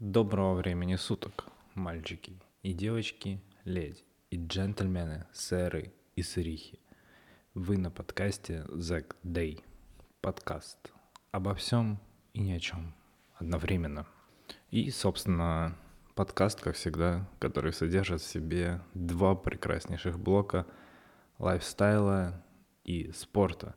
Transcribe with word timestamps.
Доброго 0.00 0.54
времени 0.54 0.96
суток, 0.96 1.44
мальчики 1.74 2.40
и 2.62 2.72
девочки, 2.72 3.38
леди 3.66 4.02
и 4.30 4.38
джентльмены, 4.38 5.26
сэры 5.30 5.92
и 6.16 6.22
сырихи. 6.22 6.80
Вы 7.52 7.76
на 7.76 7.90
подкасте 7.90 8.64
Zack 8.70 9.14
Day. 9.22 9.62
Подкаст 10.22 10.78
обо 11.32 11.54
всем 11.54 12.00
и 12.32 12.40
ни 12.40 12.52
о 12.52 12.60
чем 12.60 12.94
одновременно. 13.34 14.06
И, 14.70 14.90
собственно, 14.90 15.76
подкаст, 16.14 16.62
как 16.62 16.76
всегда, 16.76 17.28
который 17.38 17.74
содержит 17.74 18.22
в 18.22 18.26
себе 18.26 18.80
два 18.94 19.34
прекраснейших 19.34 20.18
блока 20.18 20.66
лайфстайла 21.38 22.42
и 22.84 23.12
спорта. 23.12 23.74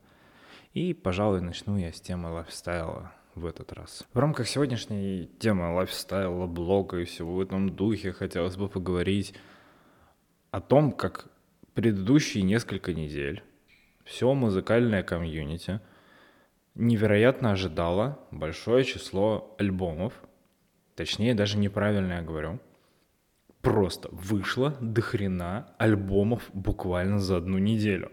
И, 0.72 0.94
пожалуй, 0.94 1.42
начну 1.42 1.76
я 1.76 1.92
с 1.92 2.00
темы 2.00 2.30
лайфстайла– 2.30 3.12
в 3.36 3.46
этот 3.46 3.74
раз. 3.74 4.06
В 4.14 4.20
рамках 4.20 4.48
сегодняшней 4.48 5.30
темы 5.40 5.74
лайфстайла, 5.74 6.48
блога 6.48 7.00
и 7.00 7.06
всего 7.06 7.36
в 7.36 7.42
этом 7.42 7.70
духе 7.70 8.12
хотелось 8.12 8.56
бы 8.56 8.68
поговорить 8.70 9.34
о 10.52 10.62
том, 10.62 10.92
как 10.92 11.28
предыдущие 11.74 12.44
несколько 12.44 12.94
недель 12.94 13.44
все 14.04 14.34
музыкальное 14.34 15.04
комьюнити 15.04 15.80
невероятно 16.76 17.52
ожидало 17.52 18.20
большое 18.32 18.84
число 18.84 19.56
альбомов, 19.58 20.14
точнее 20.96 21.36
даже 21.36 21.58
неправильно 21.58 22.14
я 22.14 22.22
говорю, 22.22 22.60
просто 23.62 24.10
вышло 24.12 24.78
до 24.82 25.02
хрена 25.02 25.74
альбомов 25.78 26.50
буквально 26.54 27.20
за 27.20 27.38
одну 27.38 27.58
неделю. 27.58 28.12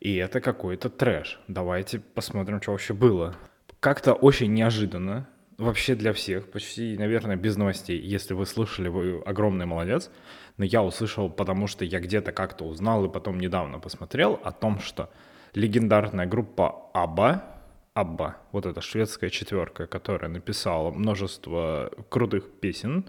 И 0.00 0.14
это 0.16 0.40
какой-то 0.40 0.90
трэш. 0.90 1.40
Давайте 1.48 1.98
посмотрим, 2.00 2.60
что 2.60 2.72
вообще 2.72 2.92
было 2.92 3.34
как-то 3.80 4.14
очень 4.14 4.52
неожиданно, 4.52 5.28
вообще 5.58 5.94
для 5.94 6.12
всех, 6.12 6.50
почти, 6.50 6.96
наверное, 6.98 7.36
без 7.36 7.56
новостей. 7.56 7.98
Если 7.98 8.34
вы 8.34 8.46
слышали, 8.46 8.88
вы 8.88 9.22
огромный 9.24 9.66
молодец. 9.66 10.10
Но 10.56 10.64
я 10.64 10.82
услышал, 10.82 11.30
потому 11.30 11.66
что 11.66 11.84
я 11.84 12.00
где-то 12.00 12.32
как-то 12.32 12.64
узнал 12.64 13.04
и 13.04 13.12
потом 13.12 13.38
недавно 13.38 13.78
посмотрел 13.78 14.40
о 14.42 14.52
том, 14.52 14.80
что 14.80 15.10
легендарная 15.54 16.26
группа 16.26 16.90
Абба, 16.92 17.44
Абба, 17.94 18.36
вот 18.52 18.66
эта 18.66 18.80
шведская 18.80 19.30
четверка, 19.30 19.86
которая 19.86 20.30
написала 20.30 20.90
множество 20.90 21.90
крутых 22.10 22.50
песен, 22.60 23.06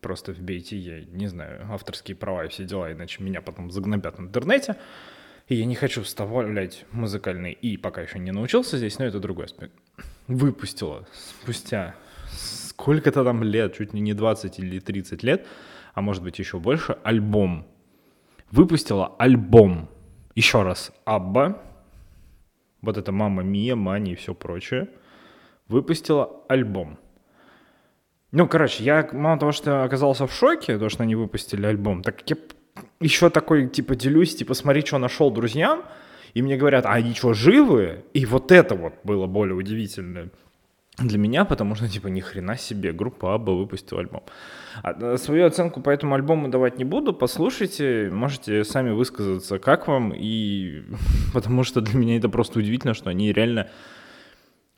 просто 0.00 0.32
вбейте, 0.32 0.76
я 0.76 1.04
не 1.04 1.26
знаю, 1.26 1.66
авторские 1.70 2.16
права 2.16 2.44
и 2.44 2.48
все 2.48 2.64
дела, 2.64 2.92
иначе 2.92 3.22
меня 3.22 3.40
потом 3.40 3.70
загнобят 3.70 4.18
в 4.18 4.20
интернете. 4.20 4.76
И 5.48 5.54
я 5.54 5.64
не 5.64 5.76
хочу 5.76 6.02
вставлять 6.02 6.84
музыкальный 6.90 7.52
«и», 7.52 7.76
пока 7.76 8.02
еще 8.02 8.18
не 8.18 8.32
научился 8.32 8.78
здесь, 8.78 8.98
но 8.98 9.04
это 9.04 9.20
другой 9.20 9.44
аспект. 9.44 9.74
Выпустила 10.26 11.06
спустя 11.12 11.94
сколько-то 12.30 13.22
там 13.22 13.44
лет, 13.44 13.74
чуть 13.74 13.94
ли 13.94 14.00
не 14.00 14.12
20 14.12 14.58
или 14.58 14.80
30 14.80 15.22
лет, 15.22 15.46
а 15.94 16.00
может 16.00 16.24
быть 16.24 16.38
еще 16.40 16.58
больше, 16.58 16.98
альбом. 17.04 17.66
Выпустила 18.50 19.14
альбом. 19.18 19.88
Еще 20.34 20.62
раз, 20.62 20.92
Абба, 21.04 21.62
вот 22.82 22.96
это 22.96 23.12
Мама 23.12 23.42
Мия, 23.42 23.76
Мани 23.76 24.12
и 24.12 24.16
все 24.16 24.34
прочее, 24.34 24.88
выпустила 25.68 26.42
альбом. 26.48 26.98
Ну, 28.32 28.48
короче, 28.48 28.84
я 28.84 29.08
мало 29.12 29.38
того, 29.38 29.52
что 29.52 29.84
оказался 29.84 30.26
в 30.26 30.32
шоке, 30.32 30.78
то, 30.78 30.88
что 30.88 31.04
они 31.04 31.14
выпустили 31.14 31.64
альбом, 31.64 32.02
так 32.02 32.18
как 32.18 32.30
я 32.30 32.36
еще 33.00 33.30
такой, 33.30 33.68
типа, 33.68 33.94
делюсь, 33.96 34.36
типа, 34.36 34.54
смотри, 34.54 34.84
что 34.84 34.98
нашел 34.98 35.30
друзьям, 35.30 35.82
и 36.34 36.42
мне 36.42 36.56
говорят, 36.56 36.86
а 36.86 36.92
они 36.92 37.14
что, 37.14 37.32
живы? 37.32 38.04
И 38.12 38.26
вот 38.26 38.52
это 38.52 38.74
вот 38.74 38.94
было 39.04 39.26
более 39.26 39.54
удивительно 39.54 40.30
для 40.98 41.18
меня, 41.18 41.44
потому 41.44 41.74
что, 41.74 41.88
типа, 41.88 42.08
ни 42.08 42.20
хрена 42.20 42.56
себе, 42.56 42.92
группа 42.92 43.34
Аба 43.34 43.50
выпустила 43.50 44.00
альбом. 44.00 44.22
А, 44.82 44.92
э, 44.92 45.16
свою 45.18 45.46
оценку 45.46 45.80
по 45.80 45.90
этому 45.90 46.14
альбому 46.14 46.48
давать 46.48 46.78
не 46.78 46.84
буду, 46.84 47.12
послушайте, 47.12 48.10
можете 48.10 48.64
сами 48.64 48.90
высказаться, 48.90 49.58
как 49.58 49.88
вам, 49.88 50.12
и 50.14 50.84
потому 51.34 51.64
что 51.64 51.80
для 51.80 51.98
меня 51.98 52.16
это 52.16 52.28
просто 52.28 52.58
удивительно, 52.58 52.94
что 52.94 53.10
они 53.10 53.32
реально, 53.32 53.68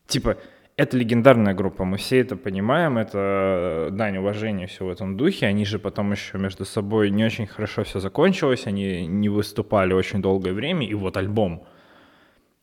типа, 0.08 0.38
это 0.78 0.96
легендарная 0.96 1.54
группа, 1.54 1.84
мы 1.84 1.96
все 1.96 2.20
это 2.20 2.36
понимаем, 2.36 2.98
это 2.98 3.88
дань 3.90 4.18
уважения 4.18 4.68
все 4.68 4.84
в 4.84 4.88
этом 4.88 5.16
духе. 5.16 5.46
Они 5.46 5.64
же 5.64 5.80
потом 5.80 6.12
еще 6.12 6.38
между 6.38 6.64
собой 6.64 7.10
не 7.10 7.24
очень 7.24 7.48
хорошо 7.48 7.82
все 7.82 7.98
закончилось, 7.98 8.66
они 8.66 9.04
не 9.08 9.28
выступали 9.28 9.92
очень 9.92 10.22
долгое 10.22 10.52
время, 10.52 10.86
и 10.86 10.94
вот 10.94 11.16
альбом. 11.16 11.64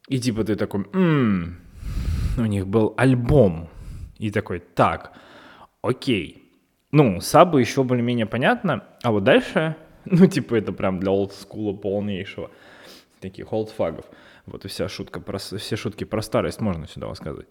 И 0.07 0.17
типа 0.17 0.45
ты 0.45 0.55
такой, 0.55 0.85
м-м, 0.93 1.57
у 2.37 2.45
них 2.45 2.67
был 2.67 2.93
альбом. 2.95 3.69
И 4.17 4.31
такой, 4.31 4.59
так, 4.59 5.11
окей. 5.81 6.41
Ну, 6.93 7.19
сабы 7.19 7.59
еще 7.59 7.83
более-менее 7.83 8.27
понятно, 8.27 8.85
а 9.03 9.11
вот 9.11 9.25
дальше, 9.25 9.75
ну, 10.05 10.25
типа 10.27 10.55
это 10.55 10.71
прям 10.71 11.01
для 11.01 11.11
олдскула 11.11 11.73
полнейшего, 11.73 12.49
таких 13.19 13.51
олдфагов. 13.51 14.05
Вот 14.45 14.63
и 14.63 14.67
вся 14.67 14.87
шутка 14.87 15.19
про, 15.19 15.39
все 15.39 15.75
шутки 15.75 16.03
про 16.03 16.21
старость 16.21 16.61
можно 16.61 16.87
сюда 16.87 17.07
высказывать. 17.07 17.47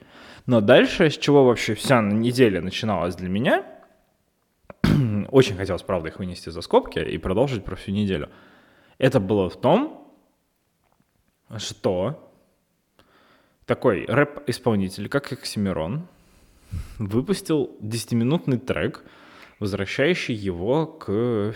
Но 0.47 0.61
дальше, 0.61 1.11
с 1.11 1.19
чего 1.19 1.45
вообще 1.45 1.75
вся 1.75 2.01
неделя 2.01 2.61
начиналась 2.61 3.17
для 3.17 3.29
меня, 3.29 3.65
очень 5.31 5.57
хотелось, 5.57 5.83
правда, 5.83 6.09
их 6.09 6.19
вынести 6.19 6.51
за 6.51 6.61
скобки 6.61 7.01
и 7.01 7.19
продолжить 7.19 7.65
про 7.65 7.75
всю 7.75 7.91
неделю. 7.91 8.31
Это 8.99 9.19
было 9.19 9.51
в 9.51 9.61
том, 9.61 10.09
что 11.57 12.33
такой 13.67 14.07
рэп-исполнитель, 14.07 15.09
как 15.09 15.33
Оксимирон, 15.33 16.07
выпустил 16.99 17.77
10-минутный 17.81 18.59
трек, 18.59 19.05
возвращающий 19.59 20.35
его 20.35 20.87
к 20.87 21.55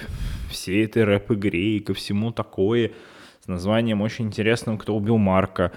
всей 0.51 0.85
этой 0.85 1.05
рэп-игре 1.05 1.77
и 1.77 1.81
ко 1.81 1.95
всему 1.95 2.33
такое– 2.33 2.91
названием 3.49 4.01
очень 4.01 4.27
интересным 4.27 4.79
«Кто 4.79 4.97
убил 4.97 5.19
Марка», 5.19 5.73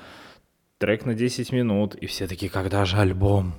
трек 0.77 1.05
на 1.05 1.13
10 1.13 1.51
минут, 1.51 1.95
и 1.95 2.07
все 2.07 2.27
такие, 2.27 2.51
когда 2.51 2.85
же 2.85 2.97
альбом? 2.97 3.53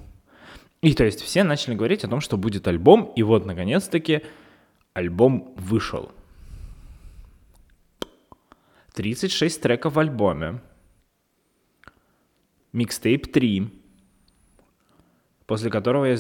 И 0.82 0.94
то 0.94 1.04
есть 1.04 1.20
все 1.20 1.44
начали 1.44 1.74
говорить 1.74 2.04
о 2.04 2.08
том, 2.08 2.20
что 2.20 2.36
будет 2.36 2.66
альбом, 2.66 3.12
и 3.16 3.22
вот 3.22 3.46
наконец-таки 3.46 4.22
альбом 4.92 5.54
вышел. 5.56 6.10
36 8.94 9.62
треков 9.62 9.94
в 9.94 9.98
альбоме. 9.98 10.60
Микстейп 12.72 13.32
3. 13.32 13.70
После 15.46 15.70
которого 15.70 16.06
я... 16.06 16.14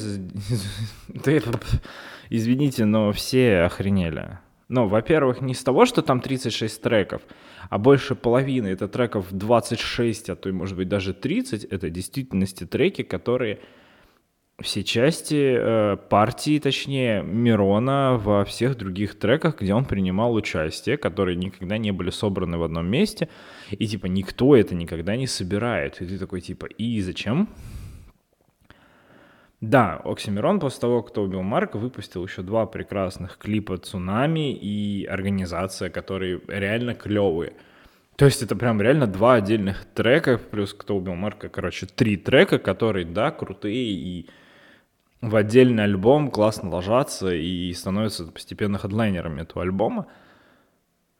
Извините, 2.30 2.84
но 2.84 3.12
все 3.12 3.62
охренели. 3.62 4.38
Но, 4.72 4.88
во-первых, 4.88 5.42
не 5.42 5.52
с 5.52 5.62
того, 5.62 5.84
что 5.84 6.00
там 6.00 6.20
36 6.20 6.80
треков, 6.80 7.20
а 7.68 7.76
больше 7.76 8.14
половины. 8.14 8.68
Это 8.68 8.88
треков 8.88 9.26
26, 9.30 10.30
а 10.30 10.34
то 10.34 10.48
и, 10.48 10.52
может 10.52 10.78
быть, 10.78 10.88
даже 10.88 11.12
30. 11.12 11.64
Это 11.64 11.90
действительности 11.90 12.64
треки, 12.64 13.02
которые 13.02 13.58
все 14.62 14.82
части 14.82 15.56
э, 15.58 15.96
партии, 16.08 16.58
точнее, 16.58 17.22
Мирона 17.22 18.16
во 18.16 18.46
всех 18.46 18.78
других 18.78 19.18
треках, 19.18 19.60
где 19.60 19.74
он 19.74 19.84
принимал 19.84 20.32
участие, 20.32 20.96
которые 20.96 21.36
никогда 21.36 21.76
не 21.76 21.90
были 21.90 22.08
собраны 22.08 22.56
в 22.56 22.62
одном 22.62 22.86
месте, 22.86 23.28
и, 23.72 23.86
типа, 23.86 24.06
никто 24.06 24.56
это 24.56 24.74
никогда 24.74 25.16
не 25.16 25.26
собирает. 25.26 26.00
И 26.00 26.06
ты 26.06 26.18
такой, 26.18 26.40
типа, 26.40 26.64
и 26.64 26.98
зачем? 27.02 27.50
Да, 29.62 30.00
Оксимирон 30.04 30.58
после 30.58 30.80
того, 30.80 31.04
кто 31.04 31.22
убил 31.22 31.42
Марка, 31.42 31.76
выпустил 31.76 32.26
еще 32.26 32.42
два 32.42 32.66
прекрасных 32.66 33.38
клипа 33.38 33.78
«Цунами» 33.78 34.52
и 34.52 35.06
«Организация», 35.06 35.88
которые 35.88 36.40
реально 36.48 36.96
клевые. 36.96 37.52
То 38.16 38.24
есть 38.24 38.42
это 38.42 38.56
прям 38.56 38.82
реально 38.82 39.06
два 39.06 39.34
отдельных 39.34 39.84
трека, 39.84 40.36
плюс 40.38 40.74
«Кто 40.74 40.96
убил 40.96 41.14
Марка», 41.14 41.48
короче, 41.48 41.86
три 41.86 42.16
трека, 42.16 42.58
которые, 42.58 43.06
да, 43.06 43.30
крутые 43.30 43.92
и 43.92 44.28
в 45.20 45.36
отдельный 45.36 45.84
альбом 45.84 46.32
классно 46.32 46.68
ложатся 46.68 47.32
и 47.32 47.72
становятся 47.72 48.26
постепенно 48.32 48.78
хедлайнерами 48.78 49.42
этого 49.42 49.62
альбома. 49.62 50.08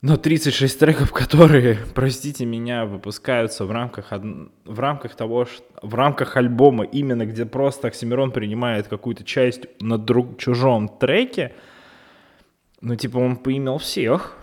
Но 0.02 0.16
36 0.16 0.80
треков, 0.80 1.12
которые, 1.12 1.78
простите 1.94 2.44
меня, 2.44 2.86
выпускаются 2.86 3.64
в 3.64 3.70
рамках, 3.70 4.10
в 4.64 4.80
рамках 4.80 5.14
того, 5.14 5.44
что, 5.44 5.64
в 5.80 5.94
рамках 5.94 6.36
альбома, 6.36 6.82
именно 6.82 7.24
где 7.24 7.46
просто 7.46 7.86
Оксимирон 7.86 8.32
принимает 8.32 8.88
какую-то 8.88 9.22
часть 9.22 9.60
на 9.80 9.98
друг, 9.98 10.38
чужом 10.38 10.88
треке, 10.88 11.54
ну, 12.80 12.96
типа, 12.96 13.18
он 13.18 13.36
поимел 13.36 13.78
всех, 13.78 14.36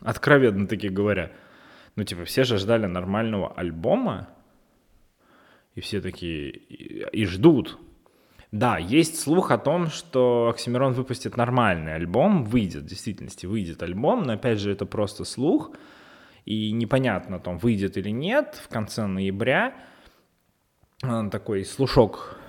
откровенно 0.00 0.66
таки 0.66 0.88
говоря. 0.88 1.32
Ну, 1.94 2.04
типа, 2.04 2.24
все 2.24 2.44
же 2.44 2.56
ждали 2.56 2.86
нормального 2.86 3.52
альбома, 3.52 4.30
и 5.74 5.82
все 5.82 6.00
такие, 6.00 6.48
и, 6.48 7.04
и 7.12 7.26
ждут, 7.26 7.78
да, 8.50 8.78
есть 8.78 9.20
слух 9.20 9.50
о 9.50 9.58
том, 9.58 9.88
что 9.88 10.48
Оксимирон 10.48 10.94
выпустит 10.94 11.36
нормальный 11.36 11.94
альбом, 11.94 12.44
выйдет, 12.44 12.84
в 12.84 12.86
действительности 12.86 13.44
выйдет 13.44 13.82
альбом, 13.82 14.22
но 14.22 14.32
опять 14.32 14.58
же 14.58 14.72
это 14.72 14.86
просто 14.86 15.24
слух, 15.24 15.72
и 16.46 16.72
непонятно, 16.72 17.40
там 17.40 17.58
выйдет 17.58 17.98
или 17.98 18.08
нет 18.08 18.58
в 18.64 18.68
конце 18.68 19.06
ноября. 19.06 19.74
Такой 21.30 21.64
слушок 21.64 22.40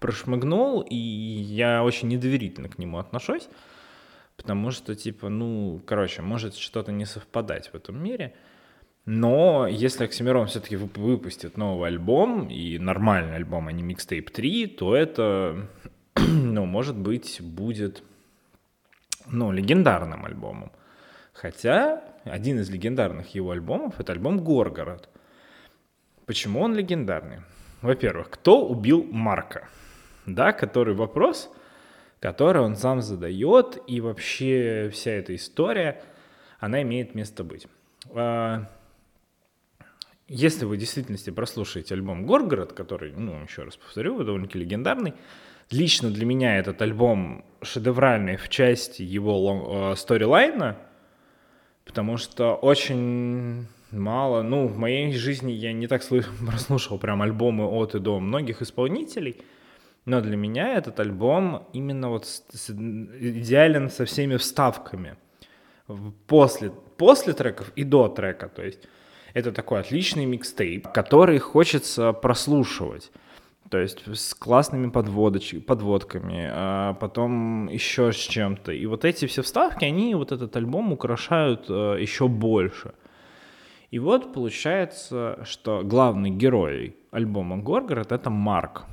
прошмыгнул, 0.00 0.80
и 0.82 0.96
я 0.96 1.84
очень 1.84 2.08
недоверительно 2.08 2.68
к 2.68 2.78
нему 2.78 2.98
отношусь, 2.98 3.48
потому 4.36 4.72
что, 4.72 4.96
типа, 4.96 5.28
ну, 5.28 5.80
короче, 5.86 6.22
может 6.22 6.56
что-то 6.56 6.90
не 6.90 7.04
совпадать 7.04 7.68
в 7.68 7.74
этом 7.76 8.02
мире. 8.02 8.34
Но 9.06 9.68
если 9.68 10.04
Оксимирон 10.04 10.48
все-таки 10.48 10.74
выпустит 10.74 11.56
новый 11.56 11.88
альбом, 11.88 12.48
и 12.48 12.76
нормальный 12.78 13.36
альбом, 13.36 13.68
а 13.68 13.72
не 13.72 13.84
микстейп 13.84 14.30
3, 14.30 14.66
то 14.66 14.96
это, 14.96 15.68
ну, 16.16 16.66
может 16.66 16.96
быть, 16.96 17.40
будет, 17.40 18.02
ну, 19.26 19.52
легендарным 19.52 20.24
альбомом. 20.24 20.72
Хотя 21.32 22.02
один 22.24 22.58
из 22.58 22.68
легендарных 22.68 23.32
его 23.34 23.52
альбомов— 23.52 23.94
это 24.00 24.12
альбом 24.12 24.42
«Горгород». 24.42 25.08
Почему 26.24 26.60
он 26.60 26.74
легендарный? 26.74 27.38
Во-первых, 27.82 28.30
кто 28.30 28.66
убил 28.66 29.04
Марка? 29.04 29.68
Да, 30.24 30.52
который 30.52 30.94
вопрос, 30.94 31.48
который 32.18 32.62
он 32.62 32.74
сам 32.74 33.00
задает, 33.02 33.80
и 33.86 34.00
вообще 34.00 34.90
вся 34.92 35.12
эта 35.12 35.36
история, 35.36 36.02
она 36.58 36.82
имеет 36.82 37.14
место 37.14 37.44
быть. 37.44 37.68
Если 40.28 40.64
вы 40.64 40.74
в 40.74 40.78
действительности 40.78 41.30
прослушаете 41.30 41.94
альбом 41.94 42.26
«Горгород», 42.26 42.72
который, 42.72 43.12
ну, 43.12 43.42
еще 43.44 43.62
раз 43.62 43.76
повторю, 43.76 44.24
довольно-таки 44.24 44.58
легендарный, 44.58 45.14
лично 45.70 46.10
для 46.10 46.26
меня 46.26 46.58
этот 46.58 46.82
альбом 46.82 47.44
шедевральный 47.62 48.36
в 48.36 48.48
части 48.48 49.02
его 49.02 49.92
э, 49.92 49.96
сторилайна, 49.96 50.78
потому 51.84 52.16
что 52.16 52.54
очень 52.56 53.66
мало, 53.92 54.42
ну, 54.42 54.66
в 54.66 54.76
моей 54.76 55.12
жизни 55.12 55.52
я 55.52 55.72
не 55.72 55.86
так 55.86 56.02
прослушал 56.46 56.98
прям 56.98 57.22
альбомы 57.22 57.64
от 57.64 57.94
и 57.94 58.00
до 58.00 58.18
многих 58.18 58.62
исполнителей, 58.62 59.42
но 60.06 60.20
для 60.20 60.36
меня 60.36 60.74
этот 60.74 60.98
альбом 60.98 61.68
именно 61.72 62.10
вот 62.10 62.26
идеален 62.68 63.90
со 63.90 64.04
всеми 64.04 64.36
вставками. 64.36 65.16
После, 66.26 66.72
после 66.96 67.32
треков 67.32 67.70
и 67.76 67.84
до 67.84 68.08
трека, 68.08 68.48
то 68.48 68.64
есть 68.64 68.88
это 69.36 69.52
такой 69.52 69.80
отличный 69.80 70.24
микстейп, 70.24 70.88
который 70.88 71.38
хочется 71.38 72.14
прослушивать. 72.14 73.12
То 73.68 73.76
есть 73.76 74.02
с 74.06 74.32
классными 74.32 74.88
подводоч... 74.88 75.56
подводками, 75.66 76.48
а 76.50 76.94
потом 76.94 77.68
еще 77.68 78.12
с 78.12 78.16
чем-то. 78.16 78.72
И 78.72 78.86
вот 78.86 79.04
эти 79.04 79.26
все 79.26 79.42
вставки, 79.42 79.84
они 79.84 80.14
вот 80.14 80.32
этот 80.32 80.56
альбом 80.56 80.90
украшают 80.90 81.66
э, 81.68 81.98
еще 82.00 82.28
больше. 82.28 82.94
И 83.90 83.98
вот 83.98 84.32
получается, 84.32 85.40
что 85.44 85.82
главный 85.84 86.30
герой 86.30 86.96
альбома 87.10 87.58
Горгород— 87.58 88.12
это 88.12 88.30
Марк. 88.30 88.84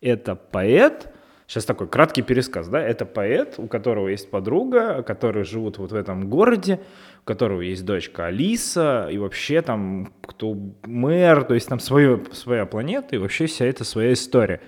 Это 0.00 0.36
поэт, 0.36 1.12
сейчас 1.46 1.64
такой 1.64 1.88
краткий 1.88 2.22
пересказ, 2.22 2.68
да, 2.68 2.80
это 2.80 3.06
поэт, 3.06 3.54
у 3.58 3.66
которого 3.68 4.08
есть 4.08 4.30
подруга, 4.30 5.02
которые 5.02 5.44
живут 5.44 5.78
вот 5.78 5.92
в 5.92 5.94
этом 5.94 6.28
городе, 6.28 6.80
у 7.22 7.26
которого 7.26 7.60
есть 7.60 7.84
дочка 7.84 8.26
Алиса, 8.26 9.08
и 9.10 9.18
вообще 9.18 9.62
там 9.62 10.12
кто 10.22 10.56
мэр, 10.84 11.44
то 11.44 11.54
есть 11.54 11.68
там 11.68 11.80
свое, 11.80 12.22
своя 12.32 12.66
планета, 12.66 13.16
и 13.16 13.18
вообще 13.18 13.46
вся 13.46 13.64
эта 13.64 13.84
своя 13.84 14.12
история. 14.12 14.60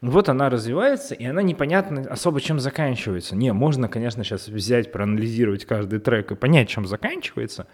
Вот 0.00 0.30
она 0.30 0.48
развивается, 0.48 1.14
и 1.14 1.26
она 1.26 1.42
непонятно 1.42 2.06
особо 2.08 2.40
чем 2.40 2.58
заканчивается. 2.58 3.36
Не, 3.36 3.52
можно, 3.52 3.86
конечно, 3.88 4.24
сейчас 4.24 4.48
взять, 4.48 4.92
проанализировать 4.92 5.66
каждый 5.66 5.98
трек 5.98 6.32
и 6.32 6.34
понять, 6.34 6.68
чем 6.68 6.86
заканчивается, 6.86 7.66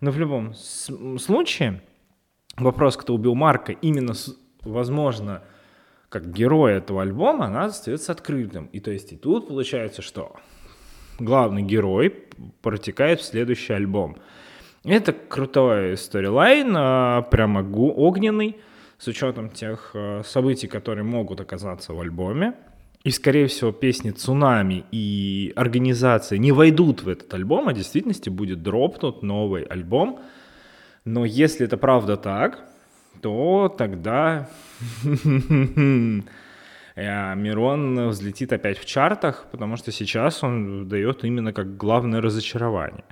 но 0.00 0.10
в 0.10 0.18
любом 0.18 0.54
случае 0.54 1.80
вопрос, 2.56 2.96
кто 2.96 3.14
убил 3.14 3.34
Марка, 3.34 3.72
именно, 3.72 4.14
возможно, 4.62 5.42
как 6.08 6.32
герой 6.32 6.74
этого 6.74 7.02
альбома, 7.02 7.46
она 7.46 7.66
остается 7.66 8.12
открытым. 8.12 8.66
И 8.66 8.80
то 8.80 8.90
есть 8.90 9.12
и 9.12 9.16
тут 9.16 9.48
получается, 9.48 10.02
что 10.02 10.36
главный 11.18 11.62
герой 11.62 12.14
протекает 12.62 13.20
в 13.20 13.24
следующий 13.24 13.72
альбом. 13.72 14.16
Это 14.84 15.12
крутой 15.12 15.96
сторилайн, 15.96 16.74
а, 16.76 17.22
прямо 17.22 17.60
огненный, 17.60 18.56
с 18.96 19.06
учетом 19.06 19.50
тех 19.50 19.90
а, 19.94 20.22
событий, 20.24 20.66
которые 20.66 21.04
могут 21.04 21.40
оказаться 21.40 21.92
в 21.92 22.00
альбоме. 22.00 22.54
И, 23.04 23.10
скорее 23.10 23.46
всего, 23.46 23.70
песни 23.70 24.10
«Цунами» 24.10 24.84
и 24.90 25.52
«Организация» 25.56 26.38
не 26.38 26.52
войдут 26.52 27.02
в 27.02 27.08
этот 27.08 27.32
альбом, 27.32 27.68
а 27.68 27.72
в 27.72 27.74
действительности 27.74 28.28
будет 28.28 28.62
дропнут 28.62 29.22
новый 29.22 29.62
альбом. 29.62 30.20
Но 31.04 31.24
если 31.24 31.64
это 31.64 31.76
правда 31.76 32.16
так, 32.16 32.68
то 33.20 33.74
тогда 33.76 34.48
э, 35.04 36.20
Мирон 37.34 38.08
взлетит 38.08 38.52
опять 38.52 38.78
в 38.78 38.84
чартах, 38.84 39.46
потому 39.50 39.76
что 39.76 39.92
сейчас 39.92 40.42
он 40.42 40.88
дает 40.88 41.24
именно 41.24 41.52
как 41.52 41.76
главное 41.76 42.20
разочарование. 42.20 43.04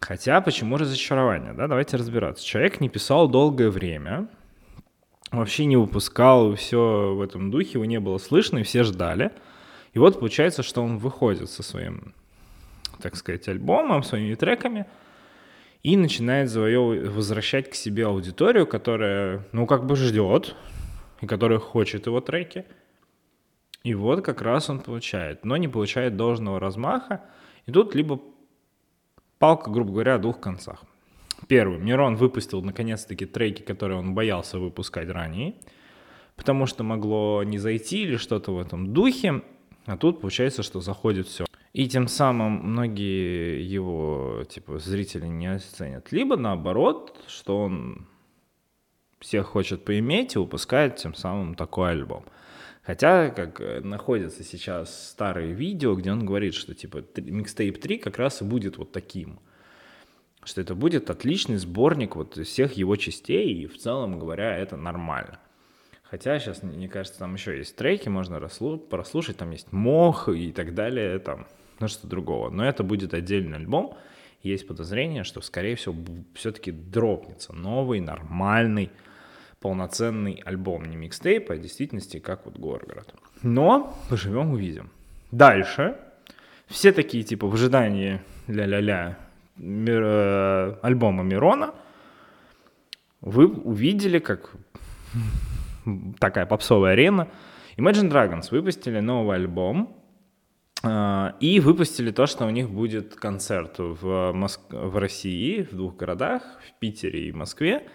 Хотя, 0.00 0.40
почему 0.40 0.76
разочарование? 0.76 1.52
Да, 1.52 1.68
давайте 1.68 1.96
разбираться. 1.96 2.44
Человек 2.44 2.80
не 2.80 2.88
писал 2.88 3.28
долгое 3.28 3.70
время, 3.70 4.28
вообще 5.30 5.64
не 5.64 5.76
выпускал, 5.76 6.54
все 6.54 7.14
в 7.14 7.22
этом 7.22 7.50
духе, 7.50 7.72
его 7.74 7.84
не 7.84 8.00
было 8.00 8.18
слышно, 8.18 8.58
и 8.58 8.62
все 8.62 8.82
ждали. 8.82 9.30
И 9.94 9.98
вот 9.98 10.18
получается, 10.20 10.62
что 10.62 10.82
он 10.82 10.98
выходит 10.98 11.50
со 11.50 11.62
своим, 11.62 12.14
так 13.00 13.16
сказать, 13.16 13.48
альбомом, 13.48 14.02
своими 14.02 14.34
треками– 14.34 14.86
и 15.86 15.96
начинает 15.96 16.50
завоевывать, 16.50 17.06
возвращать 17.06 17.70
к 17.70 17.76
себе 17.76 18.06
аудиторию, 18.06 18.66
которая, 18.66 19.46
ну, 19.52 19.66
как 19.66 19.86
бы 19.86 19.94
ждет, 19.94 20.56
и 21.20 21.26
которая 21.28 21.60
хочет 21.60 22.06
его 22.06 22.20
треки. 22.20 22.64
И 23.84 23.94
вот 23.94 24.24
как 24.24 24.42
раз 24.42 24.68
он 24.68 24.80
получает, 24.80 25.44
но 25.44 25.56
не 25.56 25.68
получает 25.68 26.16
должного 26.16 26.58
размаха. 26.58 27.20
И 27.66 27.70
тут 27.70 27.94
либо 27.94 28.20
палка, 29.38 29.70
грубо 29.70 29.92
говоря, 29.92 30.16
о 30.16 30.18
двух 30.18 30.40
концах. 30.40 30.82
Первый. 31.46 31.78
Мирон 31.78 32.16
выпустил 32.16 32.62
наконец-таки 32.62 33.24
треки, 33.24 33.62
которые 33.62 34.00
он 34.00 34.12
боялся 34.12 34.58
выпускать 34.58 35.08
ранее, 35.08 35.54
потому 36.34 36.66
что 36.66 36.82
могло 36.82 37.44
не 37.44 37.58
зайти 37.58 38.02
или 38.02 38.16
что-то 38.16 38.50
в 38.50 38.58
этом 38.58 38.92
духе. 38.92 39.40
А 39.84 39.96
тут 39.96 40.20
получается, 40.20 40.64
что 40.64 40.80
заходит 40.80 41.28
все. 41.28 41.46
И 41.76 41.88
тем 41.88 42.08
самым 42.08 42.52
многие 42.70 43.62
его 43.62 44.44
типа, 44.48 44.78
зрители 44.78 45.26
не 45.26 45.48
оценят. 45.48 46.10
Либо 46.10 46.38
наоборот, 46.38 47.22
что 47.28 47.64
он 47.64 48.06
всех 49.20 49.48
хочет 49.48 49.84
поиметь 49.84 50.34
и 50.34 50.38
выпускает 50.38 50.96
тем 50.96 51.14
самым 51.14 51.54
такой 51.54 51.90
альбом. 51.90 52.24
Хотя, 52.82 53.28
как 53.28 53.60
э, 53.60 53.80
находятся 53.80 54.42
сейчас 54.42 55.10
старые 55.10 55.52
видео, 55.52 55.94
где 55.96 56.12
он 56.12 56.24
говорит, 56.24 56.54
что 56.54 56.74
типа 56.74 57.04
микстейп 57.14 57.78
3 57.78 57.98
как 57.98 58.16
раз 58.16 58.40
и 58.40 58.46
будет 58.46 58.78
вот 58.78 58.92
таким. 58.92 59.38
Что 60.44 60.62
это 60.62 60.74
будет 60.74 61.10
отличный 61.10 61.58
сборник 61.58 62.16
вот 62.16 62.38
всех 62.38 62.72
его 62.72 62.96
частей, 62.96 63.52
и 63.52 63.66
в 63.66 63.76
целом 63.76 64.18
говоря, 64.18 64.56
это 64.56 64.78
нормально. 64.78 65.40
Хотя 66.04 66.38
сейчас, 66.38 66.62
мне 66.62 66.88
кажется, 66.88 67.18
там 67.18 67.34
еще 67.34 67.58
есть 67.58 67.76
треки, 67.76 68.08
можно 68.08 68.40
прослушать, 68.40 69.36
там 69.36 69.50
есть 69.50 69.72
мох 69.72 70.30
и 70.30 70.52
так 70.52 70.72
далее, 70.72 71.18
там 71.18 71.46
что 71.86 72.06
другого. 72.06 72.50
Но 72.50 72.64
это 72.64 72.82
будет 72.82 73.14
отдельный 73.14 73.58
альбом. 73.58 73.96
Есть 74.42 74.66
подозрение, 74.66 75.24
что, 75.24 75.40
скорее 75.40 75.76
всего, 75.76 75.94
все-таки 76.34 76.70
дропнется 76.70 77.52
новый, 77.52 78.00
нормальный, 78.00 78.90
полноценный 79.60 80.42
альбом. 80.44 80.84
Не 80.84 80.96
микстейп, 80.96 81.50
а 81.50 81.54
в 81.54 81.60
действительности 81.60 82.18
как 82.18 82.46
вот 82.46 82.56
Горгород. 82.58 83.14
Но 83.42 83.96
поживем, 84.08 84.52
увидим. 84.52 84.90
Дальше. 85.30 85.96
Все 86.66 86.92
такие, 86.92 87.24
типа, 87.24 87.46
в 87.46 87.54
ожидании 87.54 88.20
ля-ля-ля 88.48 89.18
мир, 89.56 90.02
э, 90.04 90.76
альбома 90.82 91.22
Мирона 91.22 91.74
вы 93.20 93.46
увидели, 93.46 94.18
как 94.18 94.52
такая 96.18 96.46
попсовая 96.46 96.92
арена. 96.92 97.28
Imagine 97.76 98.10
Dragons 98.10 98.48
выпустили 98.50 99.00
новый 99.00 99.36
альбом, 99.36 99.96
и 101.40 101.60
выпустили 101.60 102.10
то, 102.10 102.26
что 102.26 102.46
у 102.46 102.50
них 102.50 102.70
будет 102.70 103.14
концерт 103.14 103.78
в, 103.78 104.32
Моск... 104.32 104.60
в 104.70 104.96
России, 104.98 105.62
в 105.62 105.74
двух 105.74 105.96
городах, 105.96 106.42
в 106.66 106.78
Питере 106.78 107.28
и 107.28 107.32
Москве, 107.32 107.88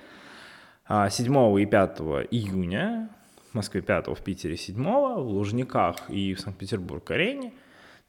7 0.88 1.38
а, 1.38 1.60
и 1.60 1.66
5 1.66 2.00
июня, 2.32 3.10
в 3.52 3.56
Москве 3.56 3.82
5, 3.82 4.08
в 4.08 4.22
Питере 4.24 4.58
7, 4.58 4.84
в 4.84 5.20
Лужниках 5.20 6.10
и 6.10 6.34
в 6.34 6.40
Санкт-Петербург-арене, 6.40 7.54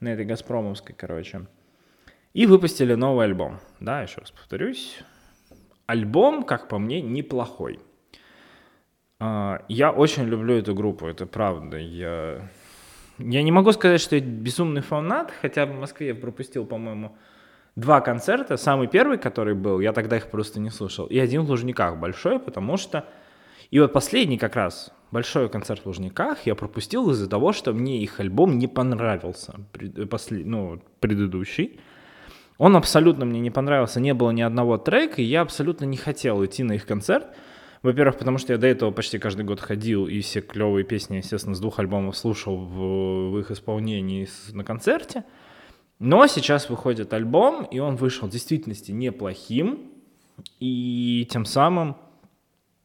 на 0.01 0.09
этой 0.09 0.25
Газпромовской, 0.25 0.95
короче. 0.95 1.47
И 2.33 2.47
выпустили 2.47 2.95
новый 2.95 3.27
альбом. 3.27 3.61
Да, 3.79 4.03
еще 4.03 4.21
раз 4.21 4.31
повторюсь. 4.31 4.99
Альбом, 5.87 6.45
как 6.45 6.69
по 6.69 6.79
мне, 6.79 7.01
неплохой. 7.03 7.79
А, 9.21 9.65
я 9.69 9.93
очень 9.93 10.25
люблю 10.25 10.55
эту 10.57 10.75
группу, 10.75 11.07
это 11.07 11.27
правда. 11.27 11.77
Я 11.77 12.51
я 13.19 13.43
не 13.43 13.53
могу 13.53 13.73
сказать, 13.73 14.01
что 14.01 14.17
я 14.17 14.23
безумный 14.23 14.81
фанат, 14.81 15.33
хотя 15.41 15.67
в 15.67 15.79
Москве 15.79 16.09
я 16.09 16.15
пропустил, 16.15 16.67
по-моему, 16.67 17.17
два 17.77 18.01
концерта. 18.01 18.57
Самый 18.57 18.89
первый, 18.89 19.19
который 19.19 19.55
был, 19.55 19.81
я 19.81 19.93
тогда 19.93 20.17
их 20.17 20.31
просто 20.31 20.61
не 20.61 20.71
слушал, 20.71 21.07
и 21.07 21.19
один 21.19 21.43
в 21.43 21.51
Лужниках 21.51 21.99
большой, 21.99 22.39
потому 22.39 22.77
что... 22.77 23.07
И 23.71 23.81
вот 23.81 23.93
последний 23.95 24.37
как 24.37 24.55
раз, 24.55 24.93
большой 25.11 25.49
концерт 25.49 25.81
в 25.81 25.87
Лужниках 25.87 26.45
я 26.45 26.55
пропустил 26.55 27.11
из-за 27.11 27.29
того, 27.29 27.53
что 27.53 27.73
мне 27.73 28.03
их 28.03 28.21
альбом 28.21 28.59
не 28.59 28.67
понравился, 28.67 29.55
после, 30.11 30.45
ну, 30.45 30.83
предыдущий. 31.01 31.81
Он 32.59 32.77
абсолютно 32.77 33.25
мне 33.25 33.41
не 33.41 33.51
понравился, 33.51 33.99
не 33.99 34.13
было 34.13 34.31
ни 34.31 34.43
одного 34.43 34.77
трека, 34.77 35.23
и 35.23 35.25
я 35.25 35.41
абсолютно 35.41 35.87
не 35.87 35.97
хотел 35.97 36.45
идти 36.45 36.63
на 36.63 36.73
их 36.73 36.87
концерт. 36.87 37.29
Во-первых, 37.83 38.17
потому 38.17 38.39
что 38.39 38.53
я 38.53 38.59
до 38.59 38.69
этого 38.69 38.93
почти 38.93 39.19
каждый 39.19 39.45
год 39.45 39.61
ходил, 39.61 40.07
и 40.07 40.21
все 40.21 40.41
клевые 40.41 40.85
песни, 40.85 41.17
естественно, 41.17 41.55
с 41.55 41.61
двух 41.61 41.81
альбомов 41.81 42.17
слушал 42.17 42.57
в, 42.57 43.31
в 43.31 43.39
их 43.39 43.51
исполнении 43.51 44.29
на 44.53 44.63
концерте. 44.63 45.25
Но 45.99 46.27
сейчас 46.29 46.71
выходит 46.71 47.13
альбом, 47.13 47.65
и 47.65 47.81
он 47.81 47.97
вышел 47.97 48.29
в 48.29 48.31
действительности 48.31 48.93
неплохим, 48.93 49.91
и 50.61 51.29
тем 51.31 51.45
самым 51.45 51.97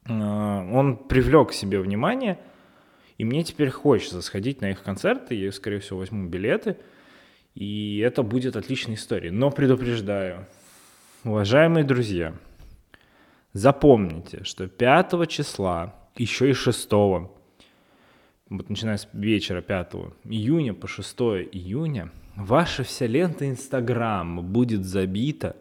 э, 0.06 0.13
он 0.13 0.98
привлек 0.98 1.50
к 1.50 1.54
себе 1.54 1.80
внимание, 1.80 2.39
и 3.20 3.24
мне 3.24 3.44
теперь 3.44 3.70
хочется 3.70 4.22
сходить 4.22 4.62
на 4.62 4.72
их 4.72 4.82
концерты, 4.82 5.36
я, 5.36 5.51
скорее 5.51 5.80
всего, 5.80 6.00
возьму 6.00 6.27
билеты, 6.27 6.77
и 7.54 8.00
это 8.00 8.24
будет 8.24 8.56
отличной 8.56 8.96
историей. 8.96 9.32
Но 9.32 9.51
предупреждаю, 9.51 10.46
уважаемые 11.24 11.84
друзья, 11.84 12.34
запомните, 13.58 14.44
что 14.44 14.68
5 14.68 15.28
числа, 15.28 15.96
еще 16.16 16.50
и 16.50 16.54
6, 16.54 16.92
вот 16.92 18.70
начиная 18.70 18.98
с 18.98 19.08
вечера 19.14 19.62
5 19.62 19.94
июня 20.26 20.74
по 20.74 20.88
6 20.88 21.20
июня, 21.52 22.12
ваша 22.36 22.84
вся 22.84 23.08
лента 23.08 23.50
Инстаграм 23.50 24.42
будет 24.42 24.86
забита 24.86 25.56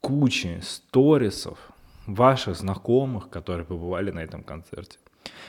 кучей 0.00 0.60
сторисов 0.60 1.58
ваших 2.06 2.56
знакомых, 2.56 3.30
которые 3.30 3.64
побывали 3.64 4.10
на 4.10 4.20
этом 4.20 4.42
концерте. 4.42 4.98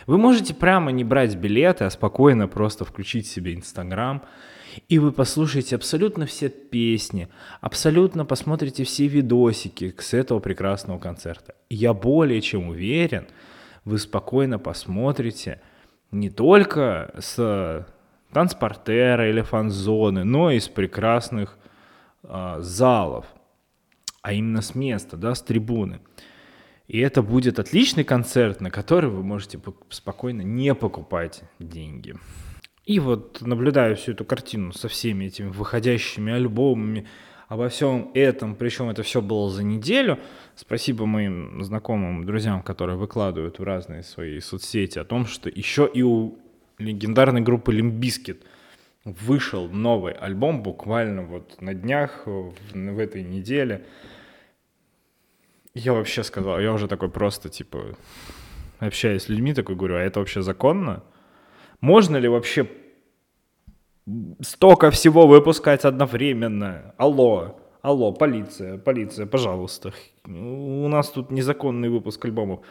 Вы 0.06 0.18
можете 0.18 0.54
прямо 0.54 0.92
не 0.92 1.04
брать 1.04 1.36
билеты, 1.36 1.86
а 1.86 1.90
спокойно 1.90 2.48
просто 2.48 2.86
включить 2.86 3.28
себе 3.28 3.56
Инстаграм, 3.56 4.24
и 4.90 5.00
вы 5.00 5.12
послушаете 5.12 5.76
абсолютно 5.76 6.26
все 6.26 6.50
песни, 6.50 7.28
абсолютно 7.62 8.26
посмотрите 8.26 8.84
все 8.84 9.08
видосики 9.08 9.94
с 9.98 10.14
этого 10.14 10.40
прекрасного 10.40 11.00
концерта. 11.00 11.56
Я 11.70 11.94
более 11.94 12.42
чем 12.42 12.70
уверен, 12.70 13.28
вы 13.86 13.98
спокойно 13.98 14.60
посмотрите 14.60 15.62
не 16.12 16.30
только 16.30 17.14
с 17.20 17.88
танцпортера 18.32 19.30
или 19.30 19.42
фан-зоны, 19.42 20.24
но 20.24 20.52
и 20.52 20.58
из 20.58 20.68
прекрасных 20.68 21.58
э, 22.24 22.56
залов, 22.60 23.26
а 24.22 24.34
именно 24.34 24.62
с 24.62 24.76
места, 24.76 25.18
да, 25.18 25.36
с 25.36 25.42
трибуны. 25.42 26.02
И 26.88 27.00
это 27.00 27.22
будет 27.22 27.60
отличный 27.60 28.04
концерт, 28.04 28.60
на 28.62 28.70
который 28.70 29.10
вы 29.10 29.24
можете 29.24 29.60
спокойно 29.90 30.42
не 30.42 30.76
покупать 30.76 31.44
деньги. 31.60 32.16
И 32.86 33.00
вот 33.00 33.42
наблюдаю 33.42 33.96
всю 33.96 34.12
эту 34.12 34.26
картину 34.26 34.74
со 34.74 34.88
всеми 34.90 35.26
этими 35.26 35.48
выходящими 35.48 36.34
альбомами, 36.34 37.08
обо 37.48 37.70
всем 37.70 38.12
этом, 38.14 38.56
причем 38.56 38.90
это 38.90 39.04
все 39.04 39.22
было 39.22 39.50
за 39.50 39.64
неделю. 39.64 40.20
Спасибо 40.56 41.06
моим 41.06 41.64
знакомым, 41.64 42.26
друзьям, 42.26 42.62
которые 42.62 42.98
выкладывают 42.98 43.60
в 43.60 43.64
разные 43.64 44.04
свои 44.04 44.40
соцсети 44.40 45.00
о 45.00 45.06
том, 45.06 45.26
что 45.26 45.50
еще 45.50 45.90
и 45.92 46.02
у 46.02 46.38
легендарной 46.78 47.42
группы 47.42 47.72
Limp 47.72 48.01
Bizkit 48.01 48.44
вышел 49.06 49.70
новый 49.70 50.14
альбом 50.14 50.64
буквально 50.64 51.24
вот 51.24 51.62
на 51.62 51.74
днях, 51.74 52.24
в, 52.26 52.54
в 52.74 53.00
этой 53.00 53.24
неделе. 53.24 53.86
Я 55.74 55.94
вообще 55.94 56.24
сказал, 56.24 56.60
я 56.60 56.74
уже 56.74 56.88
такой 56.88 57.10
просто, 57.10 57.50
типа, 57.50 57.96
общаясь 58.80 59.24
с 59.24 59.30
людьми, 59.30 59.54
такой 59.54 59.76
говорю, 59.76 59.96
а 59.96 60.00
это 60.00 60.20
вообще 60.20 60.42
законно? 60.42 61.04
Можно 61.84 62.16
ли 62.16 62.30
вообще 62.30 62.66
столько 64.40 64.90
всего 64.90 65.28
выпускать 65.28 65.84
одновременно? 65.84 66.94
Алло, 66.98 67.60
алло, 67.82 68.14
полиция, 68.14 68.78
полиция, 68.78 69.26
пожалуйста. 69.26 69.92
У 70.26 70.88
нас 70.88 71.10
тут 71.10 71.30
незаконный 71.30 71.90
выпуск 71.90 72.24
альбомов. 72.24 72.62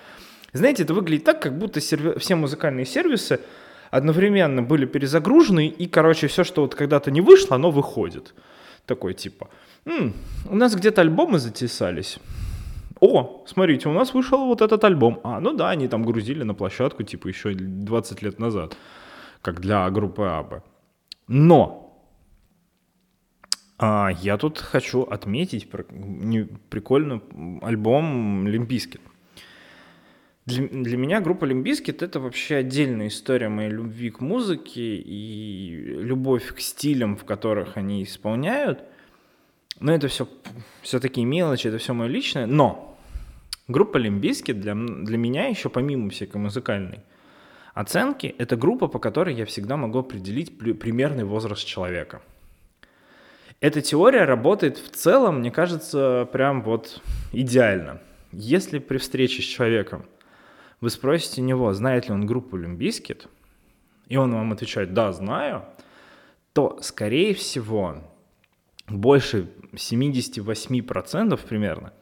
Знаете, 0.54 0.84
это 0.84 0.94
выглядит 0.94 1.24
так, 1.24 1.42
как 1.42 1.58
будто 1.58 1.78
серви... 1.78 2.18
все 2.18 2.36
музыкальные 2.36 2.86
сервисы 2.86 3.40
одновременно 3.90 4.62
были 4.62 4.86
перезагружены, 4.86 5.66
и, 5.66 5.86
короче, 5.88 6.26
все, 6.26 6.42
что 6.42 6.62
вот 6.62 6.74
когда-то 6.74 7.10
не 7.10 7.20
вышло, 7.20 7.56
оно 7.56 7.70
выходит. 7.70 8.34
Такой 8.86 9.12
типа, 9.12 9.50
М, 9.84 10.14
у 10.48 10.56
нас 10.56 10.74
где-то 10.74 11.02
альбомы 11.02 11.38
затесались. 11.38 12.18
О, 13.00 13.44
смотрите, 13.46 13.90
у 13.90 13.92
нас 13.92 14.14
вышел 14.14 14.46
вот 14.46 14.62
этот 14.62 14.82
альбом. 14.84 15.20
А, 15.24 15.40
ну 15.40 15.52
да, 15.52 15.68
они 15.68 15.88
там 15.88 16.02
грузили 16.02 16.44
на 16.44 16.54
площадку, 16.54 17.02
типа, 17.02 17.28
еще 17.28 17.52
20 17.52 18.22
лет 18.22 18.38
назад, 18.38 18.76
как 19.42 19.60
для 19.60 19.90
группы 19.90 20.22
Абы. 20.22 20.62
Но 21.28 21.82
а, 23.78 24.10
я 24.22 24.38
тут 24.38 24.58
хочу 24.58 25.02
отметить 25.02 25.68
прикольный 25.68 27.20
альбом 27.62 28.46
Limp 28.46 28.66
Bizkit. 28.66 29.00
Для, 30.46 30.66
для 30.68 30.96
меня 30.96 31.20
группа 31.20 31.44
Limp 31.44 31.67
Bizkit 31.67 32.02
это 32.02 32.20
вообще 32.20 32.56
отдельная 32.56 33.08
история 33.08 33.48
моей 33.48 33.70
любви 33.70 34.10
к 34.10 34.20
музыке 34.20 34.96
и 34.96 35.76
любовь 35.98 36.54
к 36.54 36.60
стилям, 36.60 37.16
в 37.16 37.24
которых 37.24 37.76
они 37.76 38.02
исполняют. 38.04 38.84
Но 39.80 39.92
это 39.92 40.08
все, 40.08 40.28
все 40.82 41.00
такие 41.00 41.26
мелочи, 41.26 41.66
это 41.66 41.78
все 41.78 41.92
мое 41.92 42.08
личное. 42.08 42.46
Но 42.46 42.96
группа 43.66 43.96
Limp 43.96 44.22
Bizkit 44.22 44.60
для, 44.60 44.74
для 44.74 45.18
меня 45.18 45.46
еще 45.46 45.68
помимо 45.68 46.10
всякой 46.10 46.36
музыкальной 46.36 47.00
оценки, 47.74 48.34
это 48.38 48.56
группа, 48.56 48.88
по 48.88 48.98
которой 48.98 49.34
я 49.34 49.46
всегда 49.46 49.76
могу 49.76 50.00
определить 50.00 50.58
примерный 50.58 51.24
возраст 51.24 51.64
человека. 51.64 52.22
Эта 53.60 53.80
теория 53.80 54.24
работает 54.24 54.76
в 54.78 54.90
целом, 54.90 55.38
мне 55.38 55.50
кажется, 55.50 56.28
прям 56.32 56.62
вот 56.62 57.00
идеально. 57.32 58.00
Если 58.32 58.78
при 58.78 58.98
встрече 58.98 59.42
с 59.42 59.44
человеком 59.44 60.04
вы 60.80 60.90
спросите 60.90 61.42
него, 61.42 61.72
знает 61.72 62.08
ли 62.08 62.14
он 62.14 62.26
группу 62.26 62.56
Limp 62.56 62.82
Bizkit, 62.82 63.28
и 64.08 64.16
он 64.16 64.34
вам 64.34 64.52
отвечает 64.52 64.94
«да, 64.94 65.12
знаю», 65.12 65.64
то, 66.52 66.78
скорее 66.82 67.34
всего, 67.34 68.02
больше 68.88 69.48
78% 69.72 71.40
примерно 71.48 71.92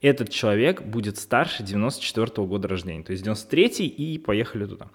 этот 0.00 0.30
человек 0.30 0.82
будет 0.82 1.18
старше 1.18 1.62
94 1.62 2.26
-го 2.26 2.46
года 2.46 2.68
рождения, 2.68 3.02
то 3.02 3.12
есть 3.12 3.24
93 3.24 3.86
и 3.86 4.18
поехали 4.18 4.66
туда. 4.66 4.88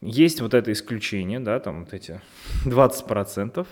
Есть 0.00 0.40
вот 0.40 0.54
это 0.54 0.72
исключение, 0.72 1.40
да, 1.40 1.58
там 1.60 1.84
вот 1.84 1.92
эти 1.92 2.20
20%, 2.64 3.66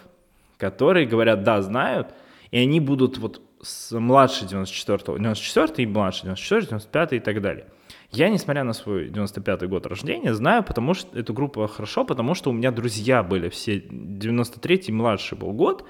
которые 0.58 1.06
говорят 1.06 1.42
«да, 1.44 1.62
знают», 1.62 2.08
и 2.50 2.58
они 2.58 2.80
будут 2.80 3.18
вот 3.18 3.42
с 3.62 3.98
младше 3.98 4.46
94 4.46 5.18
94 5.18 5.72
и 5.78 5.86
младше 5.86 6.22
94 6.22 6.66
95 6.66 7.12
и 7.12 7.20
так 7.20 7.40
далее. 7.40 7.66
Я, 8.12 8.28
несмотря 8.28 8.64
на 8.64 8.72
свой 8.72 9.08
95-й 9.08 9.66
год 9.66 9.86
рождения, 9.86 10.32
знаю, 10.32 10.62
потому 10.62 10.94
что 10.94 11.18
эту 11.18 11.34
группу 11.34 11.66
хорошо, 11.66 12.04
потому 12.04 12.34
что 12.34 12.50
у 12.50 12.52
меня 12.52 12.70
друзья 12.70 13.22
были 13.22 13.48
все 13.48 13.78
93-й 13.78 14.92
младший 14.92 15.36
был 15.36 15.52
год, 15.52 15.84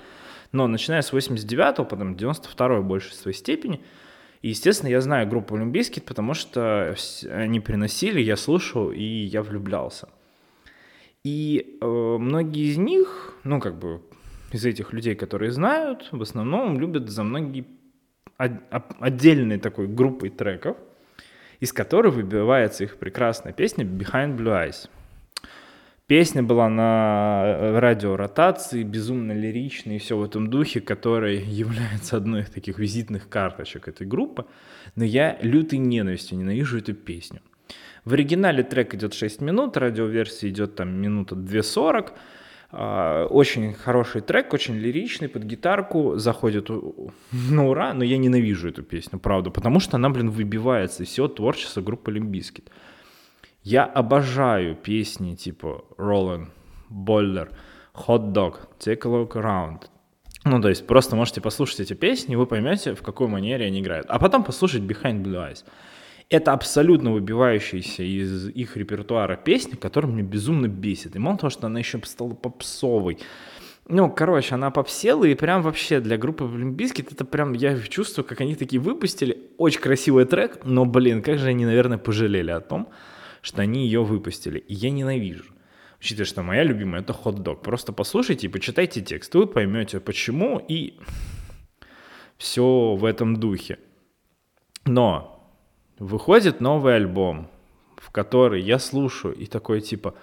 но 0.52 0.66
начиная 0.66 1.02
с 1.02 1.12
89-го, 1.12 1.84
потом 1.84 2.14
92-й 2.14 2.80
в 2.80 2.84
большей 2.84 3.12
своей 3.12 3.36
степени, 3.36 3.82
и, 4.46 4.50
естественно, 4.50 4.90
я 4.90 5.00
знаю 5.00 5.28
группу 5.28 5.56
Олимпийских, 5.56 6.04
потому 6.04 6.34
что 6.34 6.94
они 7.30 7.58
приносили, 7.60 8.20
я 8.20 8.36
слушал, 8.36 8.92
и 8.92 9.02
я 9.02 9.42
влюблялся. 9.42 10.08
И 11.24 11.78
э, 11.80 11.86
многие 11.86 12.70
из 12.70 12.76
них, 12.76 13.34
ну, 13.42 13.60
как 13.60 13.78
бы, 13.78 14.02
из 14.52 14.64
этих 14.64 14.92
людей, 14.92 15.16
которые 15.16 15.50
знают, 15.50 16.08
в 16.12 16.22
основном 16.22 16.78
любят 16.78 17.08
за 17.08 17.24
многие 17.24 17.66
отдельной 18.36 19.58
такой 19.58 19.88
группой 19.88 20.30
треков– 20.30 20.76
из 21.60 21.72
которой 21.72 22.12
выбивается 22.12 22.84
их 22.84 22.98
прекрасная 22.98 23.52
песня 23.52 23.84
«Behind 23.84 24.36
Blue 24.36 24.52
Eyes». 24.52 24.88
Песня 26.08 26.40
была 26.40 26.68
на 26.68 27.42
э, 27.44 27.78
радиоротации, 27.80 28.84
безумно 28.84 29.32
лиричной 29.32 29.96
и 29.96 29.98
все 29.98 30.16
в 30.16 30.22
этом 30.22 30.48
духе, 30.48 30.80
который 30.80 31.42
является 31.44 32.16
одной 32.16 32.42
из 32.42 32.50
таких 32.50 32.78
визитных 32.78 33.28
карточек 33.28 33.88
этой 33.88 34.06
группы. 34.06 34.46
Но 34.94 35.02
я 35.02 35.36
лютой 35.42 35.80
ненавистью 35.80 36.38
ненавижу 36.38 36.78
эту 36.78 36.94
песню. 36.94 37.40
В 38.04 38.12
оригинале 38.12 38.62
трек 38.62 38.94
идет 38.94 39.14
6 39.14 39.40
минут, 39.40 39.76
радиоверсия 39.76 40.48
идет 40.48 40.76
там 40.76 40.90
минута 40.90 41.34
2.40. 41.34 42.12
А, 42.70 43.26
очень 43.26 43.74
хороший 43.74 44.20
трек, 44.20 44.54
очень 44.54 44.76
лиричный, 44.76 45.28
под 45.28 45.42
гитарку, 45.42 46.18
заходит 46.18 46.68
на 47.50 47.66
ура, 47.66 47.92
но 47.94 48.04
я 48.04 48.16
ненавижу 48.16 48.68
эту 48.68 48.84
песню, 48.84 49.18
правда, 49.18 49.50
потому 49.50 49.80
что 49.80 49.96
она, 49.96 50.08
блин, 50.10 50.30
выбивается 50.30 51.02
из 51.02 51.08
всего 51.08 51.26
творчества 51.26 51.80
группы 51.80 52.12
Limp 52.12 52.33
Bizkit. 52.33 52.70
Я 53.68 53.82
обожаю 53.82 54.76
песни 54.76 55.34
типа 55.34 55.84
Rollin', 55.98 56.50
Boiler, 56.88 57.48
Hot 57.94 58.32
Dog, 58.32 58.58
Take 58.78 59.00
a 59.02 59.08
Look 59.08 59.32
Around. 59.32 59.86
Ну, 60.44 60.62
то 60.62 60.68
есть 60.68 60.86
просто 60.86 61.16
можете 61.16 61.40
послушать 61.40 61.80
эти 61.80 61.94
песни, 61.94 62.34
и 62.34 62.36
вы 62.36 62.46
поймете, 62.46 62.94
в 62.94 63.02
какой 63.02 63.26
манере 63.26 63.66
они 63.66 63.80
играют. 63.80 64.06
А 64.08 64.20
потом 64.20 64.44
послушать 64.44 64.82
Behind 64.82 65.20
Blue 65.20 65.50
Eyes. 65.50 65.64
Это 66.30 66.52
абсолютно 66.52 67.10
выбивающаяся 67.10 68.04
из 68.04 68.50
их 68.50 68.76
репертуара 68.76 69.34
песня, 69.34 69.76
которая 69.76 70.12
меня 70.12 70.22
безумно 70.22 70.68
бесит. 70.68 71.16
И 71.16 71.18
мало 71.18 71.36
того, 71.36 71.50
что 71.50 71.66
она 71.66 71.80
еще 71.80 72.00
стала 72.04 72.34
попсовой. 72.34 73.18
Ну, 73.88 74.08
короче, 74.08 74.54
она 74.54 74.70
попсела, 74.70 75.24
и 75.24 75.34
прям 75.34 75.62
вообще 75.62 75.98
для 75.98 76.16
группы 76.18 76.44
Олимпийских 76.44 77.10
это 77.10 77.24
прям, 77.24 77.52
я 77.52 77.76
чувствую, 77.80 78.24
как 78.24 78.40
они 78.40 78.54
такие 78.54 78.80
выпустили. 78.80 79.50
Очень 79.58 79.80
красивый 79.80 80.24
трек, 80.24 80.60
но, 80.62 80.84
блин, 80.84 81.20
как 81.20 81.40
же 81.40 81.48
они, 81.48 81.64
наверное, 81.64 81.98
пожалели 81.98 82.52
о 82.52 82.60
том, 82.60 82.88
что 83.46 83.62
они 83.62 83.84
ее 83.84 84.02
выпустили. 84.02 84.58
И 84.58 84.74
я 84.74 84.90
ненавижу. 84.90 85.44
Учитывая, 86.00 86.26
что 86.26 86.42
моя 86.42 86.64
любимая 86.64 87.00
это 87.00 87.12
хот-дог. 87.12 87.62
Просто 87.62 87.92
послушайте 87.92 88.48
и 88.48 88.50
почитайте 88.50 89.00
текст, 89.00 89.32
вы 89.36 89.46
поймете 89.46 90.00
почему, 90.00 90.58
и 90.58 90.98
все 92.38 92.96
в 92.96 93.04
этом 93.04 93.36
духе. 93.36 93.78
Но 94.84 95.48
выходит 96.00 96.60
новый 96.60 96.96
альбом, 96.96 97.48
в 97.96 98.10
который 98.10 98.62
я 98.62 98.80
слушаю 98.80 99.32
и 99.36 99.46
такой 99.46 99.80
типа, 99.80 100.16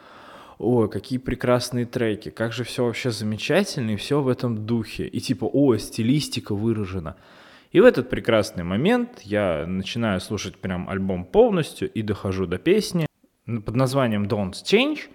ой, 0.58 0.90
какие 0.90 1.18
прекрасные 1.18 1.86
треки, 1.86 2.28
как 2.30 2.52
же 2.52 2.66
все 2.66 2.84
вообще 2.84 3.10
замечательно, 3.10 3.92
и 3.92 3.96
все 3.96 4.22
в 4.22 4.28
этом 4.28 4.66
духе. 4.66 5.08
И 5.08 5.22
типа, 5.22 5.46
ой, 5.46 5.80
стилистика 5.80 6.54
выражена. 6.54 7.16
И 7.72 7.80
в 7.80 7.86
этот 7.86 8.10
прекрасный 8.10 8.66
момент 8.66 9.22
я 9.22 9.66
начинаю 9.66 10.20
слушать 10.20 10.58
прям 10.58 10.90
альбом 10.90 11.24
полностью 11.24 11.90
и 11.90 12.02
дохожу 12.02 12.48
до 12.48 12.58
песни 12.58 13.08
под 13.46 13.76
названием 13.76 14.26
Don't 14.26 14.52
Change. 14.52 15.10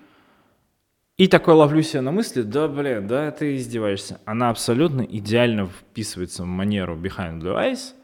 И 1.16 1.26
такой 1.26 1.54
ловлю 1.54 1.82
себя 1.82 2.02
на 2.02 2.12
мысли, 2.12 2.42
да, 2.42 2.68
блин, 2.68 3.08
да, 3.08 3.30
ты 3.32 3.56
издеваешься. 3.56 4.20
Она 4.24 4.50
абсолютно 4.50 5.02
идеально 5.02 5.66
вписывается 5.66 6.44
в 6.44 6.46
манеру 6.46 6.96
Behind 6.96 7.40
Blue 7.40 7.56
Eyes. 7.56 7.94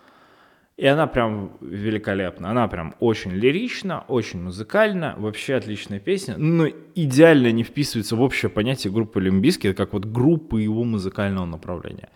И 0.77 0.85
она 0.87 1.07
прям 1.07 1.57
великолепна. 1.61 2.51
Она 2.51 2.67
прям 2.67 2.97
очень 2.99 3.31
лирична, 3.31 4.05
очень 4.09 4.43
музыкальна, 4.43 5.15
вообще 5.17 5.55
отличная 5.55 6.01
песня, 6.01 6.37
но 6.37 6.67
идеально 6.97 7.53
не 7.53 7.63
вписывается 7.63 8.17
в 8.17 8.23
общее 8.23 8.51
понятие 8.51 8.93
группы 8.93 9.21
Лимбиски, 9.21 9.73
как 9.73 9.93
вот 9.93 10.05
группы 10.05 10.63
его 10.63 10.83
музыкального 10.83 11.45
направления. 11.45 12.11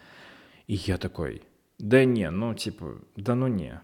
И 0.67 0.75
я 0.75 0.97
такой, 0.99 1.43
да 1.79 2.05
не, 2.05 2.29
ну 2.31 2.53
типа, 2.55 2.97
да 3.15 3.37
ну 3.37 3.47
не. 3.47 3.81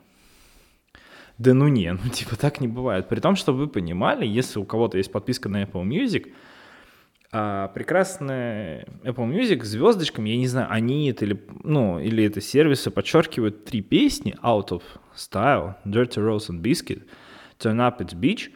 Да 1.38 1.54
ну 1.54 1.68
не, 1.68 1.92
ну 1.92 2.08
типа 2.12 2.36
так 2.36 2.60
не 2.60 2.68
бывает. 2.68 3.08
При 3.08 3.20
том, 3.20 3.36
что 3.36 3.52
вы 3.52 3.68
понимали, 3.68 4.26
если 4.26 4.58
у 4.58 4.64
кого-то 4.64 4.98
есть 4.98 5.12
подписка 5.12 5.48
на 5.48 5.62
Apple 5.62 5.84
Music– 5.84 6.32
а 7.36 7.66
прекрасная 7.66 8.86
Apple 9.02 9.28
Music 9.28 9.64
звездочками, 9.64 10.30
я 10.30 10.36
не 10.36 10.46
знаю, 10.46 10.68
они 10.70 11.10
это 11.10 11.24
или, 11.24 11.44
ну, 11.64 11.98
или 11.98 12.22
это 12.22 12.40
сервисы 12.40 12.92
подчеркивают 12.92 13.64
три 13.64 13.80
песни 13.80 14.36
Out 14.40 14.68
of 14.68 14.82
Style, 15.16 15.74
Dirty 15.84 16.24
Rose 16.24 16.50
and 16.50 16.60
Biscuit, 16.60 17.02
Turn 17.58 17.78
Up 17.78 17.98
It's 17.98 18.14
Beach, 18.14 18.52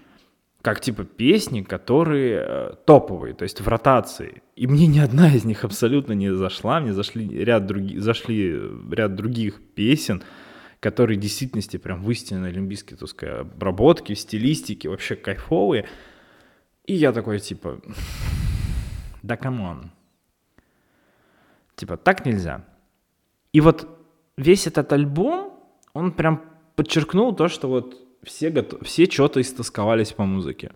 как 0.62 0.80
типа 0.80 1.02
песни, 1.02 1.62
которые 1.62 2.40
э, 2.40 2.72
топовые, 2.86 3.34
то 3.34 3.42
есть 3.42 3.60
в 3.60 3.66
ротации. 3.66 4.42
И 4.54 4.68
мне 4.68 4.86
ни 4.86 5.00
одна 5.00 5.34
из 5.34 5.44
них 5.44 5.64
абсолютно 5.64 6.12
не 6.12 6.32
зашла, 6.32 6.78
мне 6.78 6.92
зашли 6.92 7.26
ряд, 7.26 7.66
други, 7.66 7.98
зашли 7.98 8.60
ряд 8.92 9.16
других 9.16 9.60
песен, 9.74 10.22
которые 10.80 11.18
в 11.18 11.20
действительности 11.20 11.76
прям 11.76 12.02
в 12.02 12.10
истинной 12.10 12.50
олимпийской 12.50 12.94
обработке, 13.40 14.14
в 14.14 14.18
стилистике, 14.18 14.88
вообще 14.88 15.16
кайфовые. 15.16 15.88
И 16.86 16.94
я 16.94 17.12
такой, 17.12 17.40
типа, 17.40 17.80
да 19.22 19.36
камон. 19.36 19.90
Типа, 21.74 21.96
так 21.96 22.24
нельзя. 22.24 22.64
И 23.52 23.60
вот 23.60 23.88
весь 24.36 24.66
этот 24.66 24.92
альбом, 24.92 25.52
он 25.92 26.12
прям 26.12 26.44
подчеркнул 26.76 27.34
то, 27.34 27.48
что 27.48 27.68
вот 27.68 27.96
все, 28.22 28.50
готов... 28.50 28.82
все 28.82 29.06
что-то 29.06 29.40
истосковались 29.40 30.12
по 30.12 30.24
музыке. 30.24 30.72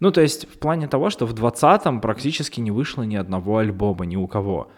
Ну, 0.00 0.10
то 0.10 0.20
есть 0.20 0.48
в 0.48 0.58
плане 0.58 0.88
того, 0.88 1.10
что 1.10 1.26
в 1.26 1.34
20-м 1.34 2.00
практически 2.00 2.60
не 2.60 2.70
вышло 2.70 3.02
ни 3.02 3.16
одного 3.16 3.58
альбома, 3.58 4.04
ни 4.04 4.16
у 4.16 4.26
кого. 4.26 4.70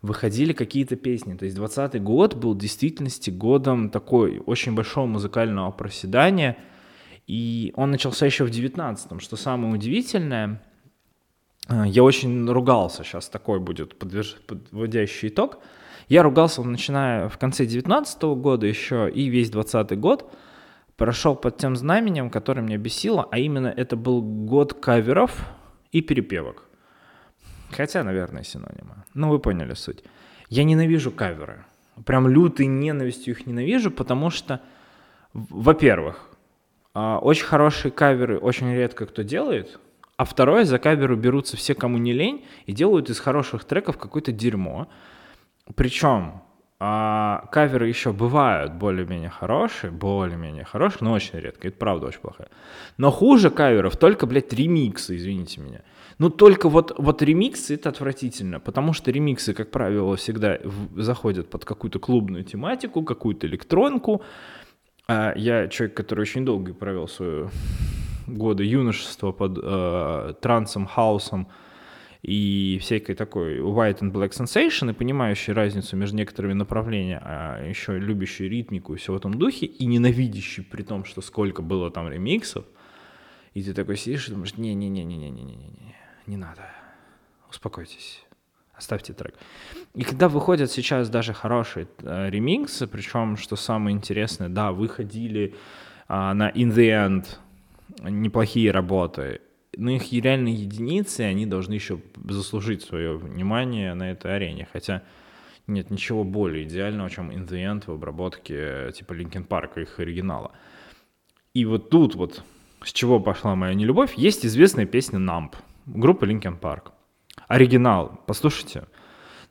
Выходили 0.00 0.52
какие-то 0.52 0.96
песни. 0.96 1.36
То 1.36 1.44
есть 1.44 1.56
20-й 1.56 1.98
год 1.98 2.34
был 2.34 2.54
в 2.54 2.58
действительности 2.58 3.30
годом 3.30 3.90
такой 3.90 4.38
очень 4.46 4.74
большого 4.74 5.06
музыкального 5.06 5.70
проседания. 5.72 6.56
И 7.26 7.72
он 7.76 7.90
начался 7.90 8.24
еще 8.24 8.44
в 8.44 8.50
19-м. 8.50 9.20
Что 9.20 9.36
самое 9.36 9.74
удивительное, 9.74 10.62
а, 11.68 11.86
я 11.86 12.02
очень 12.02 12.48
ругался, 12.50 13.04
сейчас 13.04 13.28
такой 13.28 13.60
будет 13.60 13.98
подводящий 13.98 15.28
итог. 15.28 15.58
Я 16.08 16.22
ругался, 16.22 16.62
начиная 16.62 17.28
в 17.28 17.36
конце 17.36 17.66
19 17.66 18.22
года 18.36 18.66
еще 18.66 19.10
и 19.10 19.28
весь 19.28 19.50
20 19.50 19.98
год, 19.98 20.32
прошел 20.96 21.36
под 21.36 21.58
тем 21.58 21.76
знаменем, 21.76 22.30
которое 22.30 22.62
меня 22.62 22.78
бесило, 22.78 23.28
а 23.30 23.38
именно 23.38 23.68
это 23.68 23.96
был 23.96 24.22
год 24.22 24.72
каверов 24.72 25.46
и 25.92 26.00
перепевок. 26.00 26.67
Хотя, 27.70 28.02
наверное, 28.04 28.42
синонимы. 28.42 29.04
Ну, 29.14 29.28
вы 29.28 29.38
поняли 29.38 29.74
суть. 29.74 30.02
Я 30.48 30.64
ненавижу 30.64 31.10
каверы. 31.10 31.64
Прям 32.04 32.28
лютой 32.28 32.66
ненавистью 32.66 33.34
их 33.34 33.46
ненавижу, 33.46 33.90
потому 33.90 34.30
что, 34.30 34.60
во-первых, 35.32 36.28
а, 36.94 37.18
очень 37.18 37.44
хорошие 37.44 37.92
каверы 37.92 38.38
очень 38.38 38.72
редко 38.72 39.06
кто 39.06 39.22
делает, 39.22 39.78
а 40.16 40.24
второе, 40.24 40.64
за 40.64 40.78
каверу 40.78 41.16
берутся 41.16 41.56
все, 41.56 41.74
кому 41.74 41.98
не 41.98 42.12
лень, 42.12 42.44
и 42.66 42.72
делают 42.72 43.10
из 43.10 43.20
хороших 43.20 43.64
треков 43.64 43.98
какое-то 43.98 44.32
дерьмо. 44.32 44.88
Причем 45.76 46.42
а, 46.80 47.46
каверы 47.52 47.88
еще 47.88 48.12
бывают 48.12 48.74
более-менее 48.74 49.30
хорошие, 49.30 49.90
более-менее 49.90 50.64
хорошие, 50.64 50.98
но 51.02 51.12
очень 51.12 51.38
редко, 51.38 51.68
это 51.68 51.76
правда 51.76 52.06
очень 52.06 52.20
плохая. 52.20 52.48
Но 52.96 53.10
хуже 53.10 53.50
каверов 53.50 53.96
только, 53.96 54.26
блядь, 54.26 54.52
ремиксы, 54.52 55.16
извините 55.16 55.60
меня. 55.60 55.82
Ну, 56.18 56.30
только 56.30 56.68
вот, 56.68 56.94
вот 56.98 57.22
ремиксы 57.22 57.74
это 57.74 57.90
отвратительно, 57.90 58.58
потому 58.58 58.92
что 58.92 59.12
ремиксы, 59.12 59.54
как 59.54 59.70
правило, 59.70 60.16
всегда 60.16 60.58
в, 60.64 61.00
заходят 61.00 61.48
под 61.48 61.64
какую-то 61.64 62.00
клубную 62.00 62.42
тематику, 62.42 63.04
какую-то 63.04 63.46
электронку. 63.46 64.22
А 65.06 65.32
я 65.36 65.68
человек, 65.68 65.96
который 65.96 66.22
очень 66.22 66.44
долго 66.44 66.74
провел 66.74 67.06
свою 67.06 67.50
годы 68.26 68.64
юношества 68.64 69.32
под 69.32 69.58
э, 69.62 70.34
трансом, 70.42 70.86
хаусом 70.86 71.48
и 72.22 72.78
всякой 72.80 73.14
такой 73.14 73.58
white 73.58 74.00
and 74.00 74.12
black 74.12 74.30
sensation, 74.30 74.90
и 74.90 74.94
понимающий 74.94 75.52
разницу 75.52 75.96
между 75.96 76.16
некоторыми 76.16 76.52
направлениями, 76.52 77.20
а 77.22 77.64
еще 77.64 77.96
любящий 77.96 78.48
ритмику 78.48 78.94
и 78.94 78.96
все 78.96 79.12
в 79.12 79.16
этом 79.16 79.34
духе, 79.34 79.66
и 79.66 79.86
ненавидящий 79.86 80.64
при 80.64 80.82
том, 80.82 81.04
что 81.04 81.20
сколько 81.20 81.62
было 81.62 81.90
там 81.90 82.08
ремиксов, 82.08 82.64
и 83.54 83.62
ты 83.62 83.72
такой 83.72 83.96
сидишь 83.96 84.28
и 84.28 84.32
думаешь, 84.32 84.56
не-не-не-не-не-не-не-не, 84.56 85.94
не 86.28 86.36
надо, 86.36 86.62
успокойтесь, 87.50 88.22
оставьте 88.74 89.12
трек. 89.12 89.34
И 89.94 90.02
когда 90.02 90.28
выходят 90.28 90.70
сейчас 90.70 91.08
даже 91.08 91.32
хорошие 91.32 91.88
э, 92.02 92.30
ремиксы, 92.30 92.86
причем, 92.86 93.36
что 93.36 93.56
самое 93.56 93.96
интересное, 93.96 94.48
да, 94.48 94.72
выходили 94.72 95.54
э, 96.08 96.32
на 96.32 96.50
In 96.50 96.72
The 96.72 97.08
End 97.08 97.26
неплохие 98.08 98.70
работы, 98.70 99.40
но 99.76 99.90
их 99.90 100.12
реально 100.12 100.48
единицы, 100.48 101.22
они 101.22 101.46
должны 101.46 101.74
еще 101.74 102.00
заслужить 102.28 102.82
свое 102.82 103.16
внимание 103.16 103.94
на 103.94 104.10
этой 104.10 104.34
арене. 104.36 104.68
Хотя 104.72 105.02
нет 105.66 105.90
ничего 105.90 106.24
более 106.24 106.64
идеального, 106.64 107.08
чем 107.10 107.30
In 107.30 107.48
The 107.48 107.64
End 107.64 107.84
в 107.86 107.92
обработке 107.92 108.92
типа 108.92 109.14
Linkin 109.14 109.46
Park, 109.46 109.80
их 109.80 109.98
оригинала. 109.98 110.52
И 111.54 111.64
вот 111.64 111.90
тут 111.90 112.14
вот 112.14 112.42
с 112.82 112.92
чего 112.92 113.18
пошла 113.18 113.54
моя 113.54 113.74
нелюбовь, 113.74 114.14
есть 114.14 114.46
известная 114.46 114.86
песня 114.86 115.18
Numb, 115.18 115.54
группы 115.94 116.26
Linkin 116.26 116.58
Park. 116.58 116.92
Оригинал, 117.48 118.20
послушайте. 118.26 118.84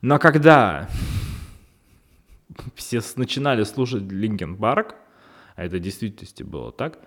Но 0.01 0.19
когда 0.19 0.89
все 2.75 3.01
начинали 3.15 3.63
слушать 3.63 4.03
Linkin 4.03 4.57
Park, 4.57 4.95
а 5.55 5.65
это 5.65 5.77
в 5.77 5.79
действительности 5.79 6.43
было 6.43 6.71
так, 6.71 6.99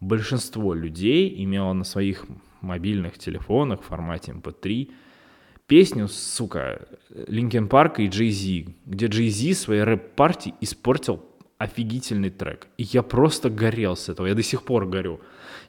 большинство 0.00 0.74
людей 0.74 1.42
имело 1.44 1.72
на 1.72 1.84
своих 1.84 2.26
мобильных 2.60 3.18
телефонах 3.18 3.82
в 3.82 3.86
формате 3.86 4.32
MP3 4.32 4.86
эм 4.86 4.94
песню, 5.68 6.08
сука, 6.08 6.88
Линкен 7.10 7.68
Парк 7.68 8.00
и 8.00 8.10
Зи, 8.10 8.74
где 8.86 9.06
Зи 9.28 9.54
своей 9.54 9.82
рэп-партии 9.82 10.54
испортил 10.62 11.22
офигительный 11.58 12.30
трек. 12.30 12.68
И 12.78 12.84
я 12.84 13.02
просто 13.02 13.50
горел 13.50 13.94
с 13.94 14.08
этого, 14.08 14.26
я 14.26 14.34
до 14.34 14.42
сих 14.42 14.62
пор 14.62 14.86
горю. 14.86 15.20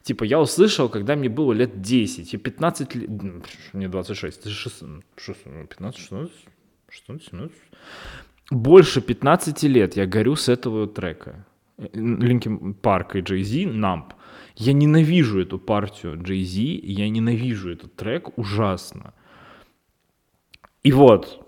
Типа, 0.04 0.24
я 0.24 0.40
услышал, 0.40 0.90
когда 0.90 1.16
мне 1.16 1.30
было 1.30 1.54
лет 1.54 1.82
10, 1.82 2.34
и 2.34 2.38
15 2.38 2.96
лет, 2.96 3.10
мне 3.74 3.88
26, 3.88 4.50
16, 4.50 5.04
15, 5.70 6.00
16, 6.00 6.32
16, 6.90 7.30
17. 7.30 7.58
Больше 8.52 9.02
15 9.02 9.64
лет 9.64 9.96
я 9.96 10.06
горю 10.08 10.36
с 10.36 10.50
этого 10.50 10.88
трека. 10.88 11.46
Линкен 11.94 12.74
Парк 12.74 13.16
и 13.16 13.20
Джей 13.20 13.44
Зи, 13.44 13.66
Намп. 13.66 14.14
Я 14.56 14.74
ненавижу 14.74 15.40
эту 15.42 15.58
партию 15.58 16.16
Jay 16.18 16.44
Z, 16.44 16.60
я 16.86 17.10
ненавижу 17.10 17.72
этот 17.72 17.96
трек 17.96 18.38
ужасно. 18.38 19.14
И 20.84 20.92
вот, 20.92 21.48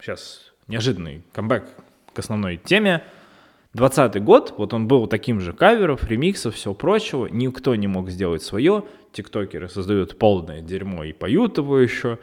сейчас 0.00 0.52
неожиданный 0.68 1.24
камбэк 1.32 1.66
к 2.12 2.18
основной 2.18 2.56
теме. 2.56 3.02
20 3.74 4.22
год, 4.22 4.54
вот 4.56 4.72
он 4.72 4.88
был 4.88 5.06
таким 5.06 5.40
же 5.40 5.52
каверов, 5.52 6.04
ремиксов, 6.04 6.54
всего 6.54 6.74
прочего, 6.74 7.26
никто 7.26 7.74
не 7.74 7.86
мог 7.86 8.10
сделать 8.10 8.42
свое, 8.42 8.84
тиктокеры 9.12 9.68
создают 9.68 10.18
полное 10.18 10.62
дерьмо 10.62 11.04
и 11.04 11.12
поют 11.12 11.58
его 11.58 11.78
еще. 11.78 12.18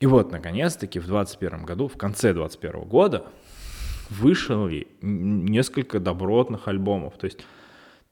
И 0.00 0.06
вот, 0.06 0.32
наконец-таки, 0.32 0.98
в 0.98 1.06
21 1.06 1.64
году, 1.64 1.88
в 1.88 1.96
конце 1.96 2.34
21 2.34 2.82
года, 2.82 3.26
вышли 4.10 4.88
несколько 5.00 6.00
добротных 6.00 6.68
альбомов. 6.68 7.16
То 7.16 7.26
есть 7.26 7.46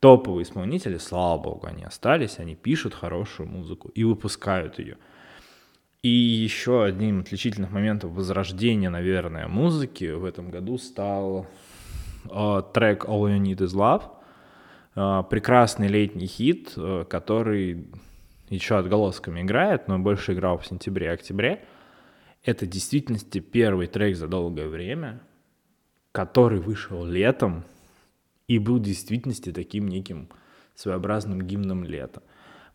топовые 0.01 0.45
исполнители, 0.45 0.99
слава 0.99 1.43
богу, 1.43 1.67
они 1.67 1.85
остались, 1.85 2.39
они 2.39 2.55
пишут 2.55 2.95
хорошую 2.95 3.49
музыку 3.49 3.89
и 3.89 4.05
выпускают 4.05 4.79
ее. 4.79 4.97
И 6.03 6.09
еще 6.09 6.85
одним 6.85 7.21
отличительных 7.21 7.71
моментов 7.71 8.13
возрождения, 8.13 8.91
наверное, 8.91 9.49
музыки 9.49 10.11
в 10.11 10.25
этом 10.25 10.51
году 10.51 10.79
стал 10.79 11.47
трек 12.73 13.05
All 13.05 13.29
You 13.29 13.39
Need 13.39 13.59
Is 13.59 13.75
Love. 13.75 14.03
Э, 14.97 15.23
прекрасный 15.29 15.89
летний 15.89 16.27
хит, 16.27 16.73
э, 16.77 17.05
который 17.09 17.87
еще 18.49 18.77
отголосками 18.77 19.41
играет, 19.41 19.89
но 19.89 19.99
больше 19.99 20.35
играл 20.35 20.59
в 20.59 20.67
сентябре-октябре. 20.67 21.65
Это 22.45 22.67
в 22.67 22.69
действительности 22.69 23.41
первый 23.41 23.87
трек 23.87 24.17
за 24.17 24.29
долгое 24.29 24.69
время, 24.69 25.21
который 26.13 26.61
вышел 26.61 27.05
летом 27.05 27.65
и 28.47 28.59
был 28.59 28.77
в 28.77 28.83
действительности 28.83 29.51
таким 29.51 29.89
неким 29.89 30.29
своеобразным 30.75 31.43
гимном 31.43 31.85
лета. 31.85 32.23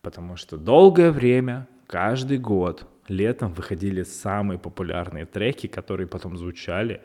Потому 0.01 0.35
что 0.35 0.57
долгое 0.57 1.11
время, 1.11 1.67
каждый 1.87 2.39
год 2.39 2.87
летом 3.07 3.53
выходили 3.53 4.03
самые 4.03 4.57
популярные 4.57 5.25
треки, 5.25 5.67
которые 5.67 6.07
потом 6.07 6.37
звучали 6.37 7.01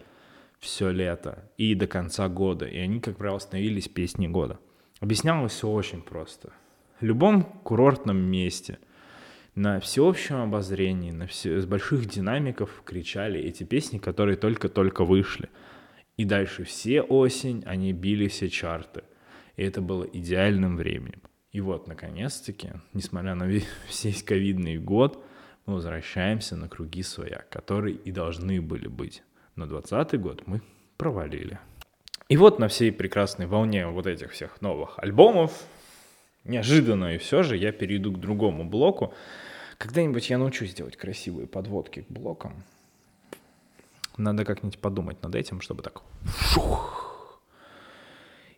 все 0.64 0.90
лето 0.90 1.50
и 1.58 1.74
до 1.74 1.86
конца 1.86 2.28
года. 2.28 2.66
И 2.66 2.78
они, 2.78 3.00
как 3.00 3.16
правило, 3.16 3.38
становились 3.38 3.88
песни 3.88 4.26
года. 4.26 4.58
Объяснялось 5.00 5.52
все 5.52 5.68
очень 5.68 6.02
просто. 6.02 6.52
В 7.00 7.04
любом 7.04 7.42
курортном 7.44 8.16
месте, 8.16 8.78
на 9.54 9.78
всеобщем 9.78 10.36
обозрении, 10.36 11.12
на 11.12 11.26
все, 11.26 11.60
с 11.60 11.66
больших 11.66 12.06
динамиков 12.06 12.82
кричали 12.84 13.40
эти 13.40 13.62
песни, 13.64 13.98
которые 13.98 14.36
только-только 14.36 15.04
вышли. 15.04 15.50
И 16.16 16.24
дальше 16.24 16.64
все 16.64 17.02
осень 17.02 17.62
они 17.66 17.92
били 17.92 18.28
все 18.28 18.48
чарты. 18.48 19.04
И 19.56 19.62
это 19.62 19.80
было 19.80 20.04
идеальным 20.04 20.76
временем. 20.76 21.20
И 21.52 21.60
вот, 21.60 21.86
наконец-таки, 21.86 22.72
несмотря 22.94 23.34
на 23.34 23.44
весь 23.46 24.22
ковидный 24.22 24.78
год, 24.78 25.22
мы 25.66 25.74
возвращаемся 25.74 26.56
на 26.56 26.68
круги 26.68 27.02
своя, 27.02 27.44
которые 27.50 27.96
и 27.96 28.10
должны 28.10 28.60
были 28.60 28.88
быть. 28.88 29.22
Но 29.56 29.66
20 29.66 30.20
год 30.20 30.46
мы 30.46 30.62
провалили. 30.96 31.58
И 32.28 32.36
вот 32.36 32.58
на 32.58 32.68
всей 32.68 32.90
прекрасной 32.90 33.46
волне 33.46 33.86
вот 33.86 34.06
этих 34.06 34.32
всех 34.32 34.60
новых 34.60 34.98
альбомов, 34.98 35.52
неожиданно 36.44 37.14
и 37.14 37.18
все 37.18 37.42
же 37.42 37.56
я 37.56 37.72
перейду 37.72 38.12
к 38.12 38.18
другому 38.18 38.64
блоку. 38.64 39.14
Когда-нибудь 39.78 40.30
я 40.30 40.38
научусь 40.38 40.74
делать 40.74 40.96
красивые 40.96 41.46
подводки 41.46 42.02
к 42.02 42.10
блокам. 42.10 42.64
Надо 44.16 44.44
как-нибудь 44.44 44.78
подумать 44.78 45.22
над 45.22 45.34
этим, 45.34 45.60
чтобы 45.60 45.82
так... 45.82 46.02
Фух, 46.24 47.04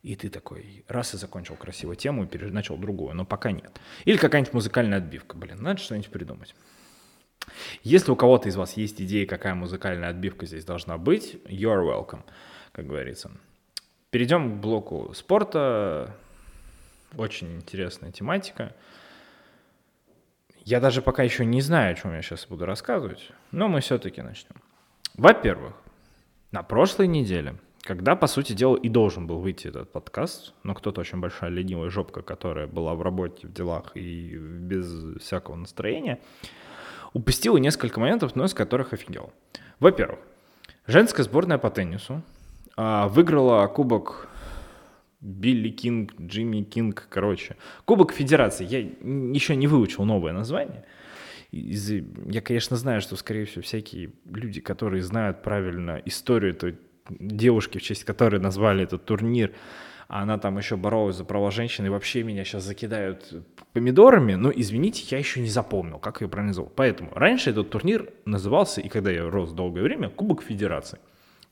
и 0.07 0.15
ты 0.15 0.29
такой 0.29 0.85
раз 0.87 1.15
и 1.15 1.17
закончил 1.17 1.57
красивую 1.57 1.97
тему 1.97 2.25
и 2.25 2.39
начал 2.51 2.77
другую, 2.77 3.13
но 3.17 3.25
пока 3.25 3.51
нет. 3.51 3.73
Или 4.05 4.17
какая-нибудь 4.17 4.53
музыкальная 4.53 4.99
отбивка. 4.99 5.37
Блин, 5.37 5.61
надо 5.61 5.81
что-нибудь 5.81 6.11
придумать. 6.11 6.55
Если 7.83 8.11
у 8.11 8.17
кого-то 8.17 8.49
из 8.49 8.57
вас 8.57 8.77
есть 8.77 9.01
идея, 9.01 9.27
какая 9.27 9.55
музыкальная 9.55 10.11
отбивка 10.11 10.47
здесь 10.47 10.65
должна 10.65 10.99
быть, 10.99 11.39
you're 11.47 11.85
welcome, 11.85 12.23
как 12.73 12.87
говорится. 12.87 13.31
Перейдем 14.11 14.59
к 14.59 14.61
блоку 14.61 15.13
спорта. 15.15 16.17
Очень 17.17 17.57
интересная 17.57 18.13
тематика. 18.13 18.75
Я 20.65 20.81
даже 20.81 21.01
пока 21.01 21.23
еще 21.23 21.45
не 21.45 21.61
знаю, 21.61 21.93
о 21.93 21.95
чем 21.95 22.13
я 22.13 22.23
сейчас 22.23 22.47
буду 22.47 22.67
рассказывать, 22.67 23.31
но 23.53 23.69
мы 23.69 23.81
все-таки 23.81 24.21
начнем. 24.21 24.57
Во-первых, 25.15 25.75
на 26.51 26.63
прошлой 26.63 27.07
неделе, 27.07 27.57
когда, 27.83 28.17
по 28.17 28.27
сути 28.27 28.53
дела, 28.53 28.77
и 28.77 28.89
должен 28.89 29.27
был 29.27 29.39
выйти 29.39 29.69
этот 29.69 29.93
подкаст, 29.93 30.55
но 30.65 30.75
кто-то 30.75 31.01
очень 31.01 31.21
большая 31.21 31.51
ленивая 31.51 31.89
жопка, 31.89 32.23
которая 32.23 32.67
была 32.67 32.95
в 32.95 33.03
работе, 33.03 33.47
в 33.47 33.53
делах 33.53 33.93
и 33.97 34.37
без 34.37 35.21
всякого 35.21 35.55
настроения, 35.55 36.19
упустила 37.13 37.57
несколько 37.57 38.01
моментов, 38.01 38.37
но 38.37 38.45
из 38.45 38.55
которых 38.55 38.93
офигел. 38.93 39.33
Во-первых, 39.81 40.19
женская 40.87 41.23
сборная 41.23 41.59
по 41.59 41.71
теннису 41.71 42.23
а, 42.77 43.09
выиграла 43.09 43.67
кубок 43.67 44.29
Билли 45.21 45.71
Кинг, 45.71 46.13
Джимми 46.21 46.63
Кинг, 46.63 47.07
короче. 47.09 47.57
Кубок 47.85 48.13
Федерации. 48.13 48.65
Я 48.65 48.79
еще 48.81 49.57
не 49.57 49.67
выучил 49.67 50.05
новое 50.05 50.33
название. 50.33 50.85
Из, 51.51 51.91
я, 51.91 52.41
конечно, 52.41 52.77
знаю, 52.77 53.01
что, 53.01 53.17
скорее 53.17 53.45
всего, 53.47 53.63
всякие 53.63 54.13
люди, 54.27 54.61
которые 54.61 55.03
знают 55.03 55.43
правильно 55.43 56.01
историю 56.05 56.53
этой 56.53 56.79
девушки, 57.09 57.79
в 57.79 57.83
честь 57.83 58.05
которой 58.05 58.41
назвали 58.41 58.85
этот 58.85 59.05
турнир, 59.05 59.53
а 60.09 60.23
она 60.23 60.39
там 60.39 60.57
еще 60.59 60.77
боролась 60.77 61.17
за 61.17 61.25
права 61.25 61.51
женщины, 61.51 61.87
и 61.87 61.91
вообще 61.91 62.23
меня 62.23 62.45
сейчас 62.45 62.65
закидают 62.65 63.33
помидорами, 63.73 64.35
но, 64.35 64.53
извините, 64.55 65.05
я 65.11 65.19
еще 65.19 65.41
не 65.41 65.49
запомнил, 65.49 65.99
как 65.99 66.21
ее 66.21 66.29
правильно 66.29 66.55
зовут. 66.55 66.73
Поэтому 66.77 67.11
раньше 67.15 67.51
этот 67.51 67.71
турнир 67.71 68.11
назывался, 68.25 68.81
и 68.81 68.89
когда 68.89 69.11
я 69.11 69.29
рос 69.29 69.53
долгое 69.53 69.83
время, 69.83 70.09
Кубок 70.09 70.43
Федерации. 70.43 70.99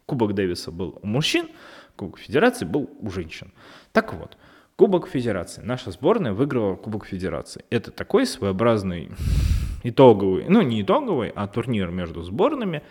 Кубок 0.06 0.34
Дэвиса 0.34 0.70
был 0.70 0.98
у 1.02 1.06
мужчин, 1.06 1.48
Кубок 1.96 2.18
Федерации 2.18 2.64
был 2.64 2.90
у 3.00 3.10
женщин. 3.10 3.52
Так 3.92 4.14
вот, 4.14 4.36
Кубок 4.76 5.08
Федерации. 5.08 5.62
Наша 5.62 5.90
сборная 5.90 6.32
выиграла 6.32 6.76
Кубок 6.76 7.06
Федерации. 7.06 7.64
Это 7.70 7.90
такой 7.90 8.26
своеобразный 8.26 9.10
итоговый, 9.82 10.46
ну 10.48 10.62
не 10.62 10.82
итоговый, 10.82 11.30
а 11.34 11.46
турнир 11.46 11.90
между 11.90 12.22
сборными, 12.22 12.82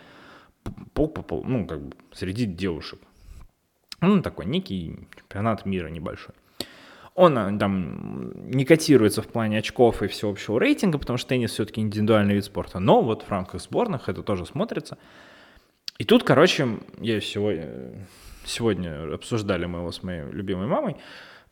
пол, 0.92 1.08
пол, 1.08 1.44
ну 1.44 1.66
как 1.66 1.82
бы 1.82 1.96
среди 2.12 2.46
девушек. 2.46 3.00
Ну, 4.00 4.22
такой 4.22 4.46
некий 4.46 5.08
чемпионат 5.16 5.66
мира 5.66 5.88
небольшой. 5.88 6.34
Он 7.14 7.38
э, 7.38 7.58
там 7.58 8.50
не 8.50 8.64
котируется 8.64 9.22
в 9.22 9.28
плане 9.28 9.58
очков 9.58 10.02
и 10.02 10.08
всеобщего 10.08 10.58
рейтинга, 10.58 10.98
потому 10.98 11.16
что 11.16 11.28
теннис 11.28 11.52
все-таки 11.52 11.80
индивидуальный 11.80 12.34
вид 12.34 12.44
спорта. 12.44 12.80
Но 12.80 13.02
вот 13.02 13.22
в 13.22 13.30
рамках 13.30 13.60
сборных 13.60 14.08
это 14.08 14.22
тоже 14.22 14.46
смотрится. 14.46 14.98
И 15.98 16.04
тут, 16.04 16.24
короче, 16.24 16.66
я 16.98 17.20
сегодня, 17.20 18.06
сегодня 18.44 19.14
обсуждали 19.14 19.66
мы 19.66 19.78
его 19.78 19.92
с 19.92 20.02
моей 20.02 20.24
любимой 20.32 20.66
мамой, 20.66 20.96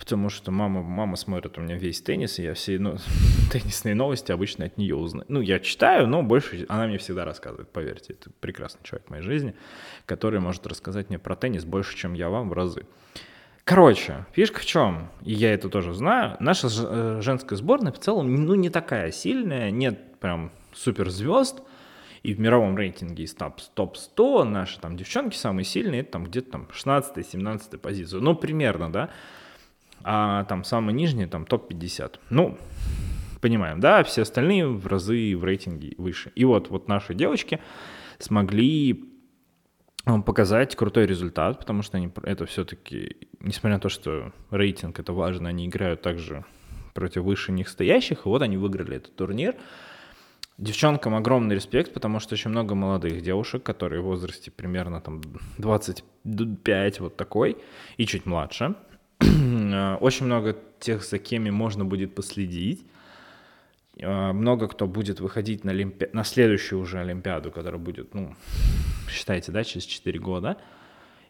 потому 0.03 0.31
что 0.31 0.51
мама, 0.51 0.83
мама 0.83 1.15
смотрит 1.15 1.57
у 1.59 1.61
меня 1.61 1.77
весь 1.77 2.03
теннис, 2.03 2.41
и 2.41 2.43
я 2.43 2.55
все 2.55 2.77
ну, 2.77 2.97
теннисные 3.53 3.95
новости 3.95 4.33
обычно 4.33 4.65
от 4.65 4.77
нее 4.77 4.97
узнаю. 4.97 5.27
Ну, 5.29 5.41
я 5.41 5.61
читаю, 5.61 6.09
но 6.09 6.25
больше 6.25 6.67
она 6.69 6.89
мне 6.89 6.99
всегда 6.99 7.25
рассказывает, 7.25 7.69
поверьте. 7.69 8.15
Это 8.15 8.31
прекрасный 8.41 8.83
человек 8.83 9.07
в 9.07 9.11
моей 9.11 9.23
жизни, 9.23 9.55
который 10.05 10.41
может 10.41 10.67
рассказать 10.67 11.09
мне 11.09 11.21
про 11.21 11.37
теннис 11.37 11.65
больше, 11.65 11.97
чем 11.97 12.15
я 12.15 12.31
вам 12.31 12.49
в 12.49 12.53
разы. 12.53 12.85
Короче, 13.63 14.27
фишка 14.33 14.59
в 14.59 14.67
чем, 14.67 15.09
и 15.23 15.35
я 15.35 15.55
это 15.55 15.69
тоже 15.69 15.95
знаю, 15.95 16.37
наша 16.41 16.67
э, 16.69 17.21
женская 17.23 17.55
сборная 17.55 17.93
в 17.93 18.01
целом 18.01 18.35
ну, 18.45 18.57
не 18.57 18.71
такая 18.71 19.13
сильная, 19.13 19.71
нет 19.71 20.19
прям 20.19 20.51
суперзвезд, 20.75 21.63
и 22.25 22.35
в 22.35 22.41
мировом 22.41 22.77
рейтинге 22.77 23.23
из 23.23 23.35
топ-100 23.35 24.43
наши 24.43 24.81
там 24.81 24.97
девчонки 24.97 25.37
самые 25.37 25.65
сильные, 25.65 26.01
это 26.01 26.13
там 26.13 26.25
где-то 26.25 26.51
там 26.51 26.69
16-17 26.73 27.79
позицию, 27.79 28.21
ну, 28.23 28.35
примерно, 28.35 28.93
да, 28.93 29.11
а 30.05 30.45
там 30.45 30.65
самый 30.65 30.95
нижний, 30.95 31.27
там 31.27 31.47
топ-50. 31.47 32.19
Ну, 32.31 32.59
понимаем, 33.41 33.81
да, 33.81 34.03
все 34.05 34.23
остальные 34.23 34.69
в 34.69 34.87
разы 34.87 35.37
в 35.37 35.45
рейтинге 35.45 35.95
выше. 35.99 36.33
И 36.35 36.45
вот, 36.45 36.71
вот 36.71 36.89
наши 36.89 37.15
девочки 37.15 37.61
смогли 38.19 39.05
э, 40.07 40.21
показать 40.21 40.77
крутой 40.77 41.07
результат, 41.07 41.59
потому 41.59 41.83
что 41.83 41.97
они 41.97 42.11
это 42.23 42.47
все-таки, 42.47 43.17
несмотря 43.41 43.77
на 43.77 43.81
то, 43.81 43.89
что 43.89 44.33
рейтинг 44.51 44.99
это 45.01 45.13
важно, 45.13 45.49
они 45.49 45.67
играют 45.67 46.03
также 46.03 46.45
против 46.95 47.23
выше 47.23 47.53
них 47.53 47.69
стоящих, 47.69 48.27
и 48.27 48.29
вот 48.29 48.43
они 48.43 48.57
выиграли 48.57 48.97
этот 48.97 49.17
турнир. 49.17 49.57
Девчонкам 50.59 51.15
огромный 51.15 51.57
респект, 51.57 51.93
потому 51.93 52.21
что 52.21 52.35
очень 52.35 52.51
много 52.51 52.75
молодых 52.75 53.23
девушек, 53.23 53.63
которые 53.63 54.03
в 54.03 54.05
возрасте 54.05 54.51
примерно 54.51 55.01
там 55.01 55.21
25, 55.59 57.01
вот 57.01 57.17
такой, 57.17 57.57
и 57.97 58.07
чуть 58.07 58.27
младше. 58.27 58.77
Э, 59.73 59.97
очень 59.97 60.27
много 60.27 60.57
тех, 60.81 61.05
за 61.05 61.19
кем 61.19 61.53
можно 61.55 61.85
будет 61.85 62.15
последить. 62.15 62.85
Э, 63.97 64.33
много 64.33 64.69
кто 64.69 64.87
будет 64.87 65.21
выходить 65.21 65.65
на, 65.65 65.73
Олимпи... 65.73 66.09
на 66.13 66.25
следующую 66.25 66.81
уже 66.81 66.99
Олимпиаду, 66.99 67.51
которая 67.51 67.81
будет, 67.81 68.15
ну, 68.15 68.35
считайте, 69.09 69.53
да, 69.53 69.65
через 69.65 69.85
4 69.85 70.19
года. 70.19 70.57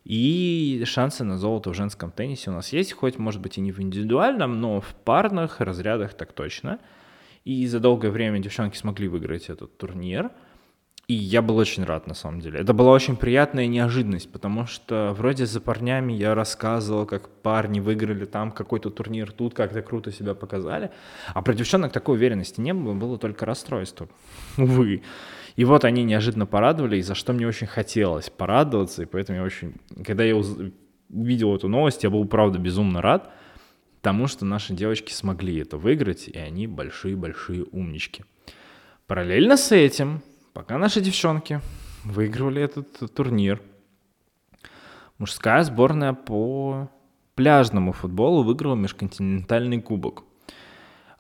И 0.05 0.83
шансы 0.85 1.22
на 1.22 1.38
золото 1.38 1.70
в 1.70 1.74
женском 1.74 2.11
теннисе 2.11 2.50
у 2.50 2.55
нас 2.55 2.72
есть, 2.72 2.92
хоть, 2.92 3.18
может 3.18 3.40
быть, 3.40 3.59
и 3.59 3.61
не 3.61 3.70
в 3.70 3.81
индивидуальном, 3.81 4.61
но 4.61 4.81
в 4.81 4.94
парных 5.05 5.61
разрядах 5.61 6.14
так 6.14 6.33
точно. 6.33 6.81
И 7.44 7.66
за 7.66 7.81
долгое 7.81 8.11
время 8.11 8.38
девчонки 8.40 8.76
смогли 8.76 9.09
выиграть 9.09 9.48
этот 9.48 9.76
турнир. 9.76 10.31
И 11.09 11.15
я 11.15 11.43
был 11.43 11.57
очень 11.57 11.85
рад, 11.85 12.07
на 12.07 12.15
самом 12.15 12.41
деле. 12.41 12.61
Это 12.61 12.73
была 12.73 12.93
очень 12.93 13.17
приятная 13.17 13.67
неожиданность, 13.67 14.31
потому 14.31 14.67
что 14.67 15.12
вроде 15.17 15.47
за 15.47 15.61
парнями 15.61 16.12
я 16.12 16.35
рассказывал, 16.35 17.07
как 17.07 17.29
парни 17.29 17.81
выиграли 17.81 18.25
там 18.25 18.53
какой-то 18.53 18.88
турнир, 18.88 19.33
тут 19.33 19.53
как-то 19.53 19.83
круто 19.83 20.12
себя 20.12 20.35
показали. 20.35 20.91
А 21.35 21.43
про 21.43 21.55
девчонок 21.55 21.93
такой 21.93 22.17
уверенности 22.17 22.61
не 22.61 22.73
было, 22.73 22.95
было 22.95 23.19
только 23.19 23.45
расстройство. 23.45 24.09
Увы. 24.57 25.03
И 25.57 25.65
вот 25.65 25.85
они 25.85 26.05
неожиданно 26.05 26.47
порадовали, 26.47 26.97
и 26.97 27.03
за 27.03 27.15
что 27.15 27.33
мне 27.33 27.47
очень 27.47 27.67
хотелось 27.67 28.31
порадоваться, 28.31 29.03
и 29.03 29.07
поэтому 29.07 29.38
я 29.38 29.45
очень... 29.45 29.75
Когда 30.05 30.25
я 30.25 30.41
увидел 31.11 31.55
эту 31.55 31.69
новость, 31.69 32.05
я 32.05 32.11
был, 32.11 32.25
правда, 32.27 32.59
безумно 32.59 33.03
рад 33.03 33.31
тому, 34.01 34.27
что 34.27 34.45
наши 34.45 34.73
девочки 34.73 35.12
смогли 35.12 35.59
это 35.59 35.77
выиграть, 35.77 36.29
и 36.29 36.38
они 36.38 36.67
большие-большие 36.67 37.65
умнички. 37.71 38.25
Параллельно 39.07 39.57
с 39.57 39.73
этим 39.73 40.23
Пока 40.53 40.77
наши 40.77 41.01
девчонки 41.01 41.61
выигрывали 42.05 42.62
этот 42.62 43.15
турнир, 43.15 43.62
мужская 45.17 45.62
сборная 45.65 46.12
по 46.12 46.91
пляжному 47.35 47.93
футболу 47.93 48.43
выиграла 48.43 48.75
межконтинентальный 48.75 49.81
кубок. 49.81 50.25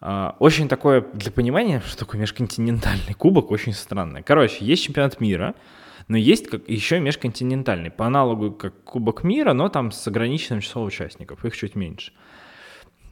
А, 0.00 0.36
очень 0.38 0.68
такое, 0.68 1.00
для 1.14 1.32
понимания, 1.32 1.80
что 1.86 2.00
такое 2.00 2.20
межконтинентальный 2.20 3.14
кубок, 3.14 3.50
очень 3.50 3.72
странное. 3.72 4.22
Короче, 4.22 4.64
есть 4.64 4.84
чемпионат 4.84 5.18
мира, 5.20 5.54
но 6.08 6.18
есть 6.18 6.48
как 6.48 6.68
еще 6.68 7.00
межконтинентальный, 7.00 7.90
по 7.90 8.06
аналогу 8.06 8.52
как 8.52 8.84
Кубок 8.84 9.24
мира, 9.24 9.54
но 9.54 9.70
там 9.70 9.92
с 9.92 10.06
ограниченным 10.06 10.60
числом 10.60 10.84
участников, 10.84 11.44
их 11.44 11.56
чуть 11.56 11.74
меньше. 11.74 12.12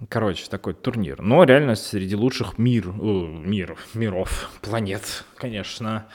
Короче, 0.09 0.47
такой 0.49 0.75
турнир. 0.75 1.21
Но 1.21 1.45
реально 1.45 1.75
среди 1.75 2.17
лучших 2.17 2.59
мир, 2.59 2.89
э, 2.89 2.93
миров, 2.93 3.79
миров, 3.95 4.51
планет, 4.63 5.25
конечно. 5.37 6.07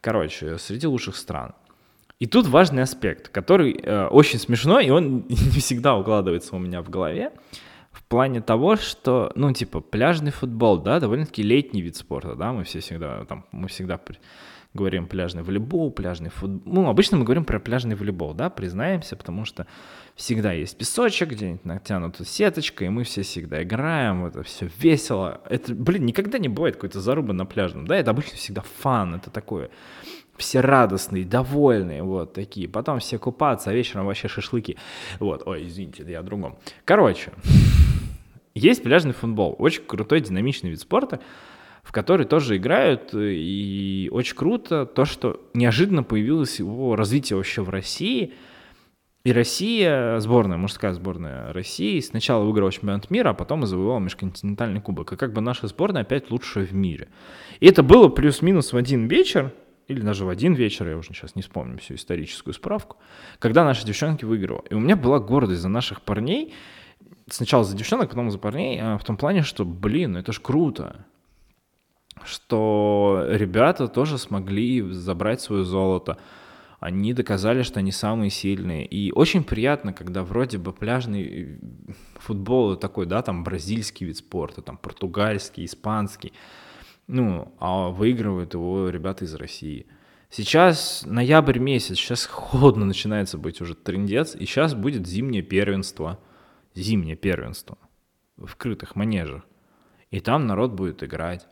Короче, 0.00 0.58
среди 0.58 0.86
лучших 0.86 1.16
стран. 1.16 1.54
И 2.18 2.26
тут 2.26 2.46
важный 2.46 2.82
аспект, 2.82 3.28
который 3.28 3.78
э, 3.82 4.06
очень 4.06 4.38
смешной, 4.38 4.86
и 4.86 4.90
он 4.90 5.26
не 5.28 5.60
всегда 5.60 5.96
укладывается 5.96 6.54
у 6.54 6.58
меня 6.58 6.82
в 6.82 6.88
голове. 6.88 7.32
В 7.90 8.04
плане 8.04 8.40
того, 8.40 8.76
что, 8.76 9.32
ну, 9.34 9.52
типа, 9.52 9.80
пляжный 9.80 10.30
футбол, 10.30 10.78
да, 10.78 11.00
довольно-таки 11.00 11.42
летний 11.42 11.82
вид 11.82 11.96
спорта, 11.96 12.36
да, 12.36 12.52
мы 12.52 12.62
все 12.64 12.80
всегда, 12.80 13.24
там, 13.24 13.46
мы 13.50 13.68
всегда 13.68 13.98
говорим 14.76 15.08
пляжный 15.08 15.42
волейбол, 15.42 15.90
пляжный 15.90 16.30
футбол. 16.30 16.72
Ну, 16.72 16.88
обычно 16.88 17.16
мы 17.16 17.24
говорим 17.24 17.44
про 17.44 17.58
пляжный 17.58 17.96
волейбол, 17.96 18.34
да, 18.34 18.48
признаемся, 18.50 19.16
потому 19.16 19.44
что 19.44 19.66
всегда 20.14 20.52
есть 20.52 20.78
песочек, 20.78 21.30
где-нибудь 21.30 21.64
натянута 21.64 22.24
сеточка, 22.24 22.84
и 22.84 22.88
мы 22.88 23.02
все 23.02 23.22
всегда 23.22 23.62
играем, 23.62 24.26
это 24.26 24.42
все 24.44 24.70
весело. 24.78 25.40
Это, 25.48 25.74
блин, 25.74 26.06
никогда 26.06 26.38
не 26.38 26.48
бывает 26.48 26.76
какой-то 26.76 27.00
зарубы 27.00 27.32
на 27.32 27.46
пляжном, 27.46 27.86
да, 27.86 27.96
это 27.96 28.12
обычно 28.12 28.36
всегда 28.36 28.62
фан, 28.62 29.16
это 29.16 29.30
такое 29.30 29.70
все 30.36 30.60
радостные, 30.60 31.24
довольные, 31.24 32.02
вот 32.02 32.34
такие. 32.34 32.68
Потом 32.68 32.98
все 32.98 33.18
купаться, 33.18 33.70
а 33.70 33.72
вечером 33.72 34.06
вообще 34.06 34.28
шашлыки. 34.28 34.76
Вот, 35.18 35.42
ой, 35.46 35.66
извините, 35.66 36.04
я 36.06 36.20
о 36.20 36.22
другом. 36.22 36.58
Короче, 36.84 37.32
есть 38.54 38.82
пляжный 38.82 39.12
футбол, 39.12 39.54
очень 39.58 39.82
крутой, 39.84 40.20
динамичный 40.20 40.70
вид 40.70 40.80
спорта, 40.80 41.20
в 41.86 41.92
который 41.92 42.26
тоже 42.26 42.56
играют, 42.56 43.10
и 43.14 44.08
очень 44.10 44.34
круто 44.34 44.86
то, 44.86 45.04
что 45.04 45.48
неожиданно 45.54 46.02
появилось 46.02 46.58
его 46.58 46.96
развитие 46.96 47.36
вообще 47.36 47.62
в 47.62 47.70
России. 47.70 48.32
И 49.22 49.32
Россия, 49.32 50.18
сборная, 50.18 50.56
мужская 50.56 50.92
сборная 50.94 51.52
России, 51.52 52.00
сначала 52.00 52.44
выиграла 52.44 52.72
чемпионат 52.72 53.08
мира, 53.08 53.30
а 53.30 53.34
потом 53.34 53.62
и 53.62 53.66
завоевала 53.68 54.00
межконтинентальный 54.00 54.80
кубок. 54.80 55.12
И 55.12 55.16
как 55.16 55.32
бы 55.32 55.40
наша 55.40 55.68
сборная 55.68 56.02
опять 56.02 56.28
лучшая 56.32 56.66
в 56.66 56.74
мире. 56.74 57.06
И 57.60 57.68
это 57.68 57.84
было 57.84 58.08
плюс-минус 58.08 58.72
в 58.72 58.76
один 58.76 59.06
вечер, 59.06 59.52
или 59.86 60.00
даже 60.00 60.24
в 60.24 60.28
один 60.28 60.54
вечер, 60.54 60.88
я 60.88 60.96
уже 60.96 61.10
сейчас 61.10 61.36
не 61.36 61.42
вспомню 61.42 61.78
всю 61.78 61.94
историческую 61.94 62.52
справку, 62.52 62.96
когда 63.38 63.64
наши 63.64 63.86
девчонки 63.86 64.24
выиграли. 64.24 64.62
И 64.70 64.74
у 64.74 64.80
меня 64.80 64.96
была 64.96 65.20
гордость 65.20 65.60
за 65.60 65.68
наших 65.68 66.02
парней, 66.02 66.52
сначала 67.30 67.62
за 67.62 67.76
девчонок, 67.76 68.08
потом 68.08 68.32
за 68.32 68.38
парней, 68.38 68.80
а 68.82 68.98
в 68.98 69.04
том 69.04 69.16
плане, 69.16 69.42
что, 69.42 69.64
блин, 69.64 70.14
ну 70.14 70.18
это 70.18 70.32
ж 70.32 70.40
круто 70.40 71.06
что 72.26 73.24
ребята 73.28 73.88
тоже 73.88 74.18
смогли 74.18 74.82
забрать 74.92 75.40
свое 75.40 75.64
золото. 75.64 76.18
Они 76.80 77.14
доказали, 77.14 77.62
что 77.62 77.80
они 77.80 77.90
самые 77.90 78.30
сильные. 78.30 78.84
И 78.86 79.10
очень 79.12 79.44
приятно, 79.44 79.92
когда 79.92 80.22
вроде 80.22 80.58
бы 80.58 80.72
пляжный 80.72 81.58
футбол 82.16 82.76
такой, 82.76 83.06
да, 83.06 83.22
там 83.22 83.44
бразильский 83.44 84.06
вид 84.06 84.18
спорта, 84.18 84.60
там 84.60 84.76
португальский, 84.76 85.64
испанский, 85.64 86.32
ну, 87.06 87.54
а 87.58 87.88
выигрывают 87.88 88.54
его 88.54 88.88
ребята 88.90 89.24
из 89.24 89.34
России. 89.34 89.86
Сейчас 90.28 91.04
ноябрь 91.06 91.58
месяц, 91.58 91.96
сейчас 91.96 92.26
холодно 92.26 92.84
начинается 92.84 93.38
быть 93.38 93.60
уже 93.60 93.74
трендец, 93.74 94.34
и 94.34 94.44
сейчас 94.44 94.74
будет 94.74 95.06
зимнее 95.06 95.42
первенство, 95.42 96.18
зимнее 96.74 97.16
первенство 97.16 97.78
в 98.36 98.54
крытых 98.56 98.96
манежах. 98.96 99.44
И 100.10 100.20
там 100.20 100.46
народ 100.46 100.72
будет 100.72 101.02
играть. 101.02 101.46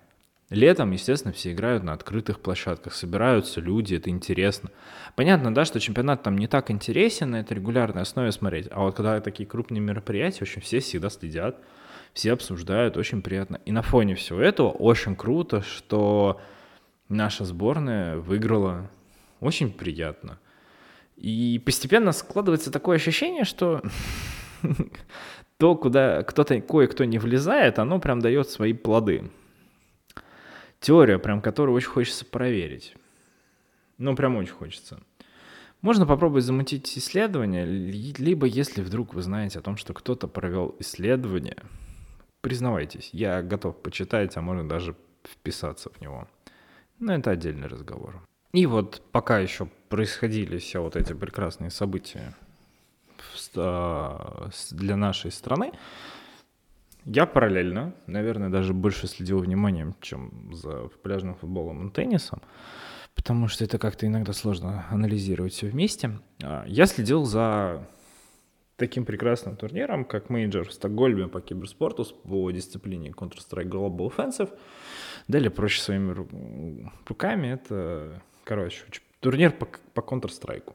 Летом, 0.55 0.93
естественно, 0.93 1.35
все 1.35 1.53
играют 1.53 1.83
на 1.83 1.93
открытых 1.93 2.39
площадках, 2.39 2.95
собираются 2.95 3.61
люди, 3.61 3.97
это 3.97 4.09
интересно. 4.09 4.71
Понятно, 5.17 5.53
да, 5.53 5.65
что 5.65 5.81
чемпионат 5.81 6.23
там 6.23 6.39
не 6.39 6.47
так 6.47 6.71
интересен, 6.71 7.33
на 7.33 7.41
это 7.41 7.55
регулярной 7.55 8.03
основе 8.03 8.31
смотреть, 8.31 8.69
а 8.71 8.83
вот 8.83 8.95
когда 8.95 9.21
такие 9.21 9.49
крупные 9.49 9.81
мероприятия, 9.81 10.43
очень 10.43 10.63
все 10.63 10.79
всегда 10.79 11.11
следят, 11.11 11.59
все 12.13 12.33
обсуждают, 12.33 12.97
очень 12.97 13.21
приятно. 13.21 13.61
И 13.65 13.73
на 13.73 13.83
фоне 13.83 14.15
всего 14.15 14.41
этого 14.41 14.71
очень 14.71 15.17
круто, 15.17 15.61
что 15.63 16.41
наша 17.09 17.45
сборная 17.45 18.19
выиграла. 18.19 18.89
Очень 19.41 19.73
приятно. 19.73 20.39
И 21.17 21.61
постепенно 21.67 22.13
складывается 22.13 22.71
такое 22.71 22.97
ощущение, 22.97 23.43
что 23.43 23.83
то, 25.59 25.75
куда 25.75 26.23
кто-то, 26.23 26.61
кое-кто 26.61 27.05
не 27.05 27.19
влезает, 27.19 27.81
оно 27.81 27.99
прям 27.99 28.21
дает 28.21 28.49
свои 28.49 28.73
плоды 28.73 29.33
теория, 30.85 31.19
прям 31.19 31.41
которую 31.41 31.75
очень 31.75 31.89
хочется 31.89 32.25
проверить. 32.25 32.95
Ну, 33.99 34.15
прям 34.15 34.37
очень 34.37 34.53
хочется. 34.53 35.01
Можно 35.81 36.07
попробовать 36.07 36.45
замутить 36.45 36.97
исследование, 36.97 37.65
либо 37.65 38.47
если 38.47 38.83
вдруг 38.83 39.15
вы 39.15 39.23
знаете 39.23 39.59
о 39.59 39.63
том, 39.63 39.77
что 39.77 39.95
кто-то 39.95 40.29
провел 40.29 40.75
исследование, 40.79 41.57
признавайтесь, 42.41 43.11
я 43.13 43.43
готов 43.43 43.81
почитать, 43.83 44.37
а 44.37 44.43
можно 44.43 44.69
даже 44.69 44.95
вписаться 45.25 45.91
в 45.91 46.01
него. 46.01 46.29
Но 46.99 47.15
это 47.15 47.31
отдельный 47.31 47.69
разговор. 47.69 48.21
И 48.53 48.67
вот 48.67 49.03
пока 49.11 49.39
еще 49.39 49.69
происходили 49.89 50.59
все 50.59 50.83
вот 50.83 50.97
эти 50.97 51.13
прекрасные 51.13 51.71
события 51.71 52.35
для 53.55 54.97
нашей 54.97 55.31
страны, 55.31 55.73
я 57.05 57.27
параллельно, 57.27 57.95
наверное, 58.07 58.49
даже 58.49 58.73
больше 58.73 59.07
следил 59.07 59.39
вниманием, 59.39 59.95
чем 60.01 60.55
за 60.55 60.89
пляжным 61.03 61.35
футболом 61.35 61.89
и 61.89 61.91
теннисом, 61.91 62.41
потому 63.15 63.49
что 63.49 63.65
это 63.65 63.79
как-то 63.79 64.07
иногда 64.07 64.33
сложно 64.33 64.87
анализировать 64.91 65.53
все 65.53 65.69
вместе. 65.69 66.19
А, 66.43 66.65
я 66.67 66.87
следил 66.87 67.25
за 67.25 67.87
таким 68.77 69.05
прекрасным 69.05 69.57
турниром, 69.57 70.05
как 70.05 70.31
major 70.31 70.69
в 70.69 70.73
Стокгольме 70.73 71.29
по 71.29 71.41
киберспорту 71.41 72.05
по 72.25 72.51
дисциплине 72.51 73.11
Counter-Strike 73.11 73.69
Global 73.69 74.13
Offensive. 74.13 74.51
Далее 75.29 75.51
проще 75.51 75.81
своими 75.81 76.13
руками. 77.07 77.49
Это, 77.49 78.23
короче, 78.45 78.85
турнир 79.21 79.53
по, 79.53 79.67
по 79.67 80.01
Counter-Strike. 80.01 80.73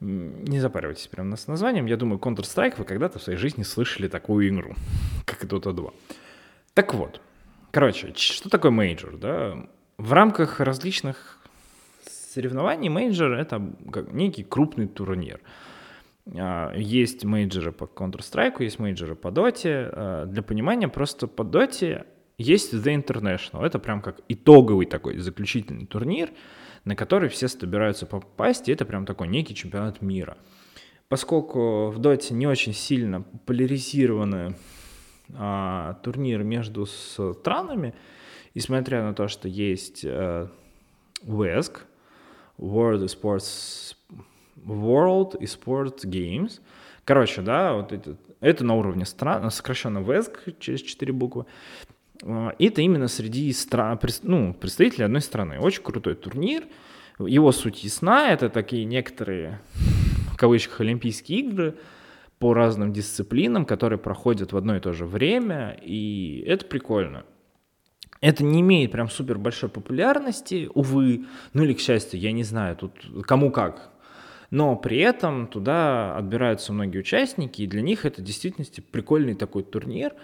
Не 0.00 0.60
запаривайтесь 0.60 1.06
прямо 1.06 1.36
с 1.36 1.46
названием. 1.46 1.86
Я 1.86 1.96
думаю, 1.96 2.18
Counter-Strike 2.18 2.74
вы 2.76 2.84
когда-то 2.84 3.18
в 3.18 3.22
своей 3.22 3.38
жизни 3.38 3.62
слышали 3.62 4.08
такую 4.08 4.48
игру, 4.48 4.74
как 5.24 5.42
и 5.42 5.46
Dota 5.46 5.72
2. 5.72 5.90
Так 6.74 6.92
вот, 6.92 7.20
короче, 7.70 8.12
что 8.14 8.50
такое 8.50 8.70
major, 8.70 9.16
да? 9.16 9.66
В 9.96 10.12
рамках 10.12 10.60
различных 10.60 11.38
соревнований 12.06 12.90
major— 12.90 13.32
это 13.38 13.62
некий 14.12 14.44
крупный 14.44 14.86
турнир. 14.86 15.40
А, 16.34 16.74
есть 16.76 17.24
мейджоры 17.24 17.72
по 17.72 17.84
Counter-Strike, 17.84 18.62
есть 18.62 18.78
мейджоры 18.78 19.14
по 19.14 19.28
Dota. 19.28 19.88
А, 19.92 20.26
для 20.26 20.42
понимания, 20.42 20.88
просто 20.88 21.26
по 21.26 21.40
Dota 21.40 22.04
есть 22.36 22.74
The 22.74 23.02
International. 23.02 23.64
Это 23.64 23.78
прям 23.78 24.02
как 24.02 24.20
итоговый 24.28 24.84
такой 24.84 25.16
заключительный 25.16 25.86
турнир— 25.86 26.28
на 26.86 26.94
который 26.94 27.28
все 27.28 27.48
собираются 27.48 28.06
попасть, 28.06 28.68
и 28.68 28.72
это 28.72 28.86
прям 28.86 29.04
такой 29.04 29.28
некий 29.28 29.54
чемпионат 29.54 30.00
мира. 30.00 30.38
Поскольку 31.08 31.90
в 31.90 31.98
доте 31.98 32.32
не 32.32 32.46
очень 32.46 32.72
сильно 32.72 33.22
поляризированы 33.44 34.54
а, 35.34 35.94
турниры 36.04 36.44
между 36.44 36.86
странами, 36.86 37.92
и 38.54 38.60
смотря 38.60 39.02
на 39.02 39.14
то, 39.14 39.26
что 39.26 39.48
есть 39.48 40.04
а, 40.06 40.48
WESC, 41.24 41.80
World 42.58 43.04
Sports 43.06 43.96
World 44.64 45.40
Sport 45.40 46.04
Games, 46.04 46.60
короче, 47.04 47.42
да, 47.42 47.74
вот 47.74 47.92
это, 47.92 48.16
это 48.40 48.64
на 48.64 48.76
уровне 48.76 49.06
стран, 49.06 49.50
сокращенно 49.50 49.98
WESC 49.98 50.54
через 50.60 50.82
4 50.82 51.12
буквы, 51.12 51.46
это 52.22 52.82
именно 52.82 53.08
среди 53.08 53.52
стран, 53.52 53.98
ну, 54.22 54.54
представителей 54.54 55.04
одной 55.04 55.20
страны. 55.20 55.58
Очень 55.58 55.82
крутой 55.82 56.14
турнир. 56.14 56.64
Его 57.18 57.52
суть 57.52 57.84
ясна. 57.84 58.30
Это 58.30 58.48
такие 58.48 58.84
некоторые, 58.84 59.60
в 60.32 60.36
кавычках, 60.36 60.80
Олимпийские 60.80 61.40
игры 61.40 61.74
по 62.38 62.52
разным 62.52 62.92
дисциплинам, 62.92 63.64
которые 63.64 63.98
проходят 63.98 64.52
в 64.52 64.56
одно 64.56 64.76
и 64.76 64.80
то 64.80 64.92
же 64.92 65.06
время. 65.06 65.78
И 65.82 66.44
это 66.46 66.66
прикольно. 66.66 67.24
Это 68.20 68.44
не 68.44 68.60
имеет 68.60 68.92
прям 68.92 69.10
супер 69.10 69.38
большой 69.38 69.68
популярности, 69.68 70.70
увы, 70.74 71.26
ну 71.52 71.64
или 71.64 71.74
к 71.74 71.80
счастью, 71.80 72.18
я 72.18 72.32
не 72.32 72.44
знаю, 72.44 72.74
тут 72.76 72.92
кому 73.26 73.50
как. 73.50 73.92
Но 74.50 74.74
при 74.74 74.98
этом 74.98 75.48
туда 75.48 76.16
отбираются 76.16 76.72
многие 76.72 76.98
участники, 76.98 77.62
и 77.62 77.66
для 77.66 77.82
них 77.82 78.06
это 78.06 78.22
в 78.22 78.24
действительности 78.24 78.80
прикольный 78.80 79.34
такой 79.34 79.64
турнир– 79.64 80.14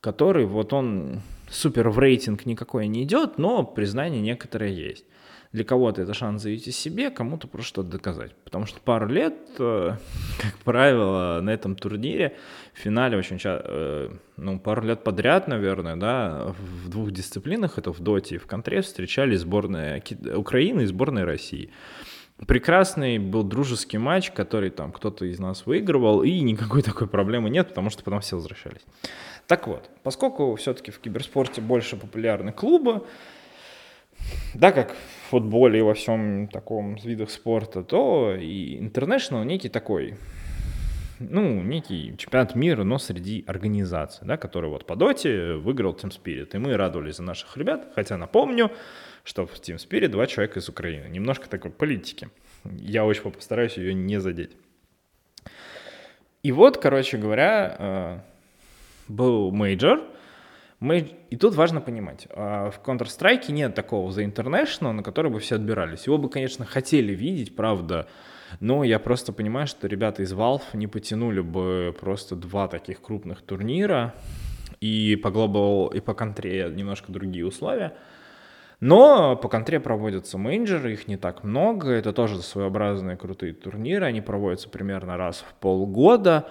который 0.00 0.46
вот 0.46 0.72
он 0.72 1.20
супер 1.48 1.90
в 1.90 1.98
рейтинг 1.98 2.46
никакой 2.46 2.86
не 2.86 3.04
идет, 3.04 3.38
но 3.38 3.64
признание 3.64 4.20
некоторое 4.20 4.70
есть. 4.70 5.04
Для 5.52 5.64
кого-то 5.64 6.00
это 6.02 6.14
шанс 6.14 6.42
заявить 6.42 6.68
о 6.68 6.70
себе, 6.70 7.10
кому-то 7.10 7.48
просто 7.48 7.68
что-то 7.68 7.88
доказать. 7.88 8.36
Потому 8.44 8.66
что 8.66 8.80
пару 8.80 9.08
лет, 9.08 9.34
э, 9.58 9.96
как 10.40 10.56
правило, 10.58 11.40
на 11.42 11.50
этом 11.50 11.74
турнире 11.74 12.36
в 12.72 12.78
финале 12.78 13.18
очень 13.18 13.38
часто, 13.38 13.66
э, 13.68 14.10
ну, 14.36 14.60
пару 14.60 14.82
лет 14.82 15.02
подряд, 15.02 15.48
наверное, 15.48 15.96
да, 15.96 16.54
в 16.56 16.88
двух 16.88 17.10
дисциплинах, 17.10 17.78
это 17.78 17.92
в 17.92 17.98
доте 17.98 18.36
и 18.36 18.38
в 18.38 18.46
контре, 18.46 18.80
встречались 18.80 19.40
сборная 19.40 20.00
Украины 20.36 20.82
и 20.82 20.86
сборная 20.86 21.24
России. 21.24 21.70
Прекрасный 22.46 23.18
был 23.18 23.42
дружеский 23.42 23.98
матч, 23.98 24.30
который 24.30 24.70
там 24.70 24.92
кто-то 24.92 25.26
из 25.26 25.38
нас 25.40 25.66
выигрывал, 25.66 26.22
и 26.22 26.40
никакой 26.40 26.82
такой 26.90 27.08
проблемы 27.08 27.50
нет, 27.50 27.68
потому 27.68 27.90
что 27.90 28.04
потом 28.04 28.20
все 28.20 28.36
возвращались. 28.36 28.82
Так 29.50 29.66
вот, 29.66 29.90
поскольку 30.04 30.54
все-таки 30.54 30.92
в 30.92 31.00
киберспорте 31.00 31.60
больше 31.60 31.96
популярны 31.96 32.52
клубы, 32.52 33.04
да, 34.54 34.70
как 34.70 34.92
в 34.92 35.30
футболе 35.30 35.80
и 35.80 35.82
во 35.82 35.94
всем 35.94 36.46
таком 36.46 36.94
видах 36.94 37.30
спорта, 37.30 37.82
то 37.82 38.36
и 38.36 38.78
International 38.80 39.44
некий 39.44 39.68
такой, 39.68 40.14
ну, 41.18 41.62
некий 41.62 42.14
чемпионат 42.16 42.54
мира, 42.54 42.84
но 42.84 42.98
среди 42.98 43.42
организаций, 43.48 44.24
да, 44.24 44.36
который 44.36 44.70
вот 44.70 44.86
по 44.86 44.94
доте 44.94 45.54
выиграл 45.54 45.94
Team 45.94 46.12
Spirit. 46.16 46.50
И 46.52 46.58
мы 46.58 46.76
радовались 46.76 47.16
за 47.16 47.24
наших 47.24 47.56
ребят, 47.56 47.90
хотя 47.96 48.16
напомню, 48.16 48.70
что 49.24 49.46
в 49.46 49.54
Team 49.54 49.78
Spirit 49.78 50.10
два 50.10 50.28
человека 50.28 50.60
из 50.60 50.68
Украины. 50.68 51.08
Немножко 51.08 51.48
такой 51.48 51.72
политики. 51.72 52.28
Я 52.78 53.04
очень 53.04 53.28
постараюсь 53.32 53.78
ее 53.78 53.94
не 53.94 54.20
задеть. 54.20 54.52
И 56.44 56.52
вот, 56.52 56.78
короче 56.78 57.18
говоря, 57.18 57.76
э, 57.78 58.29
был 59.10 59.50
мейджор, 59.50 60.00
и 60.80 61.36
тут 61.36 61.54
важно 61.54 61.80
понимать, 61.80 62.26
а, 62.30 62.70
в 62.70 62.80
Counter-Strike 62.82 63.52
нет 63.52 63.74
такого 63.74 64.10
The 64.10 64.24
International, 64.24 64.92
на 64.92 65.02
который 65.02 65.30
бы 65.30 65.38
все 65.38 65.56
отбирались. 65.56 66.06
Его 66.06 66.16
бы, 66.16 66.30
конечно, 66.30 66.64
хотели 66.64 67.12
видеть, 67.12 67.54
правда, 67.54 68.08
но 68.60 68.82
я 68.82 68.98
просто 68.98 69.32
понимаю, 69.32 69.66
что 69.66 69.86
ребята 69.86 70.22
из 70.22 70.32
Valve 70.32 70.62
не 70.72 70.86
потянули 70.86 71.40
бы 71.40 71.94
просто 72.00 72.34
два 72.34 72.66
таких 72.66 73.02
крупных 73.02 73.42
турнира, 73.42 74.14
и 74.80 75.16
по 75.16 75.28
Global, 75.28 75.94
и 75.94 76.00
по 76.00 76.14
контре 76.14 76.72
немножко 76.74 77.12
другие 77.12 77.46
условия. 77.46 77.94
Но 78.80 79.36
по 79.36 79.48
контре 79.48 79.78
проводятся 79.78 80.38
мейнджеры, 80.38 80.94
их 80.94 81.06
не 81.06 81.18
так 81.18 81.44
много, 81.44 81.90
это 81.90 82.14
тоже 82.14 82.40
своеобразные 82.40 83.18
крутые 83.18 83.52
турниры, 83.52 84.06
они 84.06 84.22
проводятся 84.22 84.70
примерно 84.70 85.18
раз 85.18 85.44
в 85.46 85.52
полгода, 85.60 86.48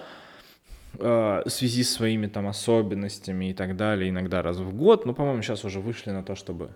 в 0.93 1.43
связи 1.47 1.83
с 1.83 1.93
своими 1.93 2.27
там 2.27 2.47
особенностями 2.47 3.51
и 3.51 3.53
так 3.53 3.77
далее, 3.77 4.09
иногда 4.09 4.41
раз 4.41 4.57
в 4.57 4.75
год. 4.75 5.05
Ну, 5.05 5.13
по-моему, 5.13 5.41
сейчас 5.41 5.63
уже 5.63 5.79
вышли 5.79 6.11
на 6.11 6.23
то, 6.23 6.35
чтобы 6.35 6.71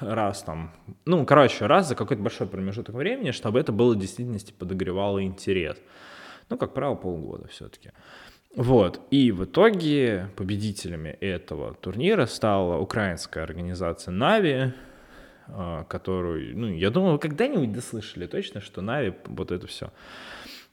раз 0.00 0.42
там, 0.42 0.72
ну, 1.04 1.24
короче, 1.24 1.66
раз 1.66 1.88
за 1.88 1.94
какой-то 1.94 2.22
большой 2.22 2.46
промежуток 2.46 2.94
времени, 2.94 3.30
чтобы 3.30 3.58
это 3.60 3.72
было 3.72 3.94
в 3.94 3.98
действительности 3.98 4.52
подогревало 4.52 5.22
интерес. 5.22 5.76
Ну, 6.48 6.56
как 6.56 6.74
правило, 6.74 6.94
полгода 6.94 7.48
все-таки. 7.48 7.90
Вот, 8.56 9.00
и 9.10 9.30
в 9.30 9.44
итоге 9.44 10.30
победителями 10.36 11.10
этого 11.20 11.74
турнира 11.74 12.26
стала 12.26 12.78
украинская 12.78 13.44
организация 13.44 14.10
Нави, 14.12 14.72
э, 15.46 15.84
которую, 15.88 16.58
ну, 16.58 16.68
я 16.72 16.90
думаю, 16.90 17.14
вы 17.14 17.18
когда-нибудь 17.18 17.72
дослышали 17.72 18.26
точно, 18.26 18.60
что 18.60 18.80
Нави, 18.80 19.14
вот 19.26 19.52
это 19.52 19.66
все. 19.66 19.92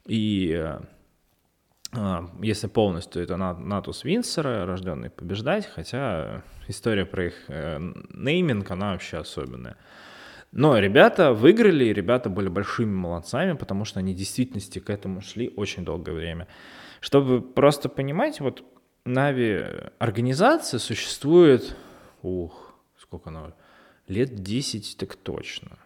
И 0.07 0.55
э, 0.57 0.79
если 2.41 2.67
полностью, 2.67 3.23
это 3.23 3.37
Натус 3.37 4.03
Винсера, 4.03 4.65
рожденный 4.65 5.09
побеждать, 5.09 5.67
хотя 5.67 6.43
история 6.67 7.05
про 7.05 7.25
их 7.27 7.33
э, 7.47 7.79
нейминг, 8.13 8.69
она 8.71 8.91
вообще 8.91 9.17
особенная. 9.17 9.77
Но 10.51 10.79
ребята 10.79 11.33
выиграли, 11.33 11.85
и 11.85 11.93
ребята 11.93 12.29
были 12.29 12.47
большими 12.47 12.93
молодцами, 12.93 13.53
потому 13.53 13.83
что 13.83 13.99
они 13.99 14.13
в 14.13 14.17
действительности 14.17 14.79
к 14.79 14.89
этому 14.89 15.21
шли 15.21 15.51
очень 15.55 15.83
долгое 15.83 16.13
время. 16.13 16.47
Чтобы 17.01 17.41
просто 17.41 17.89
понимать, 17.89 18.39
вот 18.39 18.63
Нави 19.05 19.65
организация 19.99 20.79
существует, 20.79 21.75
ух, 22.21 22.73
сколько 22.97 23.29
она, 23.29 23.53
лет 24.07 24.33
10 24.35 24.97
так 24.97 25.15
точно. 25.15 25.77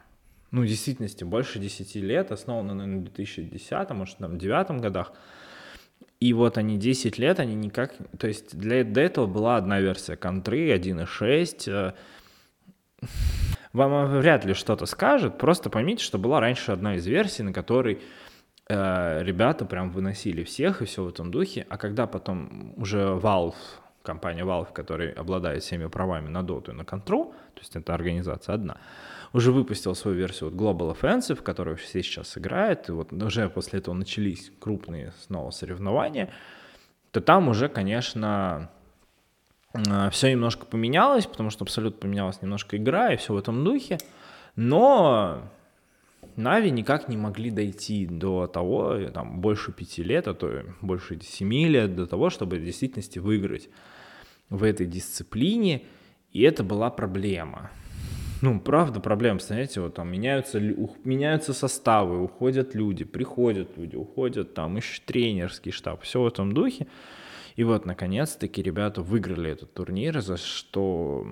Ну, 0.51 0.61
в 0.61 0.65
действительности, 0.65 1.23
больше 1.23 1.59
10 1.59 1.95
лет, 1.95 2.31
основана, 2.31 2.73
наверное, 2.73 3.01
в 3.01 3.03
2010, 3.05 3.89
может, 3.91 4.17
там, 4.17 4.37
2009 4.37 4.81
годах. 4.81 5.13
И 6.19 6.33
вот 6.33 6.57
они 6.57 6.77
10 6.77 7.17
лет, 7.17 7.39
они 7.39 7.55
никак... 7.55 7.93
То 8.17 8.27
есть 8.27 8.57
для 8.57 8.83
до 8.83 8.99
этого 8.99 9.25
была 9.25 9.55
одна 9.55 9.79
версия 9.79 10.17
контры, 10.17 10.75
1.6. 10.75 11.93
Э, 13.01 13.07
вам 13.71 14.19
вряд 14.19 14.43
ли 14.43 14.53
что-то 14.53 14.85
скажет, 14.85 15.37
просто 15.37 15.69
поймите, 15.69 16.03
что 16.03 16.17
была 16.17 16.41
раньше 16.41 16.71
одна 16.71 16.95
из 16.95 17.05
версий, 17.07 17.43
на 17.43 17.53
которой 17.53 18.01
э, 18.67 19.23
ребята 19.23 19.63
прям 19.63 19.91
выносили 19.91 20.43
всех 20.43 20.81
и 20.81 20.85
все 20.85 21.03
в 21.03 21.07
этом 21.07 21.31
духе, 21.31 21.65
а 21.69 21.77
когда 21.77 22.05
потом 22.05 22.73
уже 22.75 22.97
Valve, 22.97 23.55
компания 24.09 24.43
Valve, 24.43 24.73
которая 24.73 25.13
обладает 25.13 25.61
всеми 25.61 25.87
правами 25.87 26.29
на 26.29 26.41
доту 26.43 26.71
и 26.71 26.75
на 26.75 26.83
контру, 26.83 27.25
то 27.53 27.61
есть 27.61 27.75
это 27.75 27.93
организация 27.93 28.55
одна, 28.55 28.77
уже 29.33 29.51
выпустил 29.51 29.95
свою 29.95 30.17
версию 30.17 30.49
вот 30.49 30.59
Global 30.59 30.95
Offensive, 30.95 31.43
которую 31.43 31.77
все 31.77 32.01
сейчас 32.01 32.37
играют, 32.37 32.89
и 32.89 32.91
вот 32.91 33.13
уже 33.13 33.49
после 33.49 33.79
этого 33.79 33.95
начались 33.95 34.51
крупные 34.59 35.13
снова 35.25 35.51
соревнования, 35.51 36.29
то 37.11 37.21
там 37.21 37.49
уже, 37.49 37.69
конечно, 37.69 38.69
э, 39.73 40.09
все 40.09 40.31
немножко 40.31 40.65
поменялось, 40.65 41.27
потому 41.27 41.51
что 41.51 41.63
абсолютно 41.63 41.99
поменялась 42.01 42.41
немножко 42.41 42.77
игра 42.77 43.13
и 43.13 43.17
все 43.17 43.33
в 43.33 43.37
этом 43.37 43.63
духе, 43.63 43.99
но 44.55 45.43
Нави 46.35 46.71
никак 46.71 47.09
не 47.09 47.17
могли 47.17 47.51
дойти 47.51 48.05
до 48.05 48.47
того, 48.47 48.97
там, 49.13 49.41
больше 49.41 49.73
пяти 49.73 50.03
лет, 50.03 50.27
а 50.27 50.33
то 50.33 50.63
больше 50.81 51.19
семи 51.21 51.67
лет, 51.67 51.95
до 51.95 52.07
того, 52.07 52.29
чтобы 52.29 52.57
в 52.57 52.63
действительности 52.63 53.19
выиграть 53.19 53.69
в 54.49 54.63
этой 54.63 54.85
дисциплине, 54.85 55.83
и 56.31 56.41
это 56.41 56.63
была 56.63 56.89
проблема 56.89 57.71
ну, 58.41 58.59
правда, 58.59 58.99
проблем, 58.99 59.39
знаете, 59.39 59.81
вот 59.81 59.95
там 59.95 60.09
меняются, 60.09 60.59
меняются 60.59 61.53
составы, 61.53 62.21
уходят 62.21 62.73
люди, 62.73 63.03
приходят 63.03 63.77
люди, 63.77 63.95
уходят 63.95 64.53
там, 64.53 64.77
еще 64.77 65.01
тренерский 65.05 65.71
штаб, 65.71 66.03
все 66.03 66.21
в 66.21 66.27
этом 66.27 66.53
духе. 66.53 66.87
И 67.55 67.63
вот, 67.63 67.85
наконец-таки, 67.85 68.61
ребята 68.61 69.01
выиграли 69.01 69.51
этот 69.51 69.73
турнир, 69.73 70.21
за 70.21 70.37
что 70.37 71.27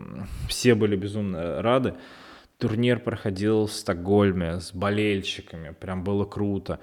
все 0.49 0.75
были 0.75 0.97
безумно 0.97 1.61
рады. 1.61 1.95
Турнир 2.57 2.99
проходил 2.99 3.67
в 3.67 3.71
Стокгольме 3.71 4.59
с 4.59 4.73
болельщиками, 4.73 5.73
прям 5.79 6.03
было 6.03 6.25
круто. 6.25 6.79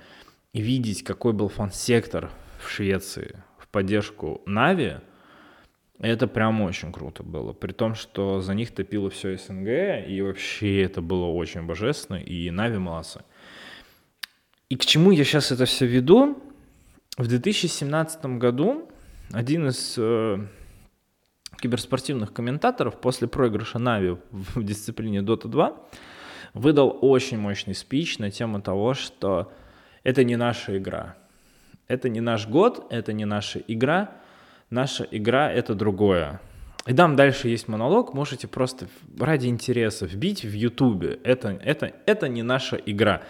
И 0.54 0.62
видеть, 0.62 1.02
какой 1.02 1.34
был 1.34 1.48
фан-сектор 1.48 2.30
в 2.64 2.70
Швеции 2.70 3.42
в 3.58 3.68
поддержку 3.68 4.40
Нави– 4.46 4.94
это 6.06 6.26
прям 6.26 6.60
очень 6.62 6.92
круто 6.92 7.22
было. 7.22 7.52
При 7.52 7.72
том, 7.72 7.94
что 7.94 8.40
за 8.40 8.54
них 8.54 8.72
топило 8.72 9.10
все 9.10 9.36
СНГ, 9.36 10.06
и 10.08 10.20
вообще 10.22 10.82
это 10.82 11.00
было 11.00 11.26
очень 11.26 11.62
божественно, 11.62 12.16
и 12.16 12.50
Нави 12.50 12.78
молодцы. 12.78 13.22
И 14.68 14.76
к 14.76 14.84
чему 14.84 15.10
я 15.10 15.24
сейчас 15.24 15.52
это 15.52 15.64
все 15.64 15.86
веду? 15.86 16.42
В 17.16 17.26
2017 17.28 18.24
году 18.38 18.90
один 19.32 19.68
из 19.68 19.94
э, 19.96 20.38
киберспортивных 21.60 22.32
комментаторов 22.32 23.00
после 23.00 23.28
проигрыша 23.28 23.78
Нави 23.78 24.16
в 24.30 24.62
дисциплине 24.62 25.20
Dota 25.20 25.48
2 25.48 25.76
выдал 26.54 26.98
очень 27.00 27.38
мощный 27.38 27.74
спич 27.74 28.18
на 28.18 28.30
тему 28.30 28.60
того, 28.60 28.94
что 28.94 29.52
это 30.02 30.24
не 30.24 30.36
наша 30.36 30.76
игра. 30.76 31.16
Это 31.86 32.08
не 32.08 32.20
наш 32.20 32.48
год, 32.48 32.86
это 32.90 33.12
не 33.12 33.24
наша 33.24 33.58
игра, 33.58 34.16
наша 34.74 35.06
игра— 35.10 35.50
это 35.52 35.74
другое. 35.74 36.40
И 36.86 36.92
там 36.92 37.16
дальше 37.16 37.48
есть 37.48 37.68
монолог, 37.68 38.12
можете 38.12 38.46
просто 38.46 38.88
ради 39.18 39.46
интереса 39.46 40.04
вбить 40.04 40.44
в 40.44 40.52
Ютубе. 40.52 41.18
Это, 41.24 41.58
это, 41.64 41.94
это 42.04 42.28
не 42.28 42.42
наша 42.42 42.76
игра. 42.76 43.22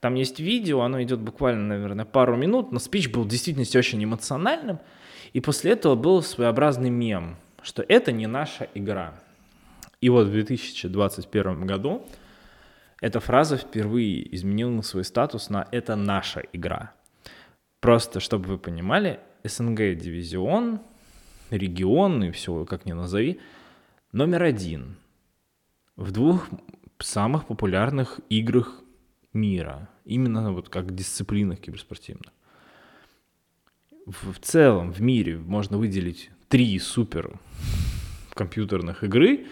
Там 0.00 0.14
есть 0.14 0.40
видео, 0.40 0.80
оно 0.80 1.02
идет 1.02 1.20
буквально, 1.20 1.76
наверное, 1.76 2.06
пару 2.06 2.36
минут, 2.36 2.72
но 2.72 2.78
спич 2.78 3.10
был 3.10 3.24
в 3.24 3.28
действительности 3.28 3.76
очень 3.76 4.02
эмоциональным. 4.02 4.78
И 5.34 5.40
после 5.40 5.72
этого 5.72 5.94
был 5.94 6.22
своеобразный 6.22 6.90
мем, 6.90 7.36
что 7.62 7.84
это 7.86 8.12
не 8.12 8.26
наша 8.26 8.68
игра. 8.74 9.14
И 10.00 10.08
вот 10.08 10.26
в 10.26 10.32
2021 10.32 11.66
году 11.66 12.06
эта 13.00 13.20
фраза 13.20 13.56
впервые 13.56 14.34
изменила 14.34 14.80
свой 14.82 15.04
статус 15.04 15.50
на 15.50 15.68
«это 15.70 15.96
наша 15.96 16.42
игра». 16.52 16.92
Просто, 17.80 18.20
чтобы 18.20 18.48
вы 18.48 18.58
понимали, 18.58 19.20
СНГ 19.44 19.96
дивизион, 19.96 20.80
регион 21.56 22.24
и 22.24 22.30
все, 22.30 22.64
как 22.64 22.86
ни 22.86 22.92
назови, 22.92 23.40
номер 24.12 24.42
один 24.42 24.96
в 25.96 26.10
двух 26.10 26.48
самых 26.98 27.46
популярных 27.46 28.20
играх 28.28 28.82
мира. 29.32 29.88
Именно 30.04 30.52
вот 30.52 30.68
как 30.68 30.94
дисциплинах 30.94 31.60
киберспортивных. 31.60 32.32
В, 34.06 34.32
в 34.32 34.40
целом 34.40 34.92
в 34.92 35.00
мире 35.00 35.38
можно 35.38 35.78
выделить 35.78 36.30
три 36.48 36.78
супер 36.78 37.38
компьютерных 38.34 39.04
игры, 39.04 39.46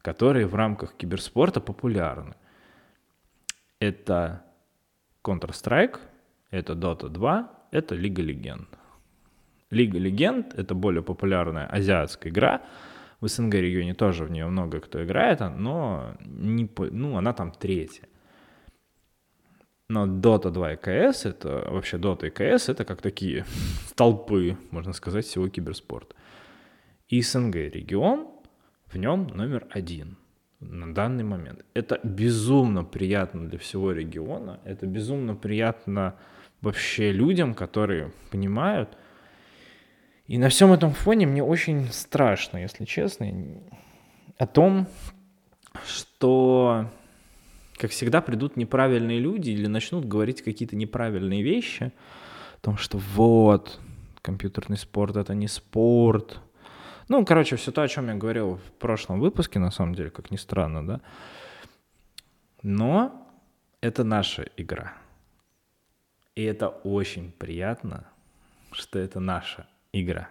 которые 0.00 0.46
в 0.46 0.54
рамках 0.54 0.94
киберспорта 0.94 1.60
популярны. 1.60 2.34
Это 3.78 4.44
Counter-Strike, 5.22 5.98
это 6.50 6.72
Dota 6.72 7.08
2, 7.08 7.68
это 7.70 7.94
Лига 7.94 8.22
Легенд. 8.22 8.68
Лига 9.72 9.98
Легенд— 9.98 10.54
это 10.58 10.74
более 10.74 11.02
популярная 11.02 11.66
азиатская 11.66 12.30
игра. 12.30 12.60
В 13.20 13.28
СНГ 13.28 13.54
регионе 13.54 13.94
тоже 13.94 14.24
в 14.24 14.30
нее 14.30 14.46
много 14.46 14.80
кто 14.80 15.02
играет, 15.02 15.40
но 15.40 16.14
не, 16.20 16.68
ну, 16.90 17.16
она 17.16 17.32
там 17.32 17.52
третья. 17.52 18.06
Но 19.88 20.06
Dota 20.06 20.50
2 20.50 20.72
и 20.72 20.76
CS, 20.76 21.28
это 21.28 21.68
вообще 21.70 21.96
Dota 21.96 22.26
и 22.26 22.30
CS, 22.30 22.70
это 22.70 22.84
как 22.84 23.00
такие 23.00 23.44
столпы, 23.86 24.56
можно 24.70 24.92
сказать, 24.92 25.24
всего 25.24 25.48
киберспорта. 25.48 26.14
И 27.08 27.22
СНГ 27.22 27.54
регион 27.54 28.28
в 28.86 28.98
нем 28.98 29.26
номер 29.34 29.66
один 29.70 30.18
на 30.60 30.94
данный 30.94 31.24
момент. 31.24 31.64
Это 31.72 31.98
безумно 32.04 32.84
приятно 32.84 33.48
для 33.48 33.58
всего 33.58 33.92
региона, 33.92 34.60
это 34.64 34.86
безумно 34.86 35.34
приятно 35.34 36.14
вообще 36.60 37.10
людям, 37.10 37.54
которые 37.54 38.12
понимают. 38.30 38.96
И 40.26 40.38
на 40.38 40.48
всем 40.48 40.72
этом 40.72 40.92
фоне 40.92 41.26
мне 41.26 41.42
очень 41.42 41.90
страшно, 41.92 42.58
если 42.58 42.84
честно, 42.84 43.30
о 44.38 44.46
том, 44.46 44.86
что, 45.84 46.88
как 47.76 47.90
всегда, 47.90 48.20
придут 48.20 48.56
неправильные 48.56 49.18
люди 49.18 49.50
или 49.50 49.66
начнут 49.66 50.06
говорить 50.06 50.42
какие-то 50.42 50.76
неправильные 50.76 51.42
вещи 51.42 51.92
о 52.58 52.60
том, 52.60 52.76
что 52.76 52.98
вот, 52.98 53.80
компьютерный 54.22 54.76
спорт— 54.76 55.16
это 55.18 55.34
не 55.34 55.48
спорт. 55.48 56.40
Ну, 57.08 57.24
короче, 57.24 57.56
все 57.56 57.72
то, 57.72 57.82
о 57.82 57.88
чем 57.88 58.08
я 58.08 58.14
говорил 58.14 58.56
в 58.56 58.72
прошлом 58.78 59.20
выпуске, 59.20 59.58
на 59.58 59.70
самом 59.70 59.94
деле, 59.94 60.10
как 60.10 60.30
ни 60.30 60.36
странно, 60.36 60.86
да. 60.86 61.00
Но 62.62 63.28
это 63.80 64.04
наша 64.04 64.46
игра. 64.56 64.94
И 66.36 66.44
это 66.44 66.68
очень 66.68 67.32
приятно, 67.32 68.06
что 68.70 69.00
это 69.00 69.18
наша 69.18 69.66
игра. 69.92 70.28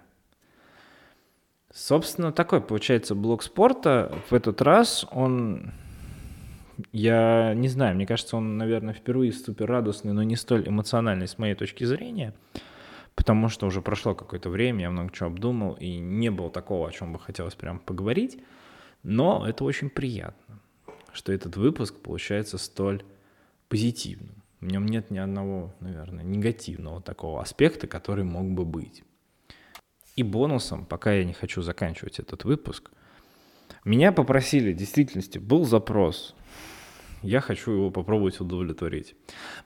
Собственно, 1.73 2.31
такой 2.33 2.61
получается 2.61 3.15
блок 3.15 3.43
спорта. 3.43 4.13
В 4.29 4.33
этот 4.33 4.61
раз 4.61 5.05
он, 5.11 5.71
я 6.91 7.53
не 7.53 7.69
знаю, 7.69 7.95
мне 7.95 8.05
кажется, 8.05 8.35
он, 8.35 8.57
наверное, 8.57 8.93
впервые 8.93 9.31
супер 9.31 9.67
радостный, 9.67 10.11
но 10.11 10.23
не 10.23 10.35
столь 10.35 10.67
эмоциональный 10.67 11.27
с 11.27 11.37
моей 11.37 11.55
точки 11.55 11.85
зрения, 11.85 12.33
потому 13.15 13.47
что 13.47 13.67
уже 13.67 13.81
прошло 13.81 14.15
какое-то 14.15 14.49
время, 14.49 14.81
я 14.81 14.91
много 14.91 15.13
чего 15.13 15.27
обдумал, 15.27 15.73
и 15.75 15.97
не 15.97 16.29
было 16.29 16.49
такого, 16.49 16.89
о 16.89 16.91
чем 16.91 17.13
бы 17.13 17.19
хотелось 17.19 17.55
прям 17.55 17.79
поговорить, 17.79 18.43
но 19.03 19.47
это 19.47 19.63
очень 19.63 19.89
приятно, 19.89 20.59
что 21.13 21.31
этот 21.31 21.55
выпуск 21.55 21.95
получается 21.95 22.57
столь 22.57 23.03
позитивным. 23.69 24.43
В 24.59 24.65
нем 24.65 24.85
нет 24.85 25.09
ни 25.09 25.17
одного, 25.17 25.73
наверное, 25.79 26.23
негативного 26.23 27.01
такого 27.01 27.41
аспекта, 27.41 27.87
который 27.87 28.25
мог 28.25 28.51
бы 28.51 28.65
быть. 28.65 29.03
И 30.15 30.23
бонусом, 30.23 30.85
пока 30.85 31.13
я 31.13 31.23
не 31.23 31.33
хочу 31.33 31.61
заканчивать 31.61 32.19
этот 32.19 32.43
выпуск, 32.43 32.91
меня 33.85 34.11
попросили, 34.11 34.73
в 34.73 34.77
действительности, 34.77 35.37
был 35.39 35.65
запрос, 35.65 36.35
я 37.23 37.39
хочу 37.39 37.71
его 37.71 37.91
попробовать 37.91 38.39
удовлетворить. 38.39 39.15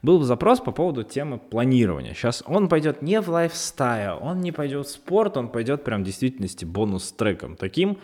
Был 0.02 0.22
запрос 0.24 0.60
по 0.60 0.72
поводу 0.72 1.04
темы 1.04 1.38
планирования. 1.38 2.14
Сейчас 2.14 2.44
он 2.46 2.68
пойдет 2.68 3.02
не 3.02 3.22
в 3.22 3.30
лайфстайл, 3.30 4.20
он 4.22 4.42
не 4.42 4.52
пойдет 4.52 4.88
в 4.88 4.92
спорт, 4.92 5.38
он 5.38 5.50
пойдет 5.50 5.84
прям 5.84 6.04
в 6.04 6.06
действительности 6.06 6.66
бонус-треком 6.66 7.56
таким. 7.56 7.98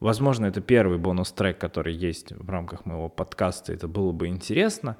Возможно, 0.00 0.46
это 0.46 0.60
первый 0.60 0.98
бонус-трек, 0.98 1.58
который 1.58 1.94
есть 1.94 2.32
в 2.32 2.50
рамках 2.50 2.86
моего 2.86 3.08
подкаста, 3.08 3.72
это 3.72 3.88
было 3.88 4.10
бы 4.12 4.26
интересно. 4.26 4.96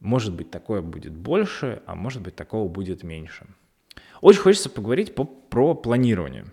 Может 0.00 0.34
быть, 0.34 0.50
такое 0.50 0.82
будет 0.82 1.12
больше, 1.12 1.82
а 1.86 1.94
может 1.94 2.22
быть, 2.22 2.34
такого 2.34 2.68
будет 2.68 3.02
меньше. 3.04 3.46
Очень 4.24 4.40
хочется 4.40 4.70
поговорить 4.70 5.14
по, 5.14 5.24
про 5.24 5.74
планирование. 5.74 6.46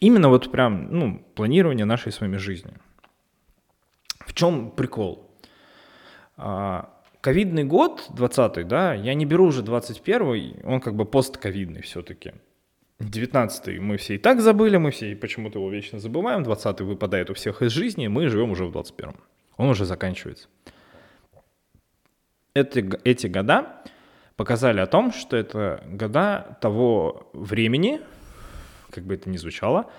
Именно 0.00 0.28
вот 0.28 0.50
прям, 0.50 0.88
ну, 0.90 1.24
планирование 1.36 1.84
нашей 1.84 2.10
с 2.10 2.20
вами 2.20 2.36
жизни. 2.36 2.72
В 4.18 4.34
чем 4.34 4.72
прикол? 4.72 5.30
А, 6.36 6.90
ковидный 7.20 7.62
год, 7.62 8.10
20-й, 8.10 8.64
да, 8.64 8.92
я 8.92 9.14
не 9.14 9.24
беру 9.24 9.46
уже 9.46 9.62
21-й, 9.62 10.64
он 10.64 10.80
как 10.80 10.96
бы 10.96 11.04
постковидный 11.04 11.82
все-таки. 11.82 12.32
19-й 12.98 13.78
мы 13.78 13.96
все 13.96 14.16
и 14.16 14.18
так 14.18 14.40
забыли, 14.40 14.76
мы 14.76 14.90
все 14.90 15.14
почему-то 15.14 15.60
его 15.60 15.70
вечно 15.70 16.00
забываем, 16.00 16.42
20-й 16.42 16.82
выпадает 16.82 17.30
у 17.30 17.34
всех 17.34 17.62
из 17.62 17.70
жизни, 17.70 18.08
мы 18.08 18.26
живем 18.26 18.50
уже 18.50 18.64
в 18.66 18.76
21-м. 18.76 19.14
Он 19.58 19.68
уже 19.68 19.84
заканчивается. 19.84 20.48
Эти, 22.52 22.84
эти 23.04 23.28
года 23.28 23.84
показали 24.36 24.80
о 24.80 24.86
том, 24.86 25.12
что 25.12 25.36
это 25.36 25.82
года 25.86 26.58
того 26.60 27.30
времени, 27.32 28.00
как 28.90 29.04
бы 29.04 29.14
это 29.14 29.30
ни 29.30 29.36
звучало, 29.36 29.90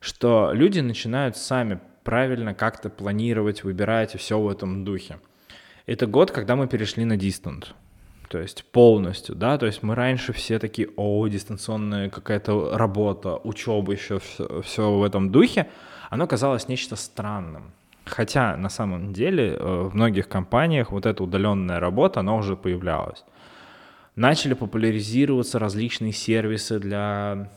что 0.00 0.50
люди 0.52 0.80
начинают 0.80 1.36
сами 1.36 1.80
правильно 2.04 2.54
как-то 2.54 2.88
планировать, 2.88 3.64
выбирать 3.64 4.14
и 4.14 4.18
все 4.18 4.38
в 4.38 4.48
этом 4.48 4.84
духе. 4.84 5.18
Это 5.86 6.06
год, 6.06 6.30
когда 6.30 6.56
мы 6.56 6.68
перешли 6.68 7.04
на 7.04 7.16
дистант. 7.16 7.74
То 8.28 8.38
есть 8.38 8.64
полностью, 8.72 9.36
да, 9.36 9.56
то 9.56 9.66
есть 9.66 9.82
мы 9.82 9.94
раньше 9.94 10.32
все 10.32 10.58
такие, 10.58 10.88
о, 10.96 11.26
дистанционная 11.28 12.10
какая-то 12.10 12.76
работа, 12.76 13.36
учеба 13.36 13.92
еще, 13.92 14.18
все, 14.18 14.62
все 14.62 14.90
в 14.90 15.04
этом 15.04 15.30
духе, 15.30 15.68
оно 16.10 16.26
казалось 16.26 16.68
нечто 16.68 16.96
странным. 16.96 17.72
Хотя 18.04 18.56
на 18.56 18.68
самом 18.68 19.12
деле 19.12 19.54
э, 19.54 19.88
в 19.90 19.94
многих 19.94 20.28
компаниях 20.28 20.92
вот 20.92 21.06
эта 21.06 21.22
удаленная 21.22 21.80
работа, 21.80 22.20
она 22.20 22.34
уже 22.34 22.56
появлялась. 22.56 23.24
Начали 24.16 24.54
популяризироваться 24.54 25.58
различные 25.58 26.12
сервисы 26.12 26.78
для 26.78 27.50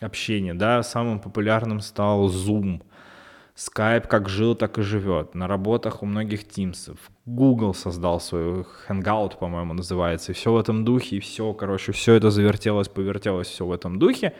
общения, 0.00 0.54
да, 0.54 0.82
самым 0.82 1.20
популярным 1.20 1.80
стал 1.80 2.28
Zoom, 2.30 2.82
Skype 3.54 4.06
как 4.06 4.28
жил, 4.28 4.54
так 4.54 4.78
и 4.78 4.82
живет. 4.82 5.34
На 5.34 5.46
работах 5.46 6.02
у 6.02 6.06
многих 6.06 6.44
Teams. 6.44 6.96
Google 7.24 7.74
создал 7.74 8.20
свой 8.20 8.66
Hangout, 8.88 9.38
по-моему, 9.38 9.72
называется. 9.72 10.32
И 10.32 10.34
все 10.34 10.52
в 10.52 10.58
этом 10.58 10.84
духе, 10.84 11.16
и 11.16 11.20
все, 11.20 11.52
короче, 11.54 11.92
все 11.92 12.14
это 12.14 12.30
завертелось, 12.30 12.88
повертелось, 12.88 13.48
все 13.48 13.64
в 13.64 13.72
этом 13.72 13.98
духе. 13.98 14.34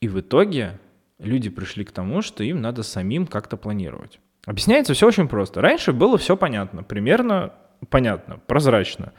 И 0.00 0.08
в 0.08 0.20
итоге 0.20 0.78
люди 1.18 1.48
пришли 1.48 1.84
к 1.84 1.92
тому, 1.92 2.20
что 2.20 2.44
им 2.44 2.60
надо 2.60 2.82
самим 2.82 3.26
как-то 3.26 3.56
планировать. 3.56 4.20
Объясняется 4.44 4.92
все 4.92 5.06
очень 5.06 5.26
просто. 5.26 5.62
Раньше 5.62 5.92
было 5.92 6.18
все 6.18 6.36
понятно, 6.36 6.82
примерно 6.82 7.54
понятно, 7.88 8.38
прозрачно. 8.46 9.12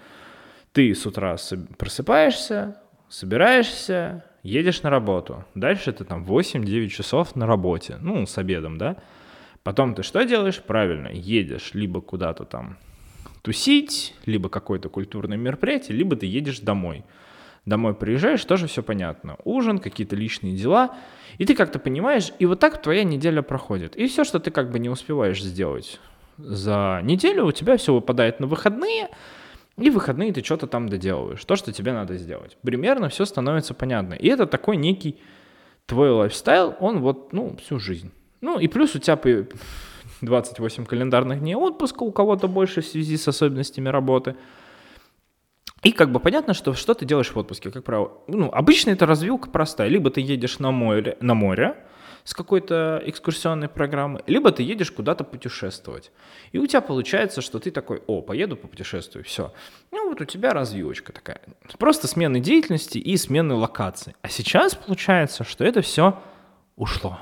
Ты 0.77 0.93
с 0.93 1.07
утра 1.07 1.37
просыпаешься, 1.79 2.79
собираешься, 3.09 4.23
едешь 4.43 4.83
на 4.83 4.91
работу. 4.91 5.43
Дальше 5.55 5.91
ты 5.91 6.03
там 6.03 6.23
8-9 6.23 6.89
часов 6.89 7.35
на 7.35 7.47
работе, 7.47 7.97
ну, 7.99 8.27
с 8.27 8.37
обедом, 8.37 8.77
да. 8.77 8.97
Потом 9.63 9.95
ты 9.95 10.03
что 10.03 10.23
делаешь? 10.23 10.61
Правильно, 10.61 11.07
едешь 11.07 11.71
либо 11.73 11.99
куда-то 11.99 12.45
там 12.45 12.77
тусить, 13.41 14.13
либо 14.27 14.49
какое-то 14.49 14.89
культурное 14.89 15.35
мероприятие, 15.35 15.97
либо 15.97 16.15
ты 16.15 16.27
едешь 16.27 16.59
домой. 16.59 17.05
Домой 17.65 17.95
приезжаешь, 17.95 18.45
тоже 18.45 18.67
все 18.67 18.83
понятно. 18.83 19.37
Ужин, 19.45 19.79
какие-то 19.79 20.15
личные 20.15 20.55
дела. 20.55 20.95
И 21.39 21.45
ты 21.47 21.55
как-то 21.55 21.79
понимаешь, 21.79 22.31
и 22.37 22.45
вот 22.45 22.59
так 22.59 22.79
твоя 22.83 23.03
неделя 23.03 23.41
проходит. 23.41 23.95
И 23.95 24.05
все, 24.05 24.23
что 24.23 24.39
ты 24.39 24.51
как 24.51 24.69
бы 24.69 24.77
не 24.77 24.89
успеваешь 24.89 25.41
сделать 25.41 25.99
за 26.37 27.01
неделю, 27.03 27.47
у 27.47 27.51
тебя 27.51 27.77
все 27.77 27.95
выпадает 27.95 28.39
на 28.39 28.45
выходные, 28.45 29.09
и 29.77 29.89
в 29.89 29.93
выходные 29.93 30.33
ты 30.33 30.43
что-то 30.43 30.67
там 30.67 30.89
доделываешь, 30.89 31.43
то, 31.45 31.55
что 31.55 31.71
тебе 31.71 31.93
надо 31.93 32.17
сделать. 32.17 32.57
Примерно 32.63 33.09
все 33.09 33.25
становится 33.25 33.73
понятно. 33.73 34.15
И 34.15 34.27
это 34.27 34.47
такой 34.47 34.75
некий 34.75 35.19
твой 35.85 36.09
лайфстайл, 36.09 36.75
он 36.79 36.99
вот, 36.99 37.31
ну, 37.31 37.55
всю 37.57 37.79
жизнь. 37.79 38.11
Ну, 38.41 38.59
и 38.59 38.67
плюс 38.67 38.95
у 38.95 38.99
тебя 38.99 39.19
28 40.21 40.85
календарных 40.85 41.39
дней 41.39 41.55
отпуска, 41.55 42.03
у 42.03 42.11
кого-то 42.11 42.47
больше 42.47 42.81
в 42.81 42.87
связи 42.87 43.17
с 43.17 43.27
особенностями 43.27 43.89
работы. 43.89 44.35
И 45.83 45.91
как 45.91 46.11
бы 46.11 46.19
понятно, 46.19 46.53
что 46.55 46.73
что 46.73 46.95
ты 46.95 47.05
делаешь 47.05 47.31
в 47.31 47.37
отпуске, 47.37 47.69
как 47.69 47.83
правило. 47.83 48.11
Ну, 48.27 48.49
обычно 48.51 48.89
это 48.89 49.05
развилка 49.05 49.49
простая. 49.49 49.89
Либо 49.89 50.09
ты 50.09 50.21
едешь 50.21 50.57
на 50.59 50.71
море, 50.71 51.17
на 51.21 51.35
море 51.35 51.77
с 52.27 52.33
какой-то 52.33 53.01
экскурсионной 53.05 53.69
программы, 53.69 54.21
либо 54.27 54.51
ты 54.51 54.61
едешь 54.61 54.91
куда-то 54.91 55.23
путешествовать. 55.23 56.11
И 56.51 56.59
у 56.59 56.67
тебя 56.67 56.81
получается, 56.81 57.41
что 57.41 57.57
ты 57.57 57.71
такой, 57.71 58.03
о, 58.05 58.21
поеду 58.21 58.57
попутешествую, 58.57 59.23
все. 59.23 59.53
Ну 59.91 60.09
вот 60.09 60.19
у 60.19 60.25
тебя 60.25 60.51
развивочка 60.51 61.13
такая. 61.13 61.39
Просто 61.79 62.05
смены 62.09 62.41
деятельности 62.41 62.97
и 62.97 63.15
смены 63.15 63.53
локации. 63.53 64.13
А 64.23 64.27
сейчас 64.27 64.75
получается, 64.75 65.45
что 65.45 65.63
это 65.63 65.81
все 65.81 66.21
ушло. 66.75 67.17